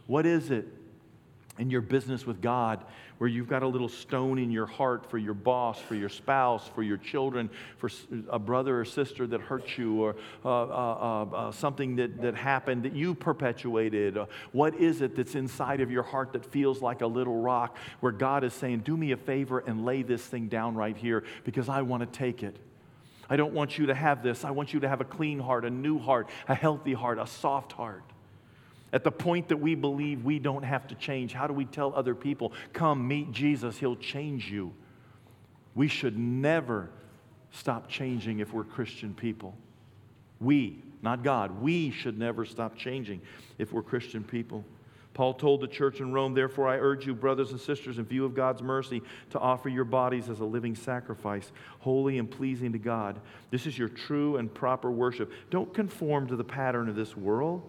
What 0.06 0.24
is 0.24 0.50
it 0.50 0.66
in 1.58 1.68
your 1.68 1.82
business 1.82 2.26
with 2.26 2.40
God 2.40 2.82
where 3.18 3.28
you've 3.28 3.48
got 3.48 3.62
a 3.62 3.66
little 3.66 3.90
stone 3.90 4.38
in 4.38 4.50
your 4.50 4.64
heart 4.64 5.10
for 5.10 5.18
your 5.18 5.34
boss, 5.34 5.78
for 5.78 5.96
your 5.96 6.08
spouse, 6.08 6.66
for 6.74 6.82
your 6.82 6.96
children, 6.96 7.50
for 7.76 7.90
a 8.30 8.38
brother 8.38 8.80
or 8.80 8.86
sister 8.86 9.26
that 9.26 9.42
hurt 9.42 9.76
you, 9.76 10.00
or 10.00 10.16
uh, 10.42 10.48
uh, 10.48 10.64
uh, 10.64 11.36
uh, 11.36 11.52
something 11.52 11.96
that, 11.96 12.22
that 12.22 12.36
happened 12.36 12.84
that 12.84 12.94
you 12.94 13.14
perpetuated? 13.14 14.16
Uh, 14.16 14.24
what 14.52 14.74
is 14.76 15.02
it 15.02 15.14
that's 15.14 15.34
inside 15.34 15.82
of 15.82 15.90
your 15.90 16.04
heart 16.04 16.32
that 16.32 16.42
feels 16.42 16.80
like 16.80 17.02
a 17.02 17.06
little 17.06 17.42
rock 17.42 17.76
where 18.00 18.12
God 18.12 18.44
is 18.44 18.54
saying, 18.54 18.78
Do 18.78 18.96
me 18.96 19.12
a 19.12 19.18
favor 19.18 19.58
and 19.58 19.84
lay 19.84 20.02
this 20.02 20.24
thing 20.24 20.48
down 20.48 20.74
right 20.74 20.96
here 20.96 21.24
because 21.44 21.68
I 21.68 21.82
want 21.82 22.10
to 22.10 22.18
take 22.18 22.42
it? 22.42 22.56
I 23.30 23.36
don't 23.36 23.52
want 23.52 23.78
you 23.78 23.86
to 23.86 23.94
have 23.94 24.22
this. 24.22 24.44
I 24.44 24.50
want 24.50 24.72
you 24.72 24.80
to 24.80 24.88
have 24.88 25.00
a 25.00 25.04
clean 25.04 25.38
heart, 25.38 25.64
a 25.64 25.70
new 25.70 25.98
heart, 25.98 26.28
a 26.48 26.54
healthy 26.54 26.94
heart, 26.94 27.18
a 27.18 27.26
soft 27.26 27.72
heart. 27.72 28.02
At 28.92 29.04
the 29.04 29.12
point 29.12 29.48
that 29.48 29.58
we 29.58 29.74
believe 29.74 30.24
we 30.24 30.38
don't 30.38 30.62
have 30.62 30.86
to 30.88 30.94
change, 30.94 31.34
how 31.34 31.46
do 31.46 31.52
we 31.52 31.66
tell 31.66 31.92
other 31.94 32.14
people, 32.14 32.52
come 32.72 33.06
meet 33.06 33.32
Jesus, 33.32 33.76
he'll 33.76 33.96
change 33.96 34.50
you? 34.50 34.72
We 35.74 35.88
should 35.88 36.18
never 36.18 36.88
stop 37.50 37.88
changing 37.88 38.40
if 38.40 38.52
we're 38.52 38.64
Christian 38.64 39.12
people. 39.12 39.54
We, 40.40 40.82
not 41.02 41.22
God, 41.22 41.60
we 41.60 41.90
should 41.90 42.18
never 42.18 42.46
stop 42.46 42.76
changing 42.76 43.20
if 43.58 43.72
we're 43.72 43.82
Christian 43.82 44.24
people. 44.24 44.64
Paul 45.18 45.34
told 45.34 45.60
the 45.60 45.66
church 45.66 45.98
in 45.98 46.12
Rome, 46.12 46.32
Therefore, 46.32 46.68
I 46.68 46.76
urge 46.76 47.04
you, 47.04 47.12
brothers 47.12 47.50
and 47.50 47.60
sisters, 47.60 47.98
in 47.98 48.04
view 48.04 48.24
of 48.24 48.36
God's 48.36 48.62
mercy, 48.62 49.02
to 49.30 49.40
offer 49.40 49.68
your 49.68 49.82
bodies 49.82 50.28
as 50.28 50.38
a 50.38 50.44
living 50.44 50.76
sacrifice, 50.76 51.50
holy 51.80 52.18
and 52.18 52.30
pleasing 52.30 52.70
to 52.70 52.78
God. 52.78 53.18
This 53.50 53.66
is 53.66 53.76
your 53.76 53.88
true 53.88 54.36
and 54.36 54.54
proper 54.54 54.92
worship. 54.92 55.32
Don't 55.50 55.74
conform 55.74 56.28
to 56.28 56.36
the 56.36 56.44
pattern 56.44 56.88
of 56.88 56.94
this 56.94 57.16
world 57.16 57.68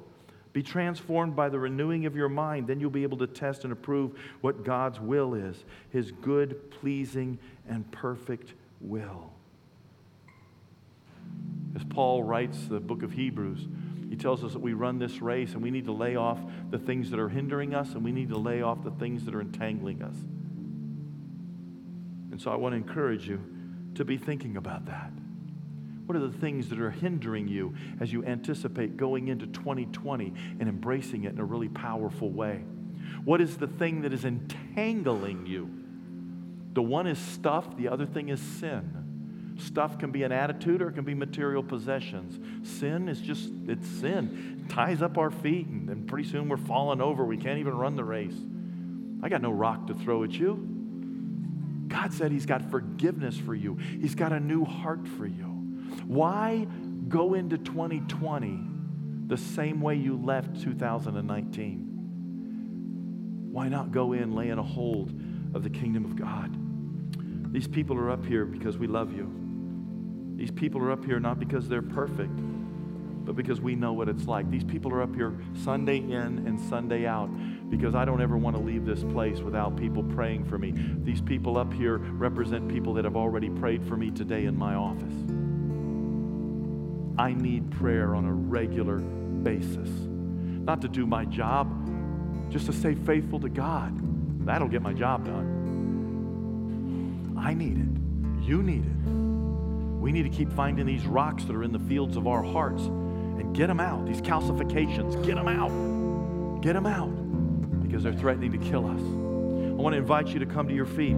be 0.53 0.61
transformed 0.61 1.35
by 1.35 1.49
the 1.49 1.57
renewing 1.57 2.05
of 2.05 2.15
your 2.15 2.29
mind. 2.29 2.67
Then 2.67 2.79
you'll 2.79 2.91
be 2.91 3.01
able 3.01 3.17
to 3.17 3.27
test 3.27 3.63
and 3.63 3.73
approve 3.73 4.19
what 4.41 4.63
God's 4.63 4.99
will 4.99 5.33
is 5.33 5.63
his 5.89 6.11
good, 6.11 6.69
pleasing, 6.69 7.39
and 7.67 7.89
perfect 7.91 8.53
will. 8.79 9.31
As 11.75 11.83
Paul 11.83 12.21
writes 12.21 12.67
the 12.67 12.79
book 12.79 13.01
of 13.01 13.11
Hebrews, 13.11 13.67
he 14.09 14.15
tells 14.15 14.43
us 14.43 14.53
that 14.53 14.59
we 14.59 14.73
run 14.73 14.97
this 14.97 15.21
race 15.21 15.53
and 15.53 15.61
we 15.61 15.69
need 15.69 15.85
to 15.85 15.91
lay 15.91 16.15
off 16.15 16.39
the 16.71 16.79
things 16.79 17.11
that 17.11 17.19
are 17.19 17.29
hindering 17.29 17.75
us 17.75 17.93
and 17.93 18.03
we 18.03 18.11
need 18.11 18.29
to 18.29 18.37
lay 18.37 18.63
off 18.63 18.83
the 18.83 18.91
things 18.91 19.23
that 19.25 19.35
are 19.35 19.41
entangling 19.41 20.01
us. 20.01 20.15
And 22.31 22.41
so 22.41 22.51
I 22.51 22.55
want 22.55 22.73
to 22.73 22.77
encourage 22.77 23.27
you 23.27 23.39
to 23.95 24.03
be 24.03 24.17
thinking 24.17 24.57
about 24.57 24.87
that. 24.87 25.11
What 26.07 26.15
are 26.15 26.27
the 26.27 26.37
things 26.39 26.69
that 26.69 26.79
are 26.79 26.89
hindering 26.89 27.47
you 27.47 27.75
as 27.99 28.11
you 28.11 28.25
anticipate 28.25 28.97
going 28.97 29.27
into 29.27 29.45
2020 29.45 30.33
and 30.59 30.67
embracing 30.67 31.25
it 31.25 31.33
in 31.33 31.39
a 31.39 31.45
really 31.45 31.69
powerful 31.69 32.31
way? 32.31 32.63
What 33.25 33.41
is 33.41 33.57
the 33.57 33.67
thing 33.67 34.01
that 34.01 34.11
is 34.11 34.25
entangling 34.25 35.45
you? 35.45 35.69
The 36.73 36.81
one 36.81 37.05
is 37.05 37.19
stuff, 37.19 37.77
the 37.77 37.89
other 37.89 38.07
thing 38.07 38.29
is 38.29 38.41
sin. 38.41 38.98
Stuff 39.59 39.99
can 39.99 40.11
be 40.11 40.23
an 40.23 40.31
attitude 40.31 40.81
or 40.81 40.89
it 40.89 40.93
can 40.93 41.03
be 41.03 41.13
material 41.13 41.61
possessions. 41.61 42.39
Sin 42.67 43.09
is 43.09 43.19
just, 43.19 43.49
it's 43.67 43.87
sin. 43.87 44.63
It 44.65 44.69
ties 44.69 45.01
up 45.01 45.17
our 45.17 45.31
feet, 45.31 45.67
and 45.67 45.87
then 45.87 46.05
pretty 46.05 46.29
soon 46.29 46.47
we're 46.47 46.57
falling 46.57 47.01
over. 47.01 47.25
We 47.25 47.37
can't 47.37 47.59
even 47.59 47.75
run 47.75 47.95
the 47.95 48.03
race. 48.03 48.37
I 49.21 49.27
got 49.27 49.41
no 49.41 49.51
rock 49.51 49.87
to 49.87 49.93
throw 49.93 50.23
at 50.23 50.31
you. 50.31 50.65
God 51.87 52.13
said 52.13 52.31
He's 52.31 52.45
got 52.45 52.69
forgiveness 52.71 53.37
for 53.37 53.53
you, 53.53 53.75
He's 53.75 54.15
got 54.15 54.31
a 54.31 54.39
new 54.39 54.63
heart 54.63 55.07
for 55.07 55.25
you. 55.25 55.45
Why 56.05 56.67
go 57.07 57.33
into 57.33 57.57
2020 57.57 58.59
the 59.27 59.37
same 59.37 59.81
way 59.81 59.95
you 59.95 60.17
left 60.17 60.61
2019? 60.61 63.49
Why 63.51 63.67
not 63.67 63.91
go 63.91 64.13
in 64.13 64.35
laying 64.35 64.59
a 64.59 64.63
hold 64.63 65.09
of 65.53 65.63
the 65.63 65.69
kingdom 65.69 66.05
of 66.05 66.15
God? 66.15 66.55
These 67.51 67.67
people 67.67 67.97
are 67.97 68.11
up 68.11 68.25
here 68.25 68.45
because 68.45 68.77
we 68.77 68.87
love 68.87 69.11
you. 69.11 69.48
These 70.39 70.51
people 70.51 70.81
are 70.81 70.91
up 70.91 71.03
here 71.03 71.19
not 71.19 71.37
because 71.37 71.67
they're 71.67 71.81
perfect, 71.81 72.31
but 73.25 73.35
because 73.35 73.59
we 73.59 73.75
know 73.75 73.91
what 73.91 74.07
it's 74.07 74.25
like. 74.25 74.49
These 74.49 74.63
people 74.63 74.89
are 74.93 75.01
up 75.01 75.13
here 75.13 75.35
Sunday 75.65 75.97
in 75.97 76.47
and 76.47 76.57
Sunday 76.57 77.05
out 77.05 77.29
because 77.69 77.93
I 77.93 78.05
don't 78.05 78.21
ever 78.21 78.37
want 78.37 78.55
to 78.55 78.61
leave 78.61 78.85
this 78.85 79.03
place 79.03 79.41
without 79.41 79.75
people 79.75 80.01
praying 80.01 80.45
for 80.45 80.57
me. 80.57 80.73
These 81.03 81.19
people 81.19 81.57
up 81.57 81.73
here 81.73 81.97
represent 81.97 82.69
people 82.69 82.93
that 82.93 83.03
have 83.03 83.17
already 83.17 83.49
prayed 83.49 83.85
for 83.85 83.97
me 83.97 84.11
today 84.11 84.45
in 84.45 84.57
my 84.57 84.75
office. 84.75 85.13
I 87.19 87.33
need 87.33 87.69
prayer 87.71 88.15
on 88.15 88.23
a 88.23 88.31
regular 88.31 88.99
basis. 88.99 89.89
Not 89.89 90.79
to 90.83 90.87
do 90.87 91.05
my 91.05 91.25
job, 91.25 91.69
just 92.49 92.65
to 92.67 92.71
stay 92.71 92.95
faithful 92.95 93.41
to 93.41 93.49
God. 93.49 93.93
That'll 94.45 94.69
get 94.69 94.81
my 94.81 94.93
job 94.93 95.25
done. 95.25 95.57
I 97.37 97.53
need 97.53 97.77
it. 97.77 97.89
You 98.47 98.63
need 98.63 98.85
it. 98.85 99.28
We 100.09 100.13
need 100.13 100.23
to 100.23 100.35
keep 100.35 100.51
finding 100.53 100.87
these 100.87 101.05
rocks 101.05 101.43
that 101.43 101.55
are 101.55 101.61
in 101.61 101.71
the 101.71 101.77
fields 101.77 102.17
of 102.17 102.25
our 102.25 102.41
hearts 102.41 102.81
and 102.81 103.55
get 103.55 103.67
them 103.67 103.79
out. 103.79 104.07
These 104.07 104.23
calcifications, 104.23 105.23
get 105.23 105.35
them 105.35 105.47
out. 105.47 106.63
Get 106.63 106.73
them 106.73 106.87
out 106.87 107.11
because 107.83 108.01
they're 108.01 108.13
threatening 108.13 108.51
to 108.53 108.57
kill 108.57 108.87
us. 108.87 108.99
I 108.99 109.79
want 109.79 109.93
to 109.93 109.99
invite 109.99 110.29
you 110.29 110.39
to 110.39 110.47
come 110.47 110.67
to 110.67 110.73
your 110.73 110.87
feet. 110.87 111.15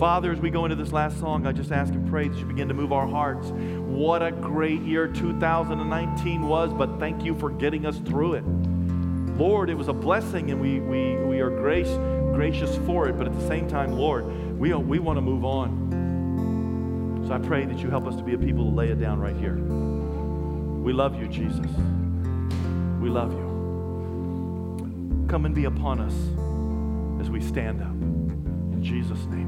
Father, 0.00 0.32
as 0.32 0.40
we 0.40 0.50
go 0.50 0.64
into 0.64 0.74
this 0.74 0.92
last 0.92 1.20
song, 1.20 1.46
I 1.46 1.52
just 1.52 1.70
ask 1.70 1.92
and 1.92 2.10
pray 2.10 2.26
that 2.26 2.36
you 2.36 2.46
begin 2.46 2.66
to 2.66 2.74
move 2.74 2.92
our 2.92 3.06
hearts. 3.06 3.46
What 3.46 4.24
a 4.24 4.32
great 4.32 4.80
year 4.80 5.06
2019 5.06 6.48
was, 6.48 6.72
but 6.72 6.98
thank 6.98 7.22
you 7.22 7.36
for 7.36 7.50
getting 7.50 7.86
us 7.86 7.98
through 7.98 8.34
it. 8.34 8.44
Lord, 9.38 9.70
it 9.70 9.74
was 9.76 9.86
a 9.86 9.92
blessing 9.92 10.50
and 10.50 10.60
we, 10.60 10.80
we, 10.80 11.14
we 11.18 11.38
are 11.38 11.50
grace, 11.50 11.94
gracious 12.34 12.76
for 12.86 13.06
it, 13.08 13.16
but 13.16 13.28
at 13.28 13.38
the 13.38 13.46
same 13.46 13.68
time, 13.68 13.92
Lord, 13.92 14.58
we, 14.58 14.74
we 14.74 14.98
want 14.98 15.16
to 15.16 15.20
move 15.20 15.44
on. 15.44 15.95
So 17.26 17.32
I 17.32 17.38
pray 17.38 17.64
that 17.64 17.78
you 17.78 17.90
help 17.90 18.06
us 18.06 18.14
to 18.14 18.22
be 18.22 18.34
a 18.34 18.38
people 18.38 18.70
to 18.70 18.76
lay 18.76 18.88
it 18.88 19.00
down 19.00 19.18
right 19.18 19.36
here. 19.36 19.56
We 19.56 20.92
love 20.92 21.20
you, 21.20 21.26
Jesus. 21.26 21.66
We 23.00 23.08
love 23.08 23.32
you. 23.32 25.26
Come 25.28 25.44
and 25.44 25.52
be 25.52 25.64
upon 25.64 25.98
us 25.98 26.14
as 27.20 27.28
we 27.28 27.40
stand 27.40 27.82
up. 27.82 27.90
In 27.90 28.80
Jesus' 28.80 29.24
name. 29.26 29.45